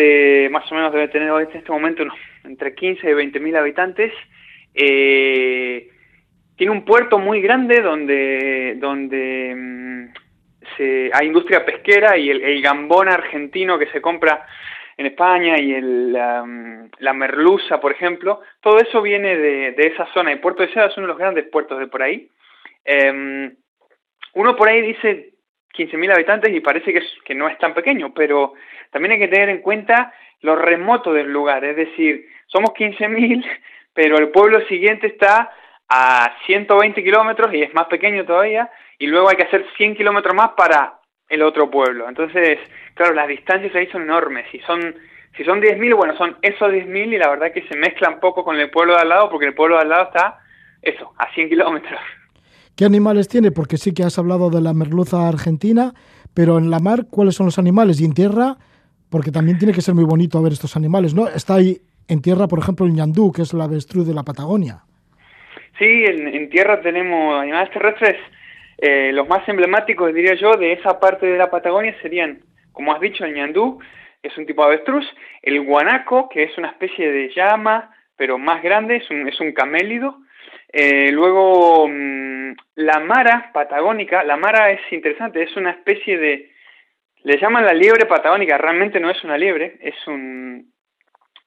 de 0.00 0.48
más 0.50 0.70
o 0.70 0.74
menos 0.74 0.92
debe 0.92 1.08
tener 1.08 1.28
en 1.28 1.56
este 1.56 1.70
momento 1.70 2.02
entre 2.44 2.74
15 2.74 3.10
y 3.10 3.14
20 3.14 3.40
mil 3.40 3.56
habitantes. 3.56 4.12
Eh, 4.74 5.88
tiene 6.56 6.72
un 6.72 6.84
puerto 6.84 7.18
muy 7.18 7.42
grande 7.42 7.80
donde, 7.82 8.76
donde 8.78 10.10
mm, 10.80 11.10
hay 11.12 11.26
industria 11.26 11.64
pesquera 11.64 12.16
y 12.16 12.30
el, 12.30 12.62
gambón 12.62 13.08
argentino 13.08 13.78
que 13.78 13.86
se 13.86 14.00
compra 14.00 14.46
en 14.96 15.06
España 15.06 15.56
y 15.58 15.80
la, 15.80 17.12
merluza, 17.14 17.80
por 17.80 17.92
ejemplo, 17.92 18.40
todo 18.60 18.78
eso 18.78 19.00
viene 19.00 19.36
de, 19.36 19.86
esa 19.86 20.06
zona. 20.12 20.32
Y 20.32 20.36
Puerto 20.36 20.62
de 20.62 20.72
Seda 20.72 20.86
es 20.86 20.96
uno 20.96 21.06
de 21.06 21.12
los 21.12 21.18
grandes 21.18 21.48
puertos 21.48 21.78
de 21.78 21.86
por 21.86 22.02
ahí. 22.02 22.28
Em, 22.84 23.54
uno 24.34 24.56
por 24.56 24.68
ahí 24.68 24.82
dice 24.82 25.30
15.000 25.76 26.12
habitantes 26.12 26.54
y 26.54 26.60
parece 26.60 26.92
que, 26.92 27.02
que 27.24 27.34
no 27.34 27.48
es 27.48 27.58
tan 27.58 27.74
pequeño, 27.74 28.12
pero 28.14 28.54
también 28.90 29.12
hay 29.12 29.18
que 29.18 29.28
tener 29.28 29.48
en 29.48 29.62
cuenta 29.62 30.12
lo 30.42 30.56
remoto 30.56 31.12
del 31.12 31.32
lugar. 31.32 31.64
Es 31.64 31.76
decir, 31.76 32.26
somos 32.46 32.70
15.000, 32.70 33.44
pero 33.94 34.18
el 34.18 34.28
pueblo 34.30 34.60
siguiente 34.66 35.06
está 35.06 35.50
a 35.88 36.36
120 36.46 37.02
kilómetros 37.02 37.52
y 37.52 37.62
es 37.62 37.74
más 37.74 37.86
pequeño 37.86 38.24
todavía, 38.24 38.70
y 39.00 39.06
luego 39.06 39.30
hay 39.30 39.36
que 39.36 39.44
hacer 39.44 39.66
100 39.76 39.96
kilómetros 39.96 40.34
más 40.34 40.50
para 40.56 41.00
el 41.28 41.42
otro 41.42 41.70
pueblo. 41.70 42.08
Entonces, 42.08 42.58
claro, 42.94 43.14
las 43.14 43.26
distancias 43.26 43.74
ahí 43.74 43.86
son 43.88 44.02
enormes. 44.02 44.46
Si 44.52 44.60
son, 44.60 44.94
si 45.36 45.42
son 45.42 45.60
10.000, 45.60 45.96
bueno, 45.96 46.16
son 46.16 46.36
esos 46.42 46.70
10.000 46.70 47.14
y 47.14 47.18
la 47.18 47.30
verdad 47.30 47.52
que 47.52 47.66
se 47.66 47.76
mezcla 47.78 48.10
un 48.10 48.20
poco 48.20 48.44
con 48.44 48.56
el 48.56 48.70
pueblo 48.70 48.94
de 48.94 49.00
al 49.00 49.08
lado, 49.08 49.30
porque 49.30 49.46
el 49.46 49.54
pueblo 49.54 49.76
de 49.76 49.82
al 49.82 49.88
lado 49.88 50.04
está, 50.04 50.38
eso, 50.82 51.12
a 51.16 51.32
100 51.32 51.48
kilómetros. 51.48 51.98
¿Qué 52.76 52.84
animales 52.84 53.26
tiene? 53.26 53.50
Porque 53.50 53.78
sí 53.78 53.94
que 53.94 54.02
has 54.02 54.18
hablado 54.18 54.50
de 54.50 54.60
la 54.60 54.74
merluza 54.74 55.26
argentina, 55.26 55.94
pero 56.34 56.58
en 56.58 56.70
la 56.70 56.78
mar, 56.78 57.06
¿cuáles 57.10 57.34
son 57.34 57.46
los 57.46 57.58
animales? 57.58 58.02
Y 58.02 58.04
en 58.04 58.12
tierra, 58.12 58.56
porque 59.10 59.32
también 59.32 59.58
tiene 59.58 59.72
que 59.72 59.80
ser 59.80 59.94
muy 59.94 60.04
bonito 60.04 60.42
ver 60.42 60.52
estos 60.52 60.76
animales, 60.76 61.14
¿no? 61.14 61.26
Está 61.26 61.54
ahí 61.54 61.78
en 62.06 62.20
tierra, 62.20 62.48
por 62.48 62.58
ejemplo, 62.58 62.84
el 62.84 62.92
ñandú, 62.92 63.32
que 63.32 63.42
es 63.42 63.54
la 63.54 63.64
avestruz 63.64 64.06
de 64.06 64.12
la 64.12 64.24
Patagonia. 64.24 64.80
Sí, 65.78 66.04
en, 66.06 66.50
tierra 66.50 66.82
tenemos 66.82 67.40
animales 67.40 67.70
terrestres. 67.72 68.16
Eh, 68.80 69.12
los 69.12 69.28
más 69.28 69.46
emblemáticos, 69.48 70.14
diría 70.14 70.34
yo, 70.34 70.52
de 70.52 70.72
esa 70.72 70.98
parte 70.98 71.26
de 71.26 71.36
la 71.36 71.50
Patagonia 71.50 71.94
serían, 72.00 72.40
como 72.72 72.94
has 72.94 73.00
dicho, 73.00 73.24
el 73.24 73.34
ñandú, 73.34 73.78
es 74.22 74.36
un 74.38 74.46
tipo 74.46 74.62
de 74.62 74.68
avestruz, 74.68 75.06
el 75.42 75.60
guanaco, 75.60 76.28
que 76.28 76.44
es 76.44 76.56
una 76.56 76.68
especie 76.68 77.10
de 77.10 77.30
llama, 77.34 77.94
pero 78.16 78.38
más 78.38 78.62
grande, 78.62 78.96
es 78.96 79.10
un, 79.10 79.28
es 79.28 79.38
un 79.40 79.52
camélido. 79.52 80.18
Eh, 80.72 81.10
luego, 81.12 81.88
mm, 81.88 82.52
la 82.76 83.00
mara 83.00 83.50
patagónica, 83.52 84.24
la 84.24 84.36
mara 84.36 84.70
es 84.70 84.80
interesante, 84.92 85.42
es 85.42 85.54
una 85.56 85.70
especie 85.70 86.16
de, 86.18 86.50
le 87.22 87.38
llaman 87.38 87.66
la 87.66 87.74
liebre 87.74 88.06
patagónica, 88.06 88.56
realmente 88.56 89.00
no 89.00 89.10
es 89.10 89.22
una 89.24 89.36
liebre, 89.36 89.76
es 89.80 90.06
un, 90.06 90.72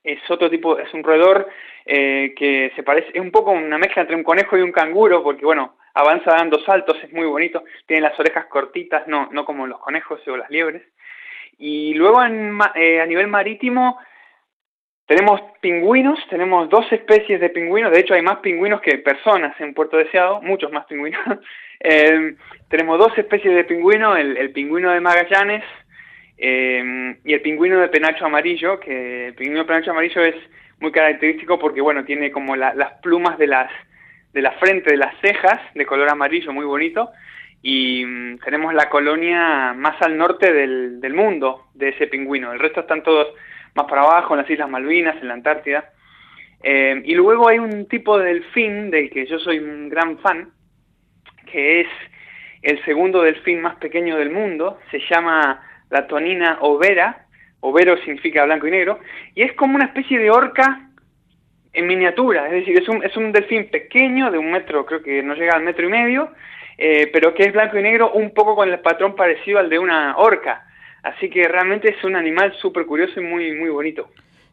es 0.04 0.20
otro 0.30 0.50
tipo, 0.50 0.78
es 0.78 0.94
un 0.94 1.04
roedor 1.04 1.48
eh, 1.86 2.34
que 2.38 2.72
se 2.76 2.84
parece, 2.84 3.10
es 3.14 3.22
un 3.22 3.32
poco 3.32 3.52
una 3.52 3.78
mezcla 3.78 4.02
entre 4.02 4.16
un 4.16 4.24
conejo 4.24 4.58
y 4.58 4.62
un 4.62 4.72
canguro, 4.72 5.22
porque 5.22 5.46
bueno, 5.46 5.76
avanza 5.94 6.32
dando 6.32 6.60
saltos, 6.60 6.98
es 7.04 7.12
muy 7.12 7.26
bonito, 7.26 7.64
tiene 7.86 8.02
las 8.04 8.18
orejas 8.20 8.46
cortitas, 8.46 9.08
no, 9.08 9.30
no 9.32 9.44
como 9.44 9.68
los 9.68 9.80
conejos 9.80 10.26
o 10.28 10.38
las 10.38 10.50
liebres. 10.50 10.84
Y 11.58 11.94
luego 11.94 12.24
eh, 12.76 13.02
a 13.02 13.06
nivel 13.06 13.28
marítimo 13.28 14.00
tenemos 15.06 15.42
pingüinos, 15.62 16.18
tenemos 16.30 16.70
dos 16.70 16.90
especies 16.92 17.42
de 17.42 17.50
pingüinos, 17.50 17.92
de 17.92 18.00
hecho 18.00 18.14
hay 18.14 18.22
más 18.22 18.38
pingüinos 18.38 18.82
que 18.82 18.98
personas 19.00 19.60
en 19.60 19.74
Puerto 19.74 19.98
Deseado, 19.98 20.42
muchos 20.42 20.72
más 20.72 20.86
pingüinos. 20.86 21.22
Eh, 21.86 22.38
tenemos 22.70 22.98
dos 22.98 23.12
especies 23.18 23.54
de 23.54 23.66
pingüinos, 23.66 24.18
el, 24.18 24.54
pingüino 24.54 24.92
de 24.92 25.02
Magallanes, 25.02 25.66
y 26.38 27.34
el 27.34 27.42
pingüino 27.42 27.78
de 27.82 27.90
penacho 27.90 28.26
amarillo, 28.26 28.80
que 28.80 29.28
el 29.28 29.34
pingüino 29.34 29.64
de 29.64 29.66
penacho 29.66 29.92
amarillo 29.92 30.24
es 30.24 30.36
muy 30.84 30.92
característico 30.92 31.58
porque, 31.58 31.80
bueno, 31.80 32.04
tiene 32.04 32.30
como 32.30 32.58
las 32.58 32.94
plumas 33.02 33.38
de 33.38 33.48
las 33.48 33.72
de 34.34 34.42
la 34.42 34.52
frente, 34.54 34.92
de 34.92 34.98
las 34.98 35.16
cejas, 35.22 35.62
de 35.76 35.86
color 35.86 36.10
amarillo, 36.10 36.52
muy 36.52 36.66
bonito. 36.66 37.12
Y 37.62 38.04
mm, 38.06 38.40
tenemos 38.40 38.74
la 38.74 38.90
colonia 38.90 39.74
más 39.74 40.02
al 40.02 40.18
norte 40.18 40.52
del, 40.52 41.00
del 41.00 41.14
mundo 41.14 41.68
de 41.74 41.90
ese 41.90 42.08
pingüino. 42.08 42.52
El 42.52 42.60
resto 42.60 42.82
están 42.82 43.02
todos 43.02 43.28
más 43.76 43.86
para 43.86 44.02
abajo, 44.02 44.34
en 44.34 44.42
las 44.42 44.50
Islas 44.50 44.70
Malvinas, 44.70 45.16
en 45.22 45.28
la 45.30 45.36
Antártida. 45.36 45.90
Eh, 46.64 47.02
y 47.06 47.16
luego 47.16 47.48
hay 47.48 47.60
un 47.60 47.88
tipo 47.88 48.20
de 48.20 48.34
delfín 48.34 48.92
del 48.92 49.10
que 49.10 49.26
yo 49.26 49.40
soy 49.40 49.60
un 49.60 49.88
gran 49.88 50.18
fan, 50.18 50.50
que 51.50 51.82
es 51.82 51.88
el 52.62 52.84
segundo 52.84 53.22
delfín 53.22 53.62
más 53.62 53.76
pequeño 53.78 54.18
del 54.18 54.32
mundo. 54.32 54.80
Se 54.92 55.00
llama 55.10 55.62
la 55.90 56.08
tonina 56.08 56.58
overa, 56.60 57.23
overo 57.64 57.98
significa 57.98 58.46
blanco 58.46 58.68
y 58.68 58.72
negro, 58.72 59.00
y 59.36 59.44
es 59.44 59.54
como 59.54 59.76
una 59.76 59.86
especie 59.86 60.20
de 60.20 60.30
orca 60.30 60.90
en 61.72 61.88
miniatura, 61.88 62.46
es 62.48 62.52
decir, 62.52 62.78
es 62.80 62.88
un, 62.88 63.04
es 63.04 63.16
un 63.18 63.32
delfín 63.32 63.70
pequeño, 63.72 64.30
de 64.30 64.38
un 64.38 64.52
metro, 64.52 64.86
creo 64.86 65.02
que 65.02 65.24
no 65.24 65.34
llega 65.34 65.56
al 65.56 65.64
metro 65.64 65.88
y 65.88 65.90
medio, 65.90 66.30
eh, 66.78 67.10
pero 67.12 67.34
que 67.34 67.44
es 67.44 67.54
blanco 67.54 67.78
y 67.80 67.82
negro, 67.82 68.12
un 68.12 68.32
poco 68.34 68.56
con 68.56 68.70
el 68.70 68.80
patrón 68.80 69.16
parecido 69.16 69.60
al 69.60 69.70
de 69.70 69.80
una 69.80 70.18
orca. 70.18 70.66
Así 71.04 71.30
que 71.30 71.48
realmente 71.48 71.90
es 71.90 72.04
un 72.04 72.16
animal 72.16 72.54
súper 72.62 72.86
curioso 72.86 73.20
y 73.20 73.24
muy, 73.24 73.54
muy 73.54 73.70
bonito. 73.70 74.10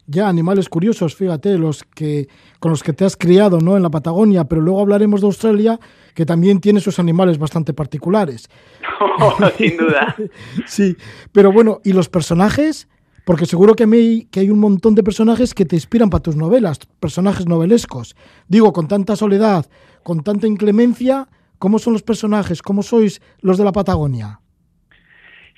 Ya, 0.07 0.29
animales 0.29 0.69
curiosos, 0.69 1.15
fíjate, 1.15 1.57
los 1.57 1.85
que 1.85 2.27
con 2.59 2.73
los 2.73 2.83
que 2.83 2.93
te 2.93 3.05
has 3.05 3.17
criado 3.17 3.61
¿no? 3.61 3.77
en 3.77 3.83
la 3.83 3.91
Patagonia, 3.91 4.45
pero 4.45 4.61
luego 4.61 4.81
hablaremos 4.81 5.21
de 5.21 5.29
Australia, 5.29 5.79
que 6.15 6.27
también 6.27 6.61
tiene 6.61 6.81
sus 6.81 6.99
animales 6.99 7.39
bastante 7.39 7.73
particulares. 7.73 8.51
sin 9.57 9.77
duda. 9.77 10.17
sí, 10.67 10.97
pero 11.33 11.53
bueno, 11.53 11.81
¿y 11.85 11.93
los 11.93 12.09
personajes? 12.09 12.89
Porque 13.25 13.47
seguro 13.47 13.75
que, 13.75 13.87
que 14.31 14.41
hay 14.41 14.51
un 14.51 14.61
montón 14.61 14.95
de 14.95 15.03
personajes 15.03 15.55
que 15.55 15.65
te 15.65 15.77
inspiran 15.77 16.11
para 16.11 16.23
tus 16.23 16.37
novelas, 16.37 16.79
personajes 17.01 17.47
novelescos. 17.47 18.17
Digo, 18.49 18.73
con 18.73 18.89
tanta 18.89 19.17
soledad, 19.17 19.67
con 20.03 20.23
tanta 20.23 20.47
inclemencia, 20.47 21.27
¿cómo 21.59 21.79
son 21.79 21.93
los 21.93 22.03
personajes? 22.03 22.63
¿Cómo 22.63 22.83
sois 22.83 23.21
los 23.43 23.59
de 23.59 23.65
la 23.65 23.73
Patagonia? 23.73 24.41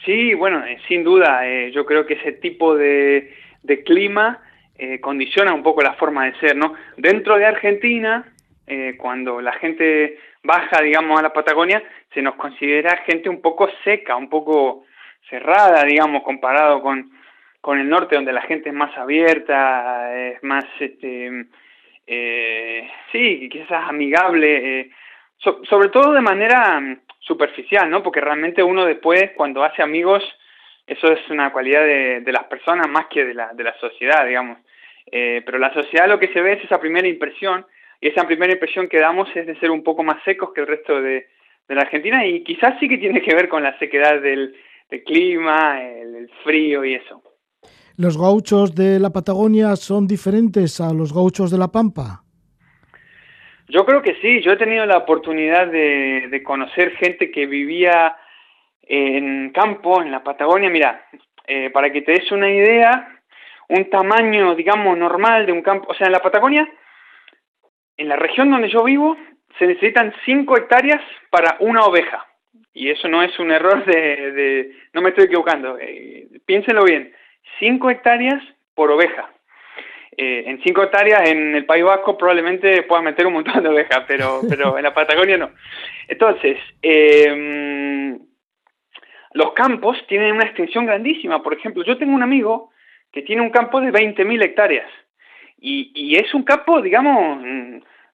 Sí, 0.05 0.35
bueno, 0.35 0.65
eh, 0.67 0.79
sin 0.89 1.05
duda, 1.05 1.47
eh, 1.47 1.71
yo 1.73 1.87
creo 1.87 2.07
que 2.07 2.15
ese 2.15 2.33
tipo 2.33 2.75
de, 2.75 3.33
de 3.63 3.85
clima 3.85 4.41
eh, 4.77 5.01
condiciona 5.01 5.55
un 5.55 5.63
poco 5.63 5.83
la 5.83 5.95
forma 5.95 6.25
de 6.25 6.35
ser, 6.41 6.57
¿no? 6.57 6.75
Dentro 6.97 7.37
de 7.37 7.47
Argentina, 7.47 8.29
cuando 8.97 9.43
la 9.43 9.53
gente 9.53 10.17
baja, 10.43 10.81
digamos, 10.81 11.19
a 11.19 11.23
la 11.23 11.33
Patagonia, 11.35 11.83
se 12.15 12.23
nos 12.23 12.37
considera 12.37 13.03
gente 13.05 13.29
un 13.29 13.43
poco 13.43 13.69
seca, 13.85 14.17
un 14.17 14.31
poco 14.31 14.85
cerrada, 15.29 15.85
digamos, 15.85 16.23
comparado 16.23 16.81
con, 16.81 17.11
con 17.63 17.79
el 17.79 17.89
norte, 17.89 18.17
donde 18.17 18.33
la 18.33 18.43
gente 18.43 18.71
es 18.71 18.75
más 18.75 18.95
abierta, 18.99 20.15
es 20.19 20.43
más, 20.43 20.65
este, 20.81 21.47
eh, 22.09 22.91
sí, 23.13 23.49
quizás 23.49 23.89
amigable, 23.89 24.81
eh, 24.81 24.91
sobre 25.39 25.89
todo 25.89 26.13
de 26.13 26.21
manera 26.21 26.81
mm, 26.81 27.03
superficial, 27.21 27.89
¿no? 27.89 28.03
Porque 28.03 28.21
realmente 28.21 28.65
uno 28.65 28.85
después, 28.85 29.31
cuando 29.37 29.63
hace 29.63 29.81
amigos, 29.81 30.25
eso 30.89 31.13
es 31.13 31.21
una 31.31 31.53
cualidad 31.53 31.83
de, 31.83 32.21
de 32.23 32.33
las 32.33 32.45
personas 32.45 32.89
más 32.89 33.07
que 33.07 33.25
de 33.25 33.35
la, 33.35 33.53
de 33.55 33.63
la 33.63 33.79
sociedad, 33.79 34.27
digamos. 34.27 34.59
Eh, 35.07 35.43
pero 35.47 35.59
la 35.59 35.73
sociedad 35.73 36.09
lo 36.09 36.19
que 36.19 36.33
se 36.33 36.41
ve 36.41 36.55
es 36.55 36.65
esa 36.65 36.81
primera 36.81 37.07
impresión, 37.07 37.65
y 38.01 38.09
esa 38.09 38.27
primera 38.27 38.53
impresión 38.53 38.89
que 38.89 38.99
damos 38.99 39.29
es 39.37 39.47
de 39.47 39.55
ser 39.61 39.71
un 39.71 39.85
poco 39.85 40.03
más 40.03 40.21
secos 40.25 40.53
que 40.53 40.63
el 40.63 40.67
resto 40.67 41.01
de, 41.01 41.29
de 41.69 41.75
la 41.77 41.83
Argentina, 41.83 42.27
y 42.27 42.43
quizás 42.43 42.75
sí 42.81 42.89
que 42.89 42.99
tiene 42.99 43.23
que 43.23 43.37
ver 43.37 43.49
con 43.49 43.63
la 43.63 43.79
sequedad 43.79 44.21
del, 44.21 44.57
clima, 45.07 45.81
el 45.81 46.29
frío 46.43 46.85
y 46.85 46.95
eso. 46.95 47.23
¿Los 48.03 48.19
gauchos 48.19 48.75
de 48.75 48.99
la 48.99 49.11
Patagonia 49.11 49.77
son 49.77 50.09
diferentes 50.09 50.81
a 50.81 50.93
los 50.93 51.15
gauchos 51.15 51.53
de 51.53 51.59
la 51.59 51.69
Pampa? 51.69 52.25
Yo 53.69 53.87
creo 53.87 54.03
que 54.03 54.17
sí, 54.21 54.43
yo 54.43 54.51
he 54.51 54.57
tenido 54.57 54.85
la 54.87 54.97
oportunidad 54.97 55.69
de, 55.69 56.27
de 56.29 56.43
conocer 56.43 56.97
gente 56.97 57.31
que 57.31 57.47
vivía 57.47 58.17
en 58.83 59.51
campo, 59.51 60.03
en 60.03 60.11
la 60.11 60.25
Patagonia. 60.25 60.69
Mira, 60.69 61.07
eh, 61.47 61.71
para 61.71 61.93
que 61.93 62.03
te 62.03 62.11
des 62.11 62.33
una 62.33 62.51
idea, 62.51 63.21
un 63.69 63.89
tamaño, 63.89 64.57
digamos, 64.57 64.99
normal 64.99 65.47
de 65.47 65.53
un 65.53 65.63
campo, 65.63 65.87
o 65.89 65.95
sea, 65.95 66.09
en 66.09 66.13
la 66.13 66.23
Patagonia, 66.23 66.69
en 67.97 68.09
la 68.09 68.17
región 68.17 68.51
donde 68.51 68.69
yo 68.69 68.83
vivo, 68.83 69.17
se 69.61 69.69
necesitan 69.69 70.13
5 70.25 70.57
hectáreas 70.57 71.03
para 71.31 71.57
una 71.61 71.85
oveja. 71.85 72.27
Y 72.75 72.91
eso 72.91 73.07
no 73.07 73.23
es 73.23 73.39
un 73.39 73.53
error 73.53 73.85
de, 73.85 74.33
de 74.33 74.77
no 74.93 75.03
me 75.03 75.11
estoy 75.11 75.27
equivocando, 75.27 75.79
eh, 75.79 76.27
piénsenlo 76.45 76.83
bien, 76.83 77.13
5 77.59 77.91
hectáreas 77.91 78.43
por 78.75 78.91
oveja. 78.91 79.31
Eh, 80.17 80.45
en 80.47 80.63
5 80.63 80.83
hectáreas 80.83 81.29
en 81.29 81.55
el 81.55 81.65
País 81.65 81.85
Vasco 81.85 82.19
probablemente 82.19 82.83
pueda 82.83 83.01
meter 83.03 83.27
un 83.27 83.35
montón 83.35 83.63
de 83.63 83.69
ovejas, 83.69 84.05
pero, 84.07 84.41
pero 84.49 84.77
en 84.77 84.83
la 84.83 84.95
Patagonia 84.95 85.37
no. 85.37 85.51
Entonces, 86.09 86.59
eh, 86.83 88.19
los 89.35 89.53
campos 89.53 89.97
tienen 90.07 90.35
una 90.35 90.45
extensión 90.45 90.87
grandísima. 90.87 91.43
Por 91.43 91.55
ejemplo, 91.55 91.85
yo 91.85 91.97
tengo 91.97 92.15
un 92.15 92.23
amigo 92.23 92.71
que 93.11 93.23
tiene 93.23 93.43
un 93.43 93.51
campo 93.51 93.81
de 93.81 93.93
20.000 93.93 94.43
hectáreas 94.43 94.91
y, 95.59 95.93
y, 95.95 96.17
es 96.17 96.35
un 96.35 96.43
campo, 96.43 96.83
digamos, 96.83 97.43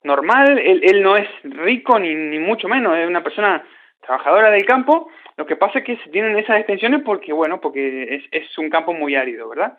normal. 0.02 0.58
Él, 0.58 0.80
él 0.82 1.02
no 1.02 1.16
es 1.16 1.28
rico 1.44 1.98
ni, 1.98 2.14
ni, 2.14 2.38
mucho 2.38 2.68
menos, 2.68 2.96
es 2.96 3.06
una 3.06 3.22
persona 3.22 3.64
trabajadora 4.02 4.50
del 4.50 4.66
campo. 4.66 5.08
Lo 5.38 5.46
que 5.46 5.56
pasa 5.56 5.78
es 5.78 5.84
que 5.84 5.96
se 5.98 6.10
tienen 6.10 6.36
esas 6.36 6.58
extensiones 6.58 7.02
porque, 7.04 7.32
bueno, 7.32 7.60
porque 7.60 8.16
es, 8.16 8.24
es 8.32 8.58
un 8.58 8.68
campo 8.68 8.92
muy 8.92 9.14
árido, 9.14 9.48
¿verdad? 9.48 9.78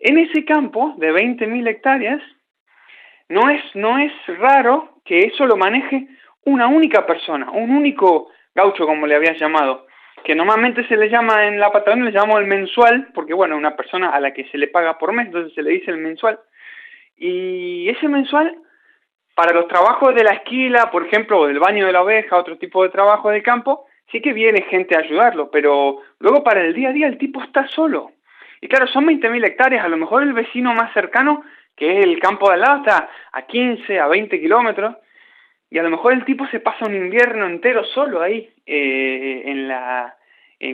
En 0.00 0.18
ese 0.18 0.44
campo 0.44 0.94
de 0.96 1.12
20.000 1.12 1.68
hectáreas, 1.68 2.22
no 3.28 3.50
es, 3.50 3.62
no 3.74 3.98
es 3.98 4.12
raro 4.38 4.98
que 5.04 5.20
eso 5.20 5.46
lo 5.46 5.56
maneje 5.56 6.08
una 6.46 6.68
única 6.68 7.06
persona, 7.06 7.50
un 7.50 7.70
único 7.70 8.30
gaucho, 8.54 8.86
como 8.86 9.06
le 9.06 9.14
habías 9.14 9.38
llamado 9.38 9.86
que 10.24 10.34
normalmente 10.34 10.88
se 10.88 10.96
le 10.96 11.10
llama 11.10 11.46
en 11.46 11.60
la 11.60 11.70
Patagonia, 11.70 12.06
le 12.06 12.12
llamamos 12.12 12.40
el 12.40 12.46
mensual, 12.46 13.08
porque 13.14 13.34
bueno, 13.34 13.58
una 13.58 13.76
persona 13.76 14.08
a 14.08 14.20
la 14.20 14.32
que 14.32 14.48
se 14.48 14.56
le 14.56 14.68
paga 14.68 14.96
por 14.96 15.12
mes, 15.12 15.26
entonces 15.26 15.52
se 15.52 15.62
le 15.62 15.72
dice 15.72 15.90
el 15.90 15.98
mensual. 15.98 16.40
Y 17.14 17.90
ese 17.90 18.08
mensual, 18.08 18.56
para 19.34 19.52
los 19.52 19.68
trabajos 19.68 20.14
de 20.14 20.24
la 20.24 20.30
esquila, 20.30 20.90
por 20.90 21.06
ejemplo, 21.06 21.40
o 21.40 21.46
del 21.46 21.58
baño 21.58 21.84
de 21.84 21.92
la 21.92 22.02
oveja, 22.02 22.38
otro 22.38 22.56
tipo 22.56 22.82
de 22.82 22.88
trabajo 22.88 23.28
de 23.28 23.42
campo, 23.42 23.86
sí 24.10 24.20
que 24.20 24.32
viene 24.32 24.62
gente 24.62 24.96
a 24.96 25.00
ayudarlo, 25.00 25.50
pero 25.50 26.00
luego 26.18 26.42
para 26.42 26.60
el 26.60 26.74
día 26.74 26.90
a 26.90 26.92
día 26.92 27.06
el 27.06 27.18
tipo 27.18 27.42
está 27.42 27.66
solo. 27.68 28.12
Y 28.60 28.68
claro, 28.68 28.86
son 28.86 29.06
20.000 29.06 29.46
hectáreas, 29.46 29.84
a 29.84 29.88
lo 29.88 29.96
mejor 29.96 30.22
el 30.22 30.32
vecino 30.32 30.72
más 30.74 30.92
cercano, 30.94 31.44
que 31.76 31.98
es 31.98 32.04
el 32.04 32.18
campo 32.18 32.48
de 32.48 32.54
al 32.54 32.60
lado, 32.60 32.76
está 32.78 33.10
a 33.32 33.42
15, 33.42 33.98
a 33.98 34.06
20 34.06 34.40
kilómetros, 34.40 34.96
y 35.70 35.78
a 35.78 35.82
lo 35.82 35.90
mejor 35.90 36.12
el 36.12 36.24
tipo 36.24 36.46
se 36.46 36.60
pasa 36.60 36.86
un 36.86 36.94
invierno 36.94 37.46
entero 37.46 37.84
solo 37.84 38.22
ahí, 38.22 38.48
eh, 38.64 39.42
en 39.44 39.68
la, 39.68 40.16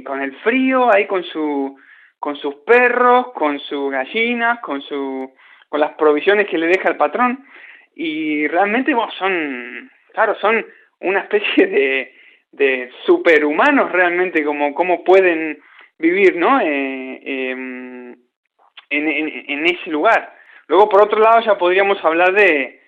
con 0.04 0.22
el 0.22 0.36
frío, 0.36 0.92
ahí 0.92 1.06
con 1.06 1.24
su, 1.24 1.76
con 2.18 2.36
sus 2.36 2.56
perros, 2.56 3.32
con 3.32 3.58
sus 3.58 3.90
gallinas, 3.90 4.60
con 4.60 4.82
su, 4.82 5.32
con 5.68 5.80
las 5.80 5.92
provisiones 5.94 6.46
que 6.48 6.58
le 6.58 6.66
deja 6.66 6.90
el 6.90 6.96
patrón, 6.96 7.46
y 7.94 8.46
realmente 8.46 8.94
bueno, 8.94 9.10
son, 9.18 9.90
claro, 10.12 10.34
son 10.36 10.64
una 11.00 11.20
especie 11.20 11.66
de, 11.66 12.14
de 12.52 12.90
superhumanos 13.06 13.92
realmente, 13.92 14.44
como 14.44 14.74
cómo 14.74 15.04
pueden 15.04 15.58
vivir, 15.98 16.36
¿no? 16.36 16.60
Eh, 16.60 17.20
eh, 17.24 17.50
en, 17.52 19.08
en, 19.08 19.66
ese 19.66 19.90
lugar. 19.90 20.34
Luego, 20.66 20.88
por 20.88 21.02
otro 21.02 21.20
lado, 21.20 21.40
ya 21.44 21.56
podríamos 21.56 22.02
hablar 22.04 22.32
de, 22.32 22.80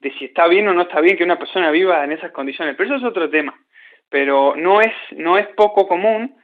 de 0.00 0.12
si 0.18 0.26
está 0.26 0.46
bien 0.46 0.68
o 0.68 0.74
no 0.74 0.82
está 0.82 1.00
bien 1.00 1.16
que 1.16 1.24
una 1.24 1.38
persona 1.38 1.70
viva 1.70 2.02
en 2.04 2.12
esas 2.12 2.32
condiciones. 2.32 2.74
Pero 2.76 2.96
eso 2.96 3.04
es 3.04 3.10
otro 3.10 3.28
tema. 3.28 3.54
Pero 4.08 4.56
no 4.56 4.80
es, 4.80 4.92
no 5.16 5.38
es 5.38 5.46
poco 5.48 5.86
común 5.86 6.34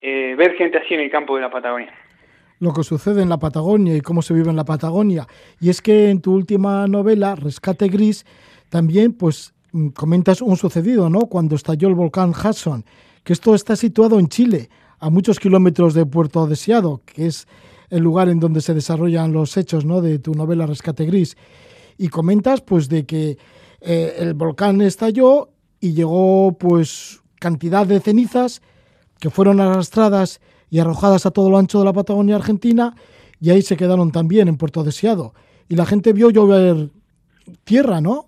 eh, 0.00 0.34
ver 0.36 0.54
gente 0.54 0.78
así 0.78 0.94
en 0.94 1.00
el 1.00 1.10
campo 1.10 1.36
de 1.36 1.42
la 1.42 1.50
Patagonia. 1.50 1.92
Lo 2.60 2.72
que 2.72 2.84
sucede 2.84 3.22
en 3.22 3.28
la 3.28 3.38
Patagonia 3.38 3.96
y 3.96 4.00
cómo 4.00 4.22
se 4.22 4.34
vive 4.34 4.50
en 4.50 4.56
la 4.56 4.64
Patagonia. 4.64 5.26
Y 5.60 5.70
es 5.70 5.82
que 5.82 6.10
en 6.10 6.22
tu 6.22 6.32
última 6.34 6.86
novela, 6.86 7.34
Rescate 7.34 7.88
Gris, 7.88 8.24
también 8.70 9.16
pues 9.16 9.51
comentas 9.94 10.42
un 10.42 10.56
sucedido, 10.56 11.08
¿no? 11.08 11.20
Cuando 11.26 11.56
estalló 11.56 11.88
el 11.88 11.94
volcán 11.94 12.30
Hudson, 12.30 12.84
que 13.24 13.32
esto 13.32 13.54
está 13.54 13.76
situado 13.76 14.18
en 14.18 14.28
Chile, 14.28 14.70
a 14.98 15.10
muchos 15.10 15.40
kilómetros 15.40 15.94
de 15.94 16.06
Puerto 16.06 16.46
Deseado, 16.46 17.02
que 17.04 17.26
es 17.26 17.46
el 17.90 18.02
lugar 18.02 18.28
en 18.28 18.40
donde 18.40 18.60
se 18.60 18.72
desarrollan 18.72 19.32
los 19.32 19.56
hechos, 19.56 19.84
¿no? 19.84 20.00
De 20.00 20.18
tu 20.18 20.34
novela 20.34 20.66
Rescate 20.66 21.04
Gris 21.04 21.36
y 21.98 22.08
comentas 22.08 22.60
pues 22.60 22.88
de 22.88 23.04
que 23.04 23.36
eh, 23.80 24.14
el 24.18 24.34
volcán 24.34 24.80
estalló 24.80 25.50
y 25.80 25.92
llegó 25.92 26.56
pues 26.58 27.20
cantidad 27.38 27.86
de 27.86 28.00
cenizas 28.00 28.62
que 29.18 29.30
fueron 29.30 29.60
arrastradas 29.60 30.40
y 30.70 30.78
arrojadas 30.78 31.26
a 31.26 31.30
todo 31.30 31.50
lo 31.50 31.58
ancho 31.58 31.80
de 31.80 31.84
la 31.84 31.92
Patagonia 31.92 32.36
Argentina 32.36 32.94
y 33.40 33.50
ahí 33.50 33.62
se 33.62 33.76
quedaron 33.76 34.10
también 34.10 34.48
en 34.48 34.56
Puerto 34.56 34.84
Deseado. 34.84 35.34
Y 35.68 35.76
la 35.76 35.86
gente 35.86 36.12
vio 36.12 36.30
llover 36.30 36.90
tierra, 37.64 38.00
¿no? 38.00 38.26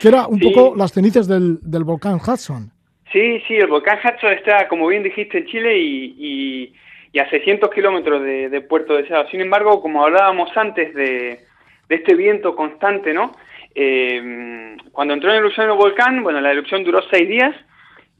Que 0.00 0.08
era 0.08 0.26
un 0.26 0.38
sí. 0.38 0.50
poco 0.50 0.74
las 0.76 0.92
cenizas 0.92 1.28
del, 1.28 1.58
del, 1.62 1.84
volcán 1.84 2.14
Hudson. 2.16 2.70
Sí, 3.12 3.42
sí, 3.46 3.56
el 3.56 3.66
volcán 3.66 3.98
Hudson 3.98 4.32
está, 4.32 4.68
como 4.68 4.86
bien 4.86 5.02
dijiste, 5.02 5.38
en 5.38 5.46
Chile 5.46 5.78
y, 5.78 6.14
y, 6.18 6.74
y 7.12 7.18
a 7.18 7.28
600 7.28 7.70
kilómetros 7.70 8.22
de, 8.22 8.48
de 8.48 8.60
Puerto 8.60 8.94
Deseado. 8.96 9.28
Sin 9.28 9.40
embargo, 9.40 9.82
como 9.82 10.04
hablábamos 10.04 10.56
antes 10.56 10.94
de, 10.94 11.40
de 11.88 11.94
este 11.94 12.14
viento 12.14 12.54
constante, 12.54 13.12
¿no? 13.12 13.32
Eh, 13.74 14.76
cuando 14.92 15.14
entró 15.14 15.30
en 15.30 15.38
erupción 15.38 15.70
el 15.70 15.76
volcán, 15.76 16.22
bueno, 16.22 16.40
la 16.40 16.52
erupción 16.52 16.84
duró 16.84 17.02
seis 17.10 17.28
días 17.28 17.54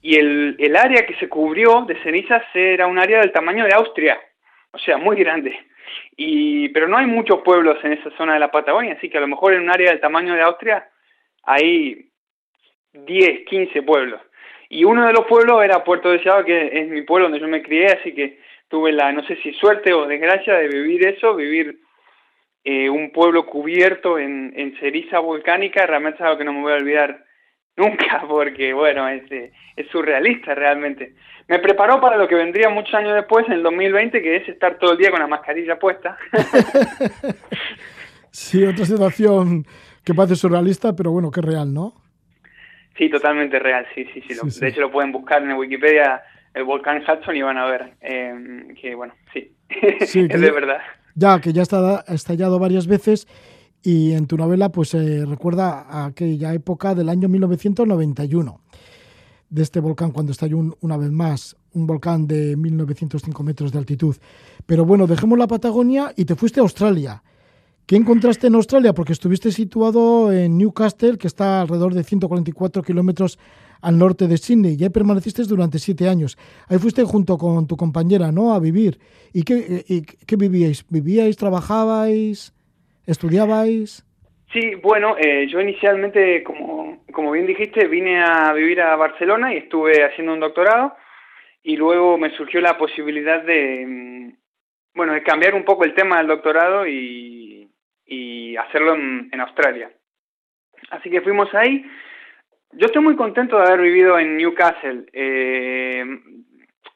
y 0.03 0.17
el, 0.17 0.57
el 0.59 0.77
área 0.77 1.07
que 1.07 1.15
se 1.17 1.29
cubrió 1.29 1.83
de 1.87 2.01
cenizas 2.03 2.43
era 2.55 2.87
un 2.87 2.99
área 2.99 3.21
del 3.21 3.33
tamaño 3.33 3.65
de 3.65 3.75
Austria, 3.75 4.19
o 4.73 4.79
sea, 4.79 4.97
muy 4.97 5.17
grande. 5.17 5.57
Y, 6.17 6.69
pero 6.71 6.89
no 6.89 6.97
hay 6.97 7.07
muchos 7.07 7.41
pueblos 7.43 7.79
en 7.83 7.93
esa 7.95 8.11
zona 8.17 8.35
de 8.35 8.41
la 8.41 8.51
Patagonia, 8.51 8.95
así 8.95 9.09
que 9.09 9.19
a 9.19 9.21
lo 9.21 9.29
mejor 9.29 9.55
en 9.55 9.63
un 9.63 9.71
área 9.71 9.91
del 9.91 10.01
tamaño 10.01 10.35
de 10.35 10.43
Austria 10.43 10.89
hay 11.43 12.11
10, 12.93 13.47
15 13.47 13.83
pueblos. 13.83 14.21
Y 14.69 14.85
uno 14.85 15.07
de 15.07 15.13
los 15.13 15.27
pueblos 15.27 15.63
era 15.65 15.83
Puerto 15.83 16.11
Deseado, 16.11 16.45
que 16.45 16.71
es 16.73 16.89
mi 16.89 17.03
pueblo 17.03 17.27
donde 17.27 17.41
yo 17.41 17.49
me 17.49 17.63
crié, 17.63 17.87
así 17.87 18.15
que 18.15 18.39
tuve 18.69 18.93
la, 18.93 19.13
no 19.13 19.25
sé 19.25 19.37
si 19.43 19.53
suerte 19.55 19.93
o 19.93 20.07
desgracia 20.07 20.55
de 20.55 20.69
vivir 20.69 21.07
eso, 21.07 21.35
vivir 21.35 21.81
eh, 22.63 22.89
un 22.89 23.11
pueblo 23.11 23.47
cubierto 23.47 24.19
en, 24.19 24.53
en, 24.57 24.77
ceniza 24.79 25.19
volcánica, 25.19 25.87
realmente 25.87 26.19
es 26.19 26.27
algo 26.27 26.39
que 26.39 26.45
no 26.45 26.53
me 26.53 26.61
voy 26.61 26.73
a 26.73 26.77
olvidar 26.77 27.25
nunca, 27.77 28.23
porque 28.29 28.73
bueno, 28.73 29.09
es, 29.09 29.25
es 29.31 29.89
surrealista 29.91 30.55
realmente. 30.55 31.15
Me 31.49 31.59
preparó 31.59 32.01
para 32.01 32.17
lo 32.17 32.29
que 32.29 32.37
vendría 32.37 32.69
muchos 32.69 32.95
años 32.95 33.15
después, 33.15 33.45
en 33.47 33.55
el 33.55 33.63
2020, 33.65 34.23
que 34.23 34.37
es 34.37 34.49
estar 34.49 34.79
todo 34.79 34.93
el 34.93 34.99
día 34.99 35.11
con 35.11 35.19
la 35.19 35.27
mascarilla 35.27 35.81
puesta. 35.81 36.17
sí, 38.31 38.65
otra 38.65 38.85
situación 38.85 39.65
que 40.05 40.15
parece 40.15 40.37
surrealista, 40.37 40.95
pero 40.95 41.11
bueno, 41.11 41.31
que 41.31 41.41
es 41.41 41.47
real, 41.47 41.73
¿no? 41.73 41.95
Sí, 42.97 43.09
totalmente 43.09 43.59
real, 43.59 43.87
sí, 43.95 44.05
sí, 44.13 44.23
sí. 44.27 44.35
Lo, 44.35 44.43
sí, 44.43 44.51
sí. 44.51 44.61
De 44.61 44.69
hecho, 44.69 44.81
lo 44.81 44.91
pueden 44.91 45.13
buscar 45.13 45.43
en 45.43 45.53
Wikipedia, 45.53 46.23
el 46.55 46.65
volcán 46.65 47.03
Hudson, 47.03 47.37
y 47.37 47.43
van 47.43 47.59
a 47.59 47.67
ver 47.67 47.95
eh, 48.01 48.75
que, 48.81 48.95
bueno, 48.95 49.15
sí, 49.33 49.53
sí 50.07 50.27
es 50.31 50.41
de 50.41 50.51
verdad. 50.51 50.79
Ya, 51.15 51.41
que 51.41 51.53
ya 51.53 51.63
está 51.63 52.05
estallado 52.09 52.59
varias 52.59 52.87
veces 52.87 53.27
y 53.83 54.13
en 54.13 54.27
tu 54.27 54.37
novela 54.37 54.71
pues 54.71 54.95
eh, 54.95 55.25
recuerda 55.27 55.87
a 55.89 56.07
aquella 56.07 56.53
época 56.53 56.95
del 56.95 57.09
año 57.09 57.29
1991 57.29 58.61
de 59.49 59.63
este 59.63 59.81
volcán 59.81 60.13
cuando 60.13 60.33
estalló 60.33 60.59
un, 60.59 60.77
una 60.81 60.97
vez 60.97 61.11
más, 61.11 61.57
un 61.73 61.87
volcán 61.87 62.27
de 62.27 62.57
1905 62.57 63.43
metros 63.43 63.73
de 63.73 63.79
altitud. 63.79 64.17
Pero 64.67 64.85
bueno, 64.85 65.07
dejemos 65.07 65.39
la 65.39 65.49
Patagonia 65.49 66.13
y 66.17 66.25
te 66.25 66.37
fuiste 66.37 66.61
a 66.61 66.63
Australia, 66.63 67.23
¿Qué 67.87 67.97
encontraste 67.97 68.47
en 68.47 68.55
Australia? 68.55 68.93
Porque 68.93 69.13
estuviste 69.13 69.51
situado 69.51 70.33
en 70.33 70.57
Newcastle, 70.59 71.19
que 71.19 71.27
está 71.27 71.61
alrededor 71.61 71.95
de 71.95 72.05
144 72.05 72.83
kilómetros 72.83 73.39
al 73.83 73.99
norte 73.99 74.29
de 74.29 74.37
Sydney, 74.37 74.77
y 74.79 74.85
ahí 74.85 74.91
permaneciste 74.91 75.43
durante 75.45 75.79
siete 75.79 76.09
años. 76.09 76.37
Ahí 76.69 76.79
fuiste 76.79 77.03
junto 77.05 77.39
con 77.39 77.67
tu 77.67 77.77
compañera, 77.77 78.31
¿no?, 78.31 78.53
a 78.53 78.61
vivir. 78.61 78.99
¿Y 79.33 79.43
qué, 79.43 80.05
qué 80.27 80.37
vivíais? 80.37 80.85
¿Vivíais, 80.89 81.37
trabajabais, 81.37 82.53
estudiabais? 83.07 84.05
Sí, 84.53 84.75
bueno, 84.83 85.17
eh, 85.19 85.47
yo 85.49 85.61
inicialmente, 85.61 86.43
como, 86.43 87.05
como 87.13 87.31
bien 87.31 87.47
dijiste, 87.47 87.87
vine 87.87 88.21
a 88.21 88.53
vivir 88.53 88.81
a 88.81 88.97
Barcelona 88.97 89.55
y 89.55 89.59
estuve 89.59 90.05
haciendo 90.05 90.33
un 90.33 90.41
doctorado 90.41 90.95
y 91.63 91.77
luego 91.77 92.19
me 92.19 92.31
surgió 92.37 92.61
la 92.61 92.77
posibilidad 92.77 93.43
de, 93.43 93.87
mm, 93.87 94.33
bueno, 94.95 95.13
de 95.13 95.23
cambiar 95.23 95.55
un 95.55 95.65
poco 95.65 95.85
el 95.85 95.95
tema 95.95 96.19
del 96.19 96.27
doctorado 96.27 96.87
y, 96.87 97.40
y 98.11 98.57
hacerlo 98.57 98.95
en, 98.95 99.41
Australia. 99.41 99.91
Así 100.91 101.09
que 101.09 101.21
fuimos 101.21 101.55
ahí. 101.55 101.89
Yo 102.73 102.87
estoy 102.87 103.03
muy 103.03 103.17
contento 103.17 103.57
de 103.57 103.67
haber 103.67 103.81
vivido 103.81 104.19
en 104.19 104.37
Newcastle. 104.37 105.07
Eh, 105.13 106.05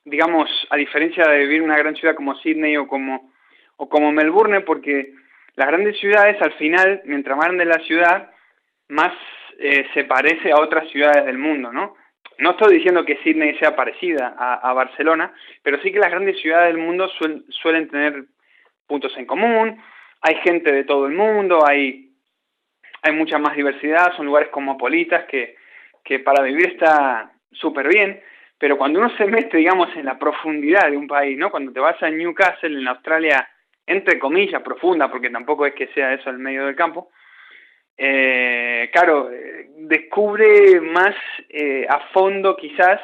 digamos, 0.05 0.51
a 0.71 0.77
diferencia 0.77 1.25
de 1.29 1.39
vivir 1.39 1.59
en 1.59 1.65
una 1.65 1.79
gran 1.79 1.95
ciudad 1.95 2.17
como 2.17 2.35
Sydney 2.35 2.77
o 2.77 2.89
como, 2.89 3.33
o 3.77 3.89
como 3.89 4.11
Melbourne, 4.11 4.63
porque 4.63 5.15
las 5.55 5.69
grandes 5.69 5.99
ciudades 6.01 6.41
al 6.43 6.53
final, 6.55 7.01
mientras 7.05 7.37
más 7.37 7.47
grande 7.47 7.65
la 7.65 7.79
ciudad, 7.85 8.31
más 8.89 9.13
eh, 9.59 9.87
se 9.95 10.05
parece 10.05 10.51
a 10.51 10.61
otras 10.61 10.91
ciudades 10.91 11.25
del 11.25 11.39
mundo, 11.39 11.73
¿no? 11.73 11.95
No 12.39 12.51
estoy 12.51 12.75
diciendo 12.75 13.05
que 13.05 13.19
Sydney 13.23 13.57
sea 13.59 13.77
parecida 13.77 14.35
a, 14.37 14.73
Barcelona, 14.73 15.33
pero 15.63 15.81
sí 15.81 15.93
que 15.93 16.01
las 16.01 16.11
grandes 16.11 16.41
ciudades 16.41 16.75
del 16.75 16.83
mundo 16.83 17.09
suelen 17.51 17.89
tener 17.89 18.25
puntos 18.89 19.17
en 19.17 19.25
común, 19.25 19.81
hay 20.27 20.37
gente 20.37 20.73
de 20.73 20.85
todo 20.85 21.07
el 21.07 21.13
mundo, 21.13 21.67
hay, 21.69 22.11
hay 23.03 23.13
mucha 23.13 23.37
más 23.37 23.55
diversidad, 23.55 24.17
son 24.17 24.25
lugares 24.25 24.49
cosmopolitas 24.49 25.27
que, 25.27 25.55
que 26.03 26.19
para 26.21 26.43
vivir 26.43 26.69
está 26.69 27.31
súper 27.53 27.89
bien, 27.89 28.23
pero 28.57 28.79
cuando 28.79 29.01
uno 29.01 29.15
se 29.19 29.27
mete, 29.27 29.59
digamos, 29.59 29.95
en 29.95 30.07
la 30.07 30.19
profundidad 30.19 30.91
de 30.91 30.97
un 30.97 31.07
país, 31.07 31.37
¿no? 31.37 31.51
Cuando 31.51 31.73
te 31.73 31.81
vas 31.81 32.03
a 32.03 32.09
Newcastle, 32.09 32.81
en 32.81 32.89
Australia, 32.89 33.47
entre 33.87 34.19
comillas, 34.19 34.63
profunda, 34.63 35.11
porque 35.11 35.29
tampoco 35.29 35.67
es 35.67 35.75
que 35.75 35.89
sea 35.89 36.15
eso 36.15 36.31
el 36.31 36.39
medio 36.39 36.65
del 36.65 36.75
campo, 36.75 37.11
eh, 37.99 38.89
claro, 38.95 39.31
eh, 39.31 39.67
descubre 39.77 40.81
más 40.81 41.15
eh, 41.51 41.87
a 41.87 42.01
fondo 42.15 42.57
quizás, 42.57 42.99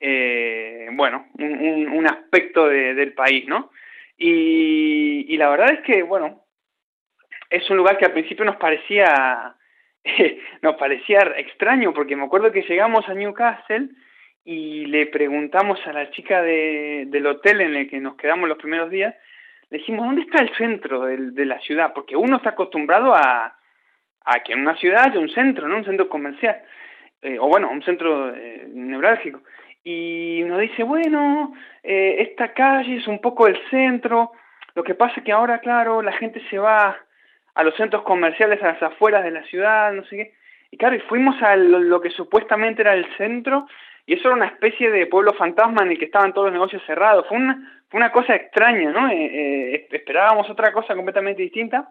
eh, 0.00 0.88
bueno, 0.92 1.26
un, 1.38 2.06
aspecto 2.06 2.66
del 2.66 3.12
país, 3.12 3.46
¿no? 3.46 3.70
Y, 4.16 5.36
la 5.36 5.50
verdad 5.50 5.72
es 5.74 5.80
que, 5.80 6.02
bueno, 6.02 6.45
es 7.50 7.68
un 7.70 7.76
lugar 7.76 7.98
que 7.98 8.06
al 8.06 8.12
principio 8.12 8.44
nos 8.44 8.56
parecía, 8.56 9.54
nos 10.62 10.76
parecía 10.76 11.20
extraño, 11.36 11.92
porque 11.92 12.16
me 12.16 12.24
acuerdo 12.24 12.52
que 12.52 12.62
llegamos 12.62 13.08
a 13.08 13.14
Newcastle 13.14 13.88
y 14.44 14.86
le 14.86 15.06
preguntamos 15.06 15.84
a 15.86 15.92
la 15.92 16.10
chica 16.10 16.42
de, 16.42 17.04
del 17.08 17.26
hotel 17.26 17.60
en 17.60 17.74
el 17.74 17.90
que 17.90 18.00
nos 18.00 18.16
quedamos 18.16 18.48
los 18.48 18.58
primeros 18.58 18.90
días, 18.90 19.14
le 19.70 19.78
dijimos, 19.78 20.06
¿dónde 20.06 20.22
está 20.22 20.42
el 20.42 20.54
centro 20.54 21.06
de, 21.06 21.44
la 21.44 21.58
ciudad? 21.60 21.92
Porque 21.92 22.14
uno 22.14 22.36
está 22.36 22.50
acostumbrado 22.50 23.12
a, 23.14 23.56
a 24.24 24.40
que 24.44 24.52
en 24.52 24.60
una 24.60 24.76
ciudad 24.76 25.06
haya 25.06 25.18
un 25.18 25.28
centro, 25.28 25.66
¿no? 25.66 25.78
Un 25.78 25.84
centro 25.84 26.08
comercial, 26.08 26.62
eh, 27.22 27.36
o 27.40 27.48
bueno, 27.48 27.68
un 27.70 27.82
centro 27.82 28.32
eh, 28.32 28.68
neurálgico. 28.68 29.42
Y 29.82 30.42
nos 30.46 30.60
dice, 30.60 30.84
bueno, 30.84 31.52
eh, 31.82 32.16
esta 32.20 32.52
calle 32.52 32.96
es 32.96 33.08
un 33.08 33.20
poco 33.20 33.48
el 33.48 33.58
centro, 33.70 34.30
lo 34.76 34.84
que 34.84 34.94
pasa 34.94 35.14
es 35.16 35.24
que 35.24 35.32
ahora, 35.32 35.58
claro, 35.58 36.02
la 36.02 36.12
gente 36.12 36.40
se 36.50 36.58
va 36.58 36.96
a 37.56 37.64
los 37.64 37.74
centros 37.74 38.02
comerciales 38.02 38.62
a 38.62 38.68
las 38.68 38.82
afueras 38.82 39.24
de 39.24 39.32
la 39.32 39.42
ciudad, 39.44 39.92
no 39.92 40.04
sé 40.04 40.16
qué. 40.16 40.32
Y 40.70 40.76
claro, 40.76 40.94
y 40.94 41.00
fuimos 41.00 41.42
a 41.42 41.56
lo, 41.56 42.00
que 42.00 42.10
supuestamente 42.10 42.82
era 42.82 42.94
el 42.94 43.06
centro, 43.16 43.66
y 44.06 44.14
eso 44.14 44.28
era 44.28 44.36
una 44.36 44.46
especie 44.46 44.90
de 44.90 45.06
pueblo 45.06 45.32
fantasma 45.32 45.82
en 45.82 45.90
el 45.90 45.98
que 45.98 46.04
estaban 46.04 46.32
todos 46.32 46.46
los 46.46 46.52
negocios 46.52 46.82
cerrados. 46.86 47.26
Fue 47.28 47.36
una, 47.36 47.82
fue 47.88 47.98
una 47.98 48.12
cosa 48.12 48.36
extraña, 48.36 48.90
¿no? 48.92 49.08
esperábamos 49.10 50.48
otra 50.48 50.72
cosa 50.72 50.94
completamente 50.94 51.42
distinta 51.42 51.88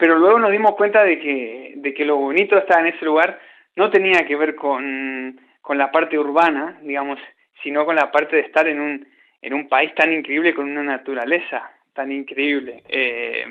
pero 0.00 0.18
luego 0.18 0.38
nos 0.38 0.50
dimos 0.50 0.74
cuenta 0.76 1.04
de 1.04 1.18
que, 1.18 1.74
de 1.76 1.92
que 1.92 2.06
lo 2.06 2.16
bonito 2.16 2.54
de 2.54 2.62
estar 2.62 2.80
en 2.80 2.94
ese 2.94 3.04
lugar 3.04 3.38
no 3.76 3.90
tenía 3.90 4.26
que 4.26 4.34
ver 4.34 4.56
con, 4.56 5.38
con 5.60 5.76
la 5.76 5.92
parte 5.92 6.18
urbana, 6.18 6.78
digamos, 6.80 7.20
sino 7.62 7.84
con 7.84 7.96
la 7.96 8.10
parte 8.10 8.36
de 8.36 8.42
estar 8.42 8.66
en 8.66 8.80
un, 8.80 9.06
en 9.42 9.52
un 9.52 9.68
país 9.68 9.94
tan 9.94 10.10
increíble 10.10 10.54
con 10.54 10.70
una 10.70 10.82
naturaleza 10.82 11.70
tan 11.94 12.12
increíble. 12.12 12.82
Eh, 12.88 13.44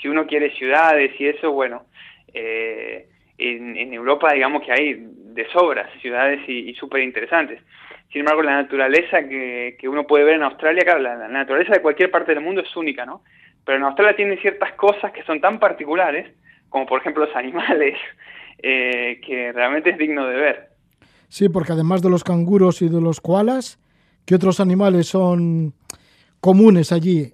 si 0.00 0.08
uno 0.08 0.26
quiere 0.26 0.54
ciudades 0.56 1.12
y 1.18 1.26
eso, 1.26 1.52
bueno, 1.52 1.86
eh, 2.32 3.08
en, 3.38 3.92
Europa 3.92 4.32
digamos 4.32 4.62
que 4.62 4.72
hay 4.72 4.94
de 4.96 5.48
sobras 5.50 5.90
ciudades 6.00 6.40
y, 6.48 6.70
y 6.70 6.74
súper 6.74 7.02
interesantes. 7.02 7.60
Sin 8.12 8.20
embargo, 8.20 8.42
la 8.42 8.62
naturaleza 8.62 9.26
que, 9.28 9.76
que, 9.78 9.88
uno 9.88 10.06
puede 10.06 10.24
ver 10.24 10.34
en 10.34 10.44
Australia, 10.44 10.84
claro, 10.84 11.00
la, 11.00 11.16
la, 11.16 11.28
naturaleza 11.28 11.72
de 11.72 11.82
cualquier 11.82 12.10
parte 12.10 12.34
del 12.34 12.44
mundo 12.44 12.60
es 12.60 12.76
única, 12.76 13.04
¿no? 13.04 13.22
pero 13.64 13.78
en 13.78 13.84
Australia 13.84 14.16
tiene 14.16 14.36
ciertas 14.40 14.72
cosas 14.74 15.12
que 15.12 15.22
son 15.24 15.40
tan 15.40 15.58
particulares, 15.58 16.30
como 16.68 16.86
por 16.86 17.00
ejemplo 17.00 17.24
los 17.24 17.34
animales, 17.34 17.96
eh, 18.62 19.20
que 19.26 19.52
realmente 19.52 19.90
es 19.90 19.98
digno 19.98 20.26
de 20.26 20.36
ver. 20.36 20.68
Sí, 21.28 21.48
porque 21.48 21.72
además 21.72 22.02
de 22.02 22.10
los 22.10 22.22
canguros 22.22 22.82
y 22.82 22.88
de 22.88 23.00
los 23.00 23.20
koalas, 23.20 23.78
¿qué 24.24 24.34
otros 24.34 24.60
animales 24.60 25.08
son 25.08 25.74
comunes 26.40 26.92
allí 26.92 27.32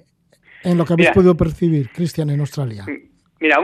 en 0.64 0.78
lo 0.78 0.84
que 0.84 0.92
habéis 0.94 1.10
podido 1.10 1.36
percibir, 1.36 1.90
Cristian, 1.90 2.30
en 2.30 2.40
Australia? 2.40 2.84
Mira, 3.40 3.58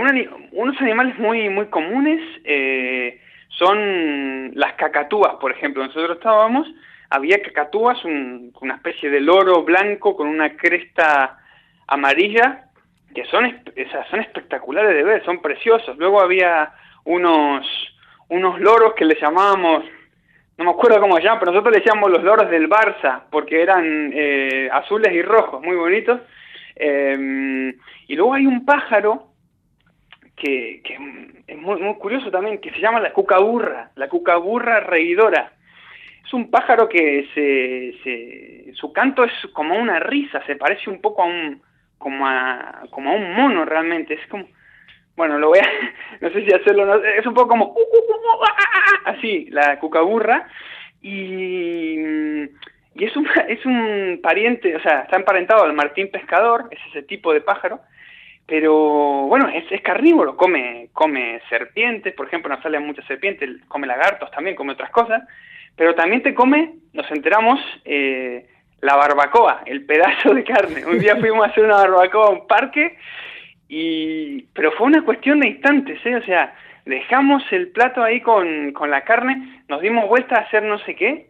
unos 0.52 0.80
animales 0.80 1.18
muy, 1.18 1.48
muy 1.50 1.66
comunes 1.66 2.20
eh, 2.44 3.20
son 3.48 4.52
las 4.54 4.72
cacatúas, 4.74 5.34
por 5.40 5.52
ejemplo. 5.52 5.84
Nosotros 5.84 6.16
estábamos, 6.16 6.66
había 7.10 7.42
cacatúas, 7.42 8.02
una 8.04 8.74
especie 8.74 9.10
de 9.10 9.20
loro 9.20 9.62
blanco 9.64 10.16
con 10.16 10.28
una 10.28 10.56
cresta 10.56 11.38
amarilla 11.86 12.66
que 13.16 13.24
son, 13.26 13.46
esas 13.76 14.06
son 14.08 14.20
espectaculares 14.20 14.94
de 14.94 15.02
ver, 15.02 15.24
son 15.24 15.40
preciosos. 15.40 15.96
Luego 15.96 16.20
había 16.20 16.70
unos, 17.04 17.66
unos 18.28 18.60
loros 18.60 18.92
que 18.94 19.06
le 19.06 19.18
llamábamos, 19.18 19.84
no 20.58 20.64
me 20.64 20.70
acuerdo 20.70 21.00
cómo 21.00 21.16
se 21.16 21.22
llaman, 21.22 21.38
pero 21.40 21.52
nosotros 21.52 21.72
le 21.72 21.80
decíamos 21.80 22.10
los 22.10 22.22
loros 22.22 22.50
del 22.50 22.68
Barça, 22.68 23.22
porque 23.30 23.62
eran 23.62 24.10
eh, 24.12 24.68
azules 24.70 25.12
y 25.14 25.22
rojos, 25.22 25.62
muy 25.62 25.76
bonitos. 25.76 26.20
Em, 26.76 27.74
y 28.06 28.14
luego 28.14 28.34
hay 28.34 28.46
un 28.46 28.64
pájaro 28.66 29.28
que, 30.36 30.82
es 31.46 31.58
muy, 31.58 31.94
curioso 31.94 32.30
también, 32.30 32.58
que 32.58 32.70
se 32.70 32.80
llama 32.80 33.00
la 33.00 33.12
cucaburra, 33.12 33.90
la 33.96 34.08
cucaburra 34.08 34.80
reidora. 34.80 35.52
Es 36.24 36.34
un 36.34 36.50
pájaro 36.50 36.88
que 36.88 37.28
se, 37.34 38.72
su 38.74 38.92
canto 38.92 39.24
es 39.24 39.32
como 39.52 39.74
una 39.76 39.98
risa, 40.00 40.44
se 40.44 40.56
parece 40.56 40.90
un 40.90 41.00
poco 41.00 41.22
a 41.22 41.26
un, 41.26 41.62
como 41.98 42.26
a, 42.26 42.82
como 42.90 43.10
a 43.10 43.14
un 43.14 43.32
mono 43.32 43.64
realmente, 43.64 44.14
es 44.14 44.26
como, 44.28 44.46
bueno, 45.16 45.38
lo 45.38 45.48
voy 45.48 45.60
a, 45.60 45.68
no 46.20 46.30
sé 46.30 46.44
si 46.44 46.52
hacerlo, 46.52 47.02
es 47.04 47.24
un 47.24 47.34
poco 47.34 47.48
como, 47.48 47.74
así, 49.04 49.46
la 49.50 49.78
cucaburra, 49.78 50.48
y, 51.00 51.96
y 52.98 53.04
es, 53.04 53.16
un, 53.16 53.26
es 53.48 53.64
un 53.66 54.20
pariente, 54.22 54.74
o 54.76 54.80
sea, 54.80 55.02
está 55.02 55.16
emparentado 55.16 55.64
al 55.64 55.72
martín 55.72 56.10
pescador, 56.10 56.68
es 56.70 56.78
ese 56.88 57.02
tipo 57.02 57.32
de 57.32 57.40
pájaro, 57.40 57.80
pero 58.46 58.72
bueno, 59.26 59.48
es, 59.48 59.64
es 59.70 59.80
carnívoro, 59.82 60.36
come, 60.36 60.88
come 60.92 61.40
serpientes, 61.48 62.14
por 62.14 62.26
ejemplo, 62.26 62.48
nos 62.48 62.62
salen 62.62 62.86
muchas 62.86 63.04
serpientes, 63.06 63.50
come 63.68 63.86
lagartos 63.86 64.30
también, 64.30 64.56
come 64.56 64.72
otras 64.72 64.90
cosas, 64.90 65.22
pero 65.74 65.94
también 65.94 66.22
te 66.22 66.34
come, 66.34 66.74
nos 66.92 67.10
enteramos, 67.10 67.60
eh, 67.84 68.46
la 68.80 68.96
barbacoa, 68.96 69.62
el 69.66 69.84
pedazo 69.84 70.34
de 70.34 70.44
carne. 70.44 70.86
Un 70.86 70.98
día 70.98 71.16
fuimos 71.20 71.46
a 71.46 71.50
hacer 71.50 71.64
una 71.64 71.76
barbacoa 71.76 72.26
a 72.26 72.30
un 72.30 72.46
parque, 72.46 72.96
y 73.68 74.42
pero 74.54 74.70
fue 74.72 74.86
una 74.86 75.02
cuestión 75.02 75.40
de 75.40 75.48
instantes, 75.48 75.98
¿eh? 76.06 76.16
O 76.16 76.22
sea, 76.22 76.54
dejamos 76.84 77.42
el 77.50 77.68
plato 77.68 78.02
ahí 78.02 78.20
con, 78.20 78.72
con 78.72 78.90
la 78.90 79.02
carne, 79.02 79.62
nos 79.68 79.80
dimos 79.80 80.08
vuelta 80.08 80.36
a 80.36 80.42
hacer 80.42 80.62
no 80.62 80.78
sé 80.80 80.94
qué, 80.94 81.26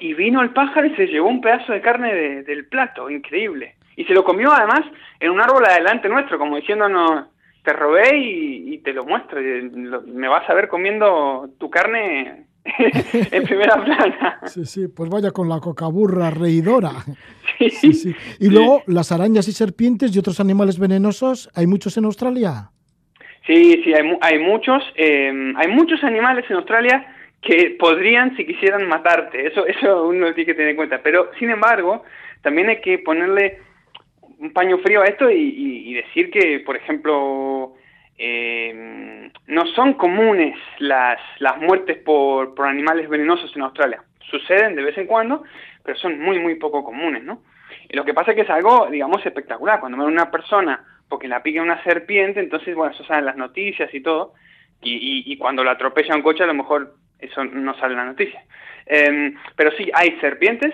y 0.00 0.14
vino 0.14 0.42
el 0.42 0.50
pájaro 0.50 0.86
y 0.86 0.96
se 0.96 1.06
llevó 1.06 1.28
un 1.28 1.40
pedazo 1.40 1.72
de 1.72 1.80
carne 1.80 2.42
del 2.42 2.66
plato, 2.66 3.10
increíble. 3.10 3.76
Y 3.96 4.04
se 4.04 4.14
lo 4.14 4.24
comió 4.24 4.52
además 4.52 4.80
en 5.20 5.30
un 5.30 5.40
árbol 5.40 5.64
adelante 5.64 6.08
nuestro, 6.08 6.38
como 6.38 6.56
diciéndonos, 6.56 7.26
te 7.62 7.72
robé 7.72 8.18
y, 8.18 8.78
te 8.78 8.92
lo 8.92 9.04
muestro, 9.06 9.40
me 10.06 10.28
vas 10.28 10.48
a 10.50 10.54
ver 10.54 10.68
comiendo 10.68 11.48
tu 11.58 11.70
carne 11.70 12.46
en 12.64 13.42
primera 13.44 13.82
plana. 13.82 14.40
Sí, 14.46 14.66
sí, 14.66 14.88
pues 14.88 15.08
vaya 15.08 15.30
con 15.30 15.48
la 15.48 15.60
cocaburra 15.60 16.30
reidora. 16.30 16.92
Sí, 17.56 17.92
sí. 17.92 18.14
Y 18.40 18.50
luego, 18.50 18.82
las 18.86 19.12
arañas 19.12 19.46
y 19.46 19.52
serpientes 19.52 20.14
y 20.14 20.18
otros 20.18 20.40
animales 20.40 20.78
venenosos, 20.78 21.48
¿hay 21.54 21.66
muchos 21.68 21.96
en 21.96 22.04
Australia? 22.04 22.70
Sí, 23.46 23.80
sí, 23.84 23.94
hay, 23.94 24.18
hay 24.20 24.38
muchos. 24.40 24.82
Em, 24.96 25.56
hay 25.56 25.68
muchos 25.68 26.02
animales 26.02 26.44
en 26.50 26.56
Australia 26.56 27.13
que 27.44 27.76
podrían, 27.78 28.36
si 28.36 28.46
quisieran, 28.46 28.88
matarte. 28.88 29.46
Eso, 29.46 29.66
eso 29.66 30.08
uno 30.08 30.32
tiene 30.34 30.46
que 30.46 30.54
tener 30.54 30.70
en 30.70 30.76
cuenta. 30.76 31.00
Pero, 31.02 31.30
sin 31.38 31.50
embargo, 31.50 32.02
también 32.42 32.68
hay 32.68 32.80
que 32.80 32.98
ponerle 32.98 33.58
un 34.38 34.52
paño 34.52 34.78
frío 34.78 35.02
a 35.02 35.06
esto 35.06 35.30
y, 35.30 35.94
decir 35.94 36.30
que, 36.30 36.60
por 36.60 36.76
ejemplo, 36.76 37.74
eh, 38.18 39.30
no 39.46 39.66
son 39.66 39.94
comunes 39.94 40.56
las, 40.78 41.20
las 41.38 41.58
muertes 41.58 41.98
por, 41.98 42.54
por 42.54 42.66
animales 42.66 43.08
venenosos 43.08 43.54
en 43.54 43.62
Australia. 43.62 44.02
Suceden 44.30 44.74
de 44.74 44.82
vez 44.82 44.98
en 44.98 45.06
cuando, 45.06 45.44
pero 45.84 45.96
son 45.98 46.18
muy, 46.18 46.38
muy 46.40 46.56
poco 46.56 46.82
comunes, 46.82 47.22
¿no? 47.22 47.42
Y 47.88 47.96
lo 47.96 48.04
que 48.04 48.14
pasa 48.14 48.30
es 48.32 48.36
que 48.36 48.42
es 48.42 48.50
algo, 48.50 48.88
digamos, 48.90 49.24
espectacular. 49.24 49.78
Cuando 49.78 49.98
ven 49.98 50.08
una 50.08 50.30
persona 50.30 50.84
porque 51.08 51.28
la 51.28 51.42
pica 51.42 51.62
una 51.62 51.82
serpiente, 51.84 52.40
entonces, 52.40 52.74
bueno, 52.74 52.92
eso 52.92 53.04
sale 53.04 53.22
las 53.22 53.36
noticias 53.36 53.92
y 53.94 54.00
todo, 54.00 54.32
y, 54.82 55.22
y, 55.32 55.36
cuando 55.38 55.64
la 55.64 55.72
atropella 55.72 56.14
un 56.14 56.22
coche, 56.22 56.42
a 56.42 56.46
lo 56.46 56.54
mejor 56.54 56.94
eso 57.18 57.44
no 57.44 57.74
sale 57.78 57.92
en 57.92 57.98
la 57.98 58.04
noticia. 58.06 58.42
Em, 58.86 59.34
pero 59.56 59.70
sí, 59.72 59.90
hay 59.94 60.18
serpientes 60.20 60.72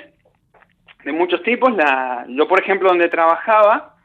de 1.05 1.13
muchos 1.13 1.43
tipos. 1.43 1.75
La, 1.75 2.25
yo, 2.29 2.49
por 2.49 2.61
ejemplo, 2.61 2.89
donde 2.89 3.09
trabajaba, 3.09 3.97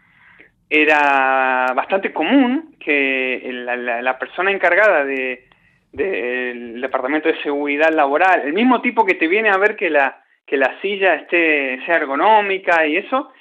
era 0.69 1.73
bastante 1.75 2.11
común 2.13 2.75
que 2.79 3.41
la, 3.51 4.19
persona 4.19 4.51
encargada 4.51 5.05
de 5.05 5.47
del 5.91 6.81
departamento 6.81 7.29
de 7.29 7.41
seguridad 7.41 7.89
laboral, 7.93 8.41
el 8.41 8.51
mismo 8.51 8.81
tipo 8.81 9.05
que 9.05 9.13
te 9.13 9.29
viene 9.29 9.49
a 9.49 9.57
ver 9.57 9.77
que 9.77 9.89
la 9.89 10.25
que 10.45 10.57
la 10.57 10.79
silla 10.81 11.15
esté 11.15 11.79
sea 11.85 11.95
ergonómica 11.95 12.85
y 12.85 12.97
eso, 12.97 13.31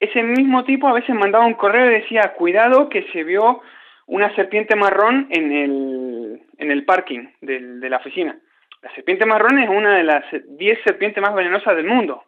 ese 0.00 0.22
mismo 0.22 0.64
tipo 0.64 0.88
a 0.88 0.94
veces 0.94 1.14
mandaba 1.14 1.46
un 1.46 1.54
correo 1.54 1.86
y 1.90 2.00
decía, 2.00 2.32
cuidado 2.36 2.88
que 2.88 3.04
se 3.12 3.22
vio 3.22 3.60
una 4.06 4.34
serpiente 4.34 4.74
marrón 4.74 5.28
en 5.30 5.52
el, 5.52 6.19
en 6.60 6.70
el 6.70 6.84
parking 6.84 7.26
de 7.40 7.90
la 7.90 7.96
oficina. 7.96 8.38
La 8.82 8.94
serpiente 8.94 9.26
marrón 9.26 9.58
es 9.58 9.68
una 9.68 9.96
de 9.96 10.04
las 10.04 10.24
10 10.32 10.78
serpientes 10.84 11.22
más 11.22 11.34
venenosas 11.34 11.76
del 11.76 11.86
mundo. 11.86 12.24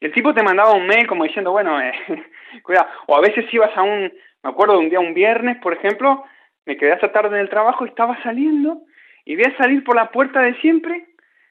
Y 0.00 0.06
el 0.06 0.12
tipo 0.12 0.34
te 0.34 0.42
mandaba 0.42 0.74
un 0.74 0.86
mail 0.86 1.06
como 1.06 1.24
diciendo, 1.24 1.50
bueno, 1.50 1.80
eh, 1.80 1.92
cuidado. 2.62 2.88
O 3.06 3.16
a 3.16 3.20
veces 3.20 3.52
ibas 3.52 3.76
a 3.76 3.82
un, 3.82 4.12
me 4.42 4.50
acuerdo 4.50 4.74
de 4.74 4.80
un 4.80 4.90
día, 4.90 5.00
un 5.00 5.14
viernes, 5.14 5.56
por 5.58 5.72
ejemplo, 5.72 6.24
me 6.64 6.76
quedé 6.76 6.92
hasta 6.92 7.12
tarde 7.12 7.36
en 7.36 7.42
el 7.42 7.48
trabajo 7.48 7.84
y 7.84 7.88
estaba 7.88 8.22
saliendo 8.22 8.82
y 9.24 9.34
vi 9.34 9.42
a 9.44 9.56
salir 9.56 9.82
por 9.82 9.96
la 9.96 10.10
puerta 10.10 10.40
de 10.42 10.54
siempre 10.60 11.06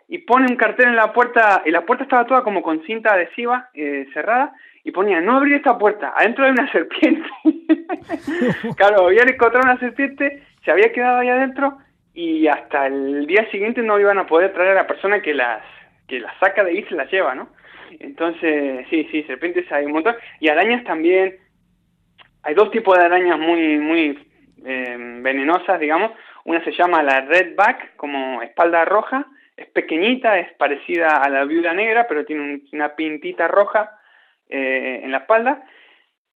y 0.07 0.19
pone 0.19 0.45
un 0.49 0.55
cartel 0.55 0.89
en 0.89 0.95
la 0.95 1.11
puerta, 1.11 1.63
y 1.65 1.71
la 1.71 1.83
puerta 1.85 2.03
estaba 2.03 2.27
toda 2.27 2.43
como 2.43 2.61
con 2.61 2.83
cinta 2.83 3.13
adhesiva 3.13 3.69
eh, 3.73 4.07
cerrada, 4.13 4.53
y 4.83 4.91
ponía, 4.91 5.19
no 5.19 5.37
abrir 5.37 5.55
esta 5.55 5.79
puerta, 5.79 6.13
adentro 6.15 6.45
hay 6.45 6.51
una 6.51 6.71
serpiente. 6.71 7.27
claro, 8.77 9.07
habían 9.07 9.29
encontrado 9.29 9.65
una 9.65 9.79
serpiente, 9.79 10.43
se 10.63 10.71
había 10.71 10.93
quedado 10.93 11.17
ahí 11.17 11.29
adentro, 11.29 11.79
y 12.15 12.47
hasta 12.47 12.87
el 12.87 13.27
día 13.27 13.49
siguiente 13.51 13.81
no 13.81 13.99
iban 13.99 14.17
a 14.17 14.25
poder 14.25 14.53
traer 14.53 14.71
a 14.71 14.81
la 14.81 14.87
persona 14.87 15.21
que 15.21 15.33
las, 15.33 15.61
que 16.07 16.21
las 16.21 16.35
saca 16.39 16.63
de 16.63 16.71
ahí 16.71 16.79
y 16.79 16.83
se 16.83 16.95
las 16.95 17.11
lleva, 17.11 17.35
¿no? 17.35 17.49
Entonces, 17.99 18.87
sí, 18.89 19.07
sí, 19.11 19.23
serpientes 19.23 19.69
hay 19.71 19.85
un 19.85 19.91
montón, 19.91 20.15
y 20.39 20.47
arañas 20.47 20.83
también, 20.85 21.35
hay 22.41 22.55
dos 22.55 22.71
tipos 22.71 22.97
de 22.97 23.03
arañas 23.03 23.37
muy, 23.37 23.77
muy 23.77 24.27
eh, 24.65 24.95
venenosas, 25.21 25.79
digamos, 25.79 26.11
una 26.45 26.63
se 26.63 26.71
llama 26.71 27.03
la 27.03 27.21
redback, 27.21 27.95
como 27.97 28.41
espalda 28.41 28.85
roja, 28.85 29.27
es 29.57 29.67
pequeñita, 29.67 30.39
es 30.39 30.53
parecida 30.53 31.17
a 31.17 31.29
la 31.29 31.43
viuda 31.45 31.73
negra, 31.73 32.07
pero 32.07 32.25
tiene 32.25 32.61
una 32.71 32.95
pintita 32.95 33.47
roja 33.47 33.91
eh, 34.49 35.01
en 35.03 35.11
la 35.11 35.19
espalda. 35.19 35.63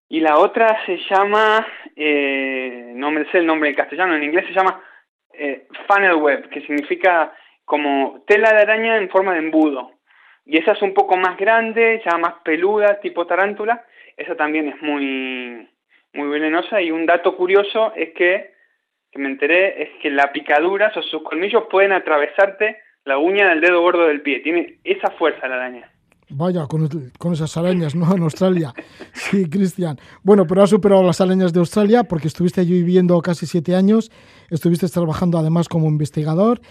Y 0.07 0.21
la 0.21 0.39
otra 0.39 0.83
se 0.85 0.97
llama, 1.09 1.65
eh, 1.95 2.93
no 2.95 3.11
me 3.11 3.25
sé 3.25 3.39
el 3.39 3.45
nombre 3.45 3.69
en 3.69 3.75
castellano, 3.75 4.15
en 4.15 4.23
inglés 4.23 4.47
se 4.47 4.53
llama 4.53 4.81
eh, 5.39 5.67
funnel 5.87 6.15
web, 6.15 6.49
que 6.49 6.61
significa 6.61 7.33
como 7.65 8.23
tela 8.27 8.51
de 8.51 8.61
araña 8.61 8.97
en 8.97 9.09
forma 9.09 9.33
de 9.33 9.39
embudo. 9.39 9.91
Y 10.45 10.57
esa 10.57 10.71
es 10.71 10.81
un 10.81 10.93
poco 10.93 11.15
más 11.15 11.37
grande, 11.37 12.01
ya 12.03 12.17
más 12.17 12.35
peluda, 12.43 12.99
tipo 12.99 13.27
tarántula. 13.27 13.85
Esa 14.17 14.35
también 14.35 14.67
es 14.67 14.81
muy, 14.81 15.69
muy 16.13 16.27
venenosa. 16.27 16.81
Y 16.81 16.91
un 16.91 17.05
dato 17.05 17.37
curioso 17.37 17.93
es 17.95 18.09
que, 18.13 18.53
que 19.11 19.19
me 19.19 19.29
enteré, 19.29 19.83
es 19.83 19.89
que 20.01 20.09
la 20.09 20.31
picadura, 20.31 20.91
o 20.95 21.01
sus 21.03 21.21
colmillos 21.23 21.65
pueden 21.69 21.91
atravesarte 21.91 22.81
la 23.05 23.17
uña 23.17 23.49
del 23.49 23.61
dedo 23.61 23.81
gordo 23.81 24.07
del 24.07 24.21
pie. 24.21 24.39
Tiene 24.39 24.79
esa 24.83 25.11
fuerza 25.11 25.47
la 25.47 25.55
araña. 25.55 25.91
Vaya, 26.31 26.67
con, 26.67 27.33
esas 27.33 27.57
arañas, 27.57 27.95
¿no? 27.95 28.15
En 28.15 28.23
Australia. 28.23 28.73
Sí, 29.13 29.49
Cristian. 29.49 29.99
Bueno, 30.23 30.45
pero 30.45 30.63
has 30.63 30.69
superado 30.69 31.03
las 31.03 31.21
arañas 31.21 31.53
de 31.53 31.59
Australia 31.59 32.03
porque 32.03 32.27
estuviste 32.27 32.61
allí 32.61 32.73
viviendo 32.73 33.19
casi 33.21 33.47
siete 33.47 33.75
años, 33.75 34.11
estuviste 34.49 34.87
trabajando 34.89 35.39
además 35.39 35.67
como 35.67 35.87
investigador 35.87 36.61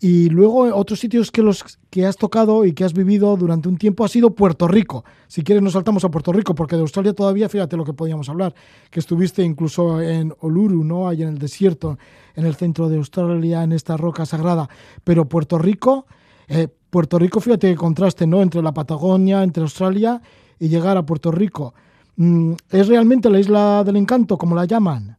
y 0.00 0.28
luego 0.28 0.64
otros 0.74 1.00
sitios 1.00 1.30
que 1.30 1.42
los 1.42 1.78
que 1.90 2.04
has 2.04 2.16
tocado 2.16 2.64
y 2.64 2.72
que 2.72 2.84
has 2.84 2.92
vivido 2.92 3.36
durante 3.36 3.68
un 3.68 3.78
tiempo 3.78 4.04
ha 4.04 4.08
sido 4.08 4.34
Puerto 4.34 4.68
Rico. 4.68 5.04
Si 5.28 5.42
quieres 5.42 5.62
nos 5.62 5.72
saltamos 5.72 6.04
a 6.04 6.10
Puerto 6.10 6.32
Rico, 6.32 6.54
porque 6.54 6.76
de 6.76 6.82
Australia 6.82 7.14
todavía, 7.14 7.48
fíjate 7.48 7.76
lo 7.76 7.84
que 7.84 7.94
podíamos 7.94 8.28
hablar, 8.28 8.54
que 8.90 9.00
estuviste 9.00 9.42
incluso 9.42 10.00
en 10.00 10.34
Uluru, 10.40 10.84
¿no? 10.84 11.08
Ahí 11.08 11.22
en 11.22 11.28
el 11.28 11.38
desierto, 11.38 11.98
en 12.34 12.44
el 12.44 12.54
centro 12.54 12.88
de 12.88 12.96
Australia, 12.96 13.62
en 13.62 13.72
esta 13.72 13.96
roca 13.96 14.26
sagrada. 14.26 14.68
Pero 15.04 15.28
Puerto 15.28 15.58
Rico, 15.58 16.06
eh, 16.48 16.68
Puerto 16.90 17.18
Rico, 17.18 17.40
fíjate 17.40 17.70
el 17.70 17.76
contraste, 17.76 18.26
¿no? 18.26 18.42
Entre 18.42 18.62
la 18.62 18.72
Patagonia, 18.72 19.42
entre 19.42 19.62
Australia 19.62 20.20
y 20.58 20.68
llegar 20.68 20.96
a 20.96 21.02
Puerto 21.02 21.30
Rico. 21.32 21.74
Mm, 22.16 22.52
¿Es 22.70 22.88
realmente 22.88 23.28
la 23.30 23.40
isla 23.40 23.82
del 23.84 23.96
encanto, 23.96 24.38
como 24.38 24.54
la 24.54 24.64
llaman? 24.64 25.16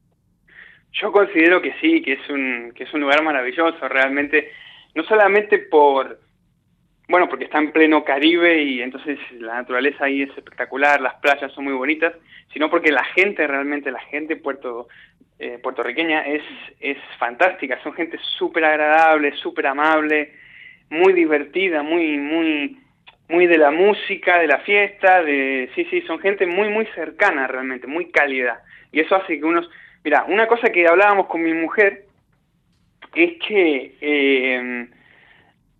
Yo 0.93 1.11
considero 1.11 1.61
que 1.61 1.73
sí, 1.81 2.01
que 2.01 2.13
es 2.13 2.29
un, 2.29 2.71
que 2.73 2.85
es 2.85 2.93
un 2.93 3.01
lugar 3.01 3.21
maravilloso. 3.23 3.87
Realmente 3.89 4.49
no 4.95 5.03
solamente 5.03 5.59
por, 5.59 6.19
bueno, 7.09 7.27
porque 7.27 7.45
está 7.45 7.59
en 7.59 7.71
pleno 7.71 8.05
Caribe 8.05 8.63
y 8.63 8.81
entonces 8.81 9.19
la 9.39 9.55
naturaleza 9.55 10.05
ahí 10.05 10.21
es 10.21 10.29
espectacular, 10.37 11.01
las 11.01 11.15
playas 11.15 11.51
son 11.51 11.65
muy 11.65 11.73
bonitas, 11.73 12.13
sino 12.53 12.69
porque 12.69 12.91
la 12.91 13.03
gente 13.03 13.45
realmente, 13.45 13.91
la 13.91 13.99
gente 13.99 14.37
puerto, 14.37 14.87
eh, 15.37 15.59
puertorriqueña 15.61 16.21
es, 16.21 16.43
es 16.79 16.97
fantástica, 17.19 17.77
son 17.83 17.93
gente 17.93 18.17
súper 18.37 18.63
agradable, 18.63 19.35
súper 19.35 19.67
amable, 19.67 20.33
muy 20.89 21.13
divertida, 21.13 21.83
muy, 21.83 22.17
muy, 22.17 22.77
muy 23.29 23.47
de 23.47 23.57
la 23.57 23.71
música, 23.71 24.39
de 24.39 24.47
la 24.47 24.59
fiesta, 24.59 25.23
de, 25.23 25.69
sí, 25.75 25.85
sí, 25.89 26.01
son 26.01 26.19
gente 26.19 26.45
muy, 26.45 26.69
muy 26.69 26.85
cercana 26.87 27.47
realmente, 27.47 27.87
muy 27.87 28.11
cálida. 28.11 28.61
Y 28.91 28.99
eso 28.99 29.15
hace 29.15 29.39
que 29.39 29.45
unos, 29.45 29.69
mira, 30.03 30.25
una 30.27 30.47
cosa 30.47 30.69
que 30.69 30.87
hablábamos 30.87 31.27
con 31.27 31.41
mi 31.41 31.53
mujer, 31.53 32.05
es 33.15 33.33
que 33.47 33.95
eh, 34.01 34.87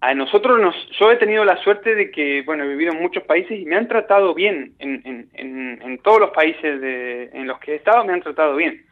a 0.01 0.13
nosotros 0.13 0.59
nos, 0.59 0.75
yo 0.99 1.11
he 1.11 1.17
tenido 1.17 1.43
la 1.43 1.57
suerte 1.57 1.95
de 1.95 2.11
que, 2.11 2.43
bueno, 2.43 2.63
he 2.63 2.67
vivido 2.67 2.93
en 2.93 3.01
muchos 3.01 3.23
países 3.23 3.59
y 3.59 3.65
me 3.65 3.75
han 3.75 3.87
tratado 3.87 4.33
bien, 4.33 4.73
en, 4.79 5.01
en, 5.33 5.79
en, 5.81 5.97
todos 5.99 6.19
los 6.19 6.31
países 6.31 6.79
de, 6.79 7.29
en 7.33 7.47
los 7.47 7.59
que 7.59 7.73
he 7.73 7.75
estado 7.75 8.05
me 8.05 8.13
han 8.13 8.21
tratado 8.21 8.55
bien, 8.55 8.85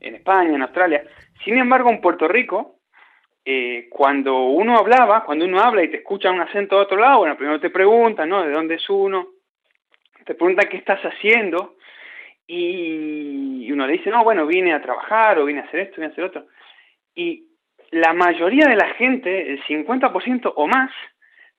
en 0.00 0.14
España, 0.16 0.54
en 0.54 0.62
Australia. 0.62 1.04
Sin 1.44 1.56
embargo, 1.56 1.90
en 1.90 2.00
Puerto 2.00 2.28
Rico, 2.28 2.73
eh, 3.44 3.88
cuando 3.90 4.46
uno 4.46 4.78
hablaba, 4.78 5.24
cuando 5.24 5.44
uno 5.44 5.60
habla 5.60 5.82
y 5.82 5.88
te 5.88 5.98
escucha 5.98 6.30
un 6.30 6.40
acento 6.40 6.76
de 6.76 6.82
otro 6.82 6.96
lado, 6.96 7.18
bueno, 7.18 7.36
primero 7.36 7.60
te 7.60 7.70
preguntan, 7.70 8.28
¿no? 8.28 8.42
¿De 8.42 8.52
dónde 8.52 8.76
es 8.76 8.88
uno? 8.88 9.28
Te 10.24 10.34
preguntan 10.34 10.68
qué 10.70 10.78
estás 10.78 11.00
haciendo 11.02 11.76
y 12.46 13.70
uno 13.70 13.86
le 13.86 13.94
dice, 13.94 14.10
no, 14.10 14.24
bueno, 14.24 14.46
vine 14.46 14.72
a 14.72 14.80
trabajar 14.80 15.38
o 15.38 15.44
vine 15.44 15.60
a 15.60 15.64
hacer 15.64 15.80
esto, 15.80 15.96
vine 15.96 16.06
a 16.06 16.10
hacer 16.10 16.24
otro. 16.24 16.46
Y 17.14 17.48
la 17.90 18.14
mayoría 18.14 18.66
de 18.66 18.76
la 18.76 18.88
gente, 18.94 19.52
el 19.52 19.62
50% 19.64 20.52
o 20.56 20.66
más, 20.66 20.90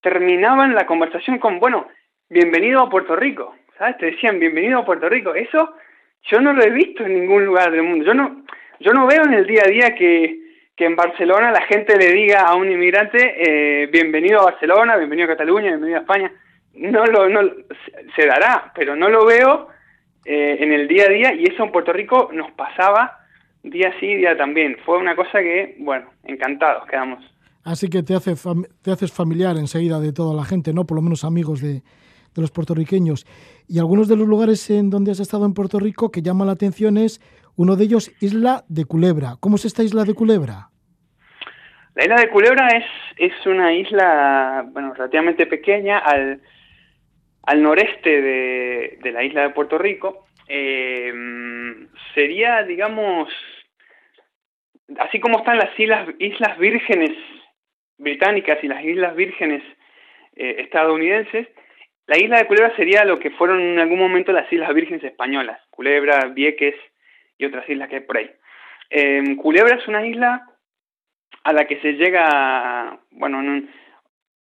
terminaban 0.02 0.74
la 0.74 0.88
conversación 0.88 1.38
con, 1.38 1.60
bueno, 1.60 1.88
bienvenido 2.30 2.82
a 2.82 2.90
Puerto 2.90 3.16
Rico, 3.16 3.56
¿sabes? 3.78 3.98
Te 3.98 4.08
decían, 4.08 4.40
bienvenido 4.40 4.80
a 4.80 4.86
Puerto 4.86 5.08
Rico. 5.08 5.36
Eso 5.36 5.76
yo 6.24 6.42
no 6.42 6.54
lo 6.54 6.64
he 6.64 6.72
visto 6.72 7.06
en 7.06 7.14
ningún 7.14 7.46
lugar 7.46 7.72
del 7.72 7.84
mundo. 7.84 8.06
Yo 8.06 8.14
no, 8.16 8.44
yo 8.80 8.92
no 8.94 9.06
veo 9.06 9.24
en 9.24 9.34
el 9.34 9.46
día 9.46 9.64
a 9.66 9.70
día 9.70 9.96
que, 9.96 10.45
que 10.76 10.86
en 10.86 10.96
Barcelona 10.96 11.52
la 11.52 11.62
gente 11.62 11.98
le 11.98 12.12
diga 12.12 12.42
a 12.42 12.56
un 12.56 12.70
inmigrante, 12.70 13.36
eh, 13.38 13.88
bienvenido 13.88 14.42
a 14.42 14.52
Barcelona, 14.52 14.98
bienvenido 14.98 15.26
a 15.26 15.36
Cataluña, 15.36 15.70
bienvenido 15.70 16.00
a 16.00 16.02
España. 16.02 16.32
No 16.74 17.06
lo, 17.06 17.30
no, 17.30 17.40
se 18.16 18.26
dará, 18.26 18.74
pero 18.76 18.96
no 18.96 19.10
lo 19.10 19.26
veo 19.26 19.70
eh, 20.26 20.58
en 20.60 20.74
el 20.74 20.88
día 20.90 21.06
a 21.06 21.10
día 21.10 21.34
y 21.34 21.46
eso 21.46 21.64
en 21.64 21.72
Puerto 21.72 21.94
Rico 21.94 22.30
nos 22.34 22.52
pasaba 22.52 23.20
día 23.64 23.94
sí, 24.02 24.16
día 24.16 24.36
también. 24.36 24.76
Fue 24.86 24.98
una 24.98 25.16
cosa 25.16 25.40
que, 25.40 25.78
bueno, 25.80 26.10
encantados 26.26 26.86
quedamos. 26.88 27.24
Así 27.64 27.90
que 27.90 28.04
te, 28.04 28.14
hace 28.14 28.34
te 28.82 28.92
haces 28.92 29.14
familiar 29.14 29.56
enseguida 29.58 30.00
de 30.02 30.12
toda 30.12 30.36
la 30.36 30.44
gente, 30.44 30.74
¿no? 30.74 30.86
Por 30.86 30.98
lo 30.98 31.02
menos 31.02 31.24
amigos 31.24 31.62
de, 31.62 31.76
de 32.36 32.42
los 32.42 32.52
puertorriqueños. 32.52 33.26
Y 33.68 33.80
algunos 33.80 34.10
de 34.10 34.18
los 34.18 34.28
lugares 34.28 34.70
en 34.70 34.90
donde 34.90 35.12
has 35.12 35.22
estado 35.22 35.46
en 35.46 35.54
Puerto 35.54 35.80
Rico 35.80 36.12
que 36.12 36.22
llaman 36.22 36.48
la 36.48 36.54
atención 36.54 36.98
es 36.98 37.22
uno 37.58 37.76
de 37.76 37.84
ellos, 37.86 38.12
Isla 38.22 38.64
de 38.68 38.86
Culebra. 38.86 39.36
¿Cómo 39.40 39.56
es 39.56 39.66
esta 39.66 39.84
Isla 39.84 40.04
de 40.04 40.14
Culebra? 40.14 40.70
La 41.96 42.04
isla 42.04 42.16
de 42.18 42.30
Culebra 42.30 42.68
es, 42.68 42.86
es 43.18 43.46
una 43.46 43.74
isla, 43.74 44.66
bueno, 44.72 44.94
relativamente 44.94 45.46
pequeña 45.46 46.00
al, 46.00 46.42
al 47.44 47.62
noreste 47.62 48.22
de, 48.22 49.00
de 49.02 49.12
la 49.12 49.24
isla 49.24 49.44
de 49.44 49.50
Puerto 49.52 49.78
Rico. 49.78 50.26
Eh, 50.48 51.14
sería, 52.14 52.64
digamos, 52.64 53.30
así 55.00 55.20
como 55.20 55.40
están 55.40 55.58
las 55.58 55.80
islas, 55.80 56.10
islas 56.20 56.58
vírgenes 56.58 57.12
británicas 57.98 58.62
y 58.62 58.68
las 58.68 58.84
islas 58.84 59.16
vírgenes 59.16 59.64
eh, 60.36 60.58
estadounidenses, 60.60 61.48
La 62.08 62.18
isla 62.20 62.38
de 62.38 62.46
Culebra 62.46 62.76
sería 62.76 63.04
lo 63.04 63.20
que 63.20 63.32
fueron 63.32 63.60
en 63.62 63.80
algún 63.80 63.98
momento 63.98 64.32
las 64.32 64.52
Islas 64.52 64.74
Vírgenes 64.74 65.04
Españolas, 65.04 65.60
Culebra, 65.72 66.26
Vieques 66.28 66.76
y 67.38 67.46
otras 67.46 67.68
islas 67.70 67.90
que 67.90 67.96
hay 67.96 68.02
por 68.02 68.18
ahí. 68.18 68.32
Culebra 69.38 69.76
es 69.76 69.88
una 69.88 70.06
isla 70.06 70.46
a 71.44 71.54
la 71.54 71.66
que 71.66 71.80
se 71.80 71.94
llega, 71.94 73.00
bueno, 73.12 73.40
en 73.40 73.50
un, 73.50 73.70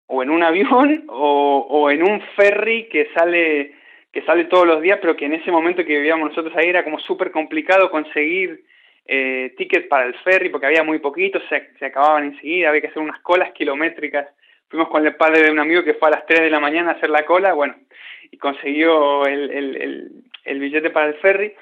o 0.07 0.23
en 0.23 0.31
un 0.31 0.43
avión 0.43 1.05
o, 1.09 1.67
o, 1.69 1.91
en 1.91 2.03
un 2.03 2.21
ferry 2.37 2.89
que 2.89 3.09
sale 3.15 3.75
que 4.13 4.23
sale 4.23 4.45
todos 4.45 4.65
los 4.65 4.81
días, 4.81 5.01
pero 5.01 5.17
que 5.17 5.25
en 5.25 5.33
ese 5.33 5.51
momento 5.51 5.85
que 5.85 5.97
vivíamos 5.97 6.29
nosotros 6.29 6.55
ahí 6.57 6.69
era 6.69 6.85
como 6.85 7.01
súper 7.01 7.33
complicado 7.33 7.91
conseguir 7.91 8.63
eh, 9.07 9.53
tickets 9.59 9.89
para 9.89 10.07
el 10.07 10.15
ferry 10.15 10.51
porque 10.51 10.67
había 10.67 10.85
muy 10.85 11.01
poquitos, 11.01 11.43
se, 11.49 11.71
se 11.81 11.87
acababan 11.87 12.25
enseguida, 12.25 12.69
había 12.69 12.81
que 12.81 12.87
hacer 12.87 13.03
unas 13.03 13.21
colas 13.21 13.51
kilométricas. 13.53 14.29
Fuimos 14.69 14.89
con 14.89 15.05
el 15.05 15.17
padre 15.17 15.43
de 15.43 15.51
un 15.51 15.59
amigo 15.59 15.83
que 15.83 15.95
fue 15.95 16.09
a 16.09 16.13
las 16.13 16.27
3 16.27 16.43
de 16.43 16.51
la 16.51 16.61
mañana 16.61 16.93
a 16.93 16.95
hacer 16.95 17.11
la 17.11 17.27
cola, 17.27 17.55
bueno, 17.55 17.75
y 18.31 18.39
consiguió 18.39 19.27
el, 19.27 19.51
el, 19.51 20.11
el 20.45 20.59
billete 20.61 20.91
para 20.91 21.09
el 21.09 21.15
ferry. 21.15 21.53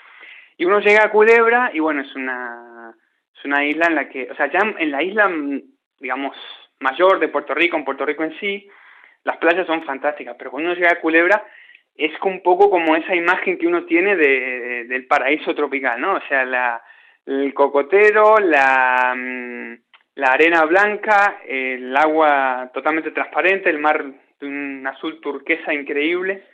Y 0.62 0.64
uno 0.64 0.78
llega 0.78 1.02
a 1.02 1.10
Culebra 1.10 1.72
y 1.74 1.80
bueno, 1.80 2.02
es 2.02 2.14
una, 2.14 2.94
es 3.36 3.44
una 3.44 3.64
isla 3.64 3.86
en 3.88 3.96
la 3.96 4.08
que, 4.08 4.30
o 4.30 4.34
sea, 4.36 4.48
ya 4.48 4.60
en 4.78 4.92
la 4.92 5.02
isla, 5.02 5.28
digamos, 5.98 6.36
mayor 6.78 7.18
de 7.18 7.26
Puerto 7.26 7.52
Rico, 7.52 7.76
en 7.76 7.84
Puerto 7.84 8.06
Rico 8.06 8.22
en 8.22 8.38
sí, 8.38 8.70
las 9.24 9.38
playas 9.38 9.66
son 9.66 9.82
fantásticas, 9.82 10.36
pero 10.38 10.52
cuando 10.52 10.70
uno 10.70 10.78
llega 10.78 10.92
a 10.92 11.00
Culebra 11.00 11.44
es 11.96 12.12
un 12.22 12.44
poco 12.44 12.70
como 12.70 12.94
esa 12.94 13.12
imagen 13.12 13.58
que 13.58 13.66
uno 13.66 13.86
tiene 13.86 14.14
de, 14.14 14.24
de, 14.28 14.84
del 14.84 15.04
paraíso 15.08 15.52
tropical, 15.52 16.00
¿no? 16.00 16.14
O 16.14 16.20
sea, 16.28 16.44
la, 16.44 16.80
el 17.26 17.52
cocotero, 17.54 18.36
la, 18.38 19.16
la 20.14 20.26
arena 20.28 20.64
blanca, 20.64 21.40
el 21.44 21.96
agua 21.96 22.70
totalmente 22.72 23.10
transparente, 23.10 23.68
el 23.68 23.80
mar 23.80 24.04
de 24.38 24.46
un 24.46 24.86
azul 24.86 25.20
turquesa 25.20 25.74
increíble 25.74 26.44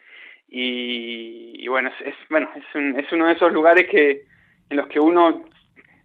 y, 0.49 1.66
bueno, 1.68 1.90
es, 2.05 2.14
bueno 2.30 2.49
es, 2.57 2.64
es 2.74 3.12
uno 3.12 3.26
de 3.26 3.32
esos 3.32 3.53
lugares 3.53 3.86
que 3.90 4.24
en 4.70 4.76
los 4.76 4.86
que 4.88 5.01
uno 5.01 5.44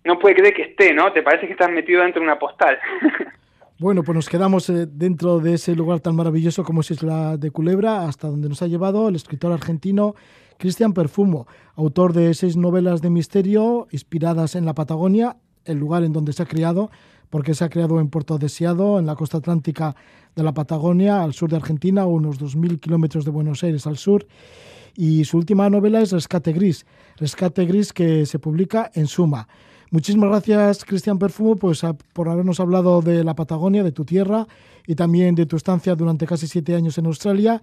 no 0.05 0.19
puede 0.19 0.35
creer 0.35 0.53
que 0.53 0.63
esté, 0.63 0.93
¿no? 0.93 1.11
Te 1.13 1.23
parece 1.23 1.47
que 1.47 1.53
estás 1.53 1.71
metido 1.71 2.01
dentro 2.01 2.19
de 2.21 2.27
una 2.27 2.39
postal. 2.39 2.77
Bueno, 3.79 4.03
pues 4.03 4.15
nos 4.15 4.29
quedamos 4.29 4.69
eh, 4.69 4.85
dentro 4.87 5.39
de 5.39 5.55
ese 5.55 5.75
lugar 5.75 5.99
tan 5.99 6.15
maravilloso 6.15 6.63
como 6.63 6.81
es 6.81 6.91
Isla 6.91 7.37
de 7.37 7.49
Culebra, 7.49 8.07
hasta 8.07 8.27
donde 8.27 8.47
nos 8.47 8.61
ha 8.61 8.67
llevado 8.67 9.09
el 9.09 9.15
escritor 9.15 9.51
argentino 9.51 10.13
Cristian 10.57 10.93
Perfumo, 10.93 11.47
autor 11.75 12.13
de 12.13 12.33
seis 12.35 12.55
novelas 12.55 13.01
de 13.01 13.09
misterio 13.09 13.87
inspiradas 13.91 14.55
en 14.55 14.65
la 14.65 14.75
Patagonia, 14.75 15.37
el 15.65 15.79
lugar 15.79 16.03
en 16.03 16.13
donde 16.13 16.33
se 16.33 16.43
ha 16.43 16.45
criado, 16.45 16.91
porque 17.31 17.55
se 17.55 17.65
ha 17.65 17.69
creado 17.69 17.99
en 17.99 18.09
Puerto 18.09 18.37
Deseado, 18.37 18.99
en 18.99 19.07
la 19.07 19.15
costa 19.15 19.39
atlántica 19.39 19.95
de 20.36 20.43
la 20.43 20.53
Patagonia, 20.53 21.23
al 21.23 21.34
sur 21.34 21.49
de 21.49 21.57
Argentina, 21.57 22.03
a 22.03 22.05
unos 22.05 22.39
2.000 22.39 22.79
kilómetros 22.79 23.25
de 23.25 23.31
Buenos 23.31 23.63
Aires 23.63 23.88
al 23.88 23.97
sur. 23.97 24.25
Y 24.95 25.25
su 25.25 25.38
última 25.38 25.69
novela 25.69 26.01
es 26.01 26.11
Rescate 26.11 26.53
Gris, 26.53 26.86
Rescate 27.17 27.65
Gris 27.65 27.93
que 27.93 28.25
se 28.25 28.39
publica 28.39 28.91
en 28.93 29.07
Suma. 29.07 29.47
Muchísimas 29.91 30.29
gracias, 30.29 30.86
Cristian 30.86 31.19
Perfumo, 31.19 31.55
pues, 31.55 31.81
por 32.13 32.27
habernos 32.27 32.59
hablado 32.59 33.01
de 33.01 33.23
la 33.23 33.36
Patagonia, 33.36 33.84
de 33.84 33.91
tu 33.91 34.05
tierra 34.05 34.47
y 34.88 34.95
también 34.95 35.36
de 35.36 35.45
tu 35.45 35.55
estancia 35.55 35.95
durante 35.95 36.25
casi 36.25 36.47
siete 36.47 36.75
años 36.75 36.97
en 36.97 37.05
Australia 37.05 37.61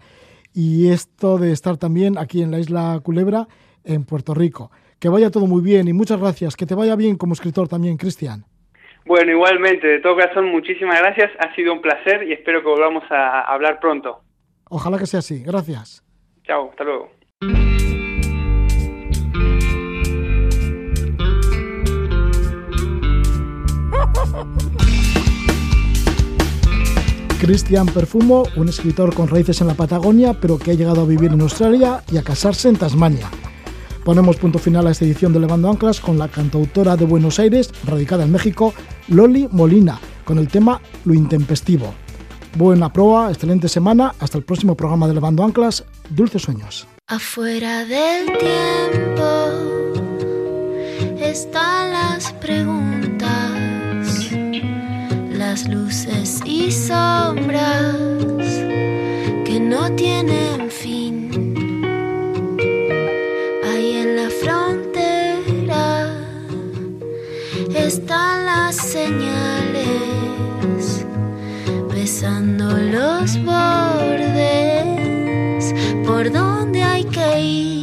y 0.53 0.89
esto 0.89 1.39
de 1.39 1.53
estar 1.53 1.77
también 1.77 2.19
aquí 2.19 2.43
en 2.43 2.51
la 2.51 2.61
isla 2.61 3.01
Culebra, 3.03 3.49
en 3.85 4.05
Puerto 4.05 4.35
Rico. 4.35 4.71
Que 4.99 5.09
vaya 5.09 5.31
todo 5.31 5.47
muy 5.47 5.63
bien 5.63 5.89
y 5.89 5.93
muchas 5.93 6.21
gracias. 6.21 6.57
Que 6.57 6.67
te 6.67 6.75
vaya 6.75 6.95
bien 6.97 7.17
como 7.17 7.33
escritor 7.33 7.69
también, 7.69 7.97
Cristian. 7.97 8.45
Bueno, 9.11 9.33
igualmente, 9.33 9.89
de 9.89 9.99
todo 9.99 10.15
corazón, 10.15 10.53
muchísimas 10.53 11.01
gracias. 11.01 11.33
Ha 11.41 11.53
sido 11.57 11.73
un 11.73 11.83
placer 11.83 12.23
y 12.29 12.33
espero 12.33 12.63
que 12.63 12.69
volvamos 12.69 13.03
a 13.11 13.41
hablar 13.41 13.81
pronto. 13.81 14.21
Ojalá 14.69 14.99
que 14.99 15.07
sea 15.07 15.19
así. 15.19 15.43
Gracias. 15.43 16.05
Chao, 16.45 16.71
hasta 16.71 16.85
luego. 16.85 17.11
Cristian 27.41 27.87
Perfumo, 27.87 28.45
un 28.57 28.69
escritor 28.69 29.13
con 29.13 29.27
raíces 29.27 29.61
en 29.61 29.67
la 29.67 29.75
Patagonia, 29.75 30.35
pero 30.41 30.57
que 30.57 30.71
ha 30.71 30.75
llegado 30.75 31.03
a 31.03 31.05
vivir 31.05 31.33
en 31.33 31.41
Australia 31.41 32.05
y 32.13 32.17
a 32.17 32.23
casarse 32.23 32.69
en 32.69 32.79
Tasmania. 32.79 33.27
Ponemos 34.05 34.37
punto 34.37 34.59
final 34.59 34.87
a 34.87 34.91
esta 34.91 35.05
edición 35.05 35.33
de 35.33 35.41
Levando 35.41 35.71
Anclas 35.71 36.01
con 36.01 36.19
la 36.19 36.29
cantautora 36.29 36.97
de 36.97 37.05
Buenos 37.05 37.39
Aires, 37.39 37.71
radicada 37.85 38.25
en 38.25 38.33
México, 38.33 38.73
Loli 39.09 39.49
Molina, 39.53 40.01
con 40.25 40.39
el 40.39 40.49
tema 40.49 40.81
Lo 41.05 41.15
Intempestivo. 41.15 41.93
Buena 42.57 42.93
prueba, 42.93 43.31
excelente 43.31 43.69
semana, 43.69 44.15
hasta 44.19 44.39
el 44.39 44.45
próximo 44.45 44.77
programa 44.77 45.07
de 45.07 45.15
Levando 45.15 45.45
Anclas, 45.45 45.85
Dulces 46.09 46.43
Sueños. 46.43 46.87
Afuera 47.07 47.85
del 47.85 48.27
tiempo 48.39 49.81
están 51.21 51.93
las 51.93 52.33
preguntas 52.35 53.21
las 55.41 55.69
luces 55.69 56.41
y 56.45 56.71
sombras 56.71 57.97
que 59.45 59.59
no 59.59 59.91
tienen 59.97 60.60
están 67.95 68.47
las 68.47 68.77
señales, 68.77 69.85
besando 71.93 72.71
los 72.71 73.37
bordes 73.45 74.95
por 76.07 76.31
donde 76.31 76.85
hay 76.85 77.03
que 77.03 77.41
ir. 77.41 77.80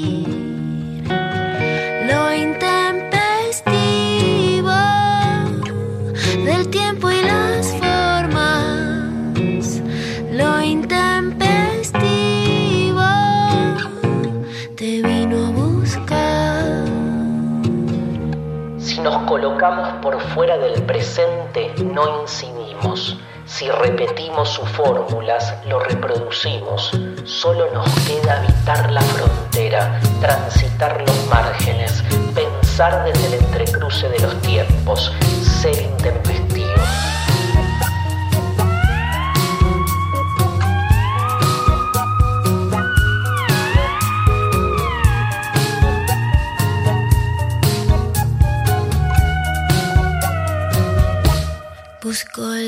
Colocamos 19.58 19.90
por 20.04 20.22
fuera 20.36 20.56
del 20.60 20.84
presente, 20.84 21.74
no 21.84 22.22
incidimos. 22.22 23.18
Si 23.46 23.68
repetimos 23.68 24.50
sus 24.50 24.70
fórmulas, 24.70 25.56
lo 25.66 25.80
reproducimos. 25.80 26.92
Solo 27.24 27.66
nos 27.74 27.90
queda 28.02 28.38
habitar 28.38 28.92
la 28.92 29.02
frontera, 29.02 30.00
transitar 30.22 31.02
los 31.02 31.28
márgenes, 31.28 32.04
pensar 32.36 33.04
desde 33.04 33.28
el 33.28 33.34
entrecruce 33.46 34.08
de 34.10 34.20
los 34.20 34.40
tiempos, 34.42 35.12
ser 35.42 35.82
intempestivos. 35.82 36.67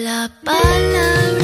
La 0.10 0.28
palabra 0.43 1.38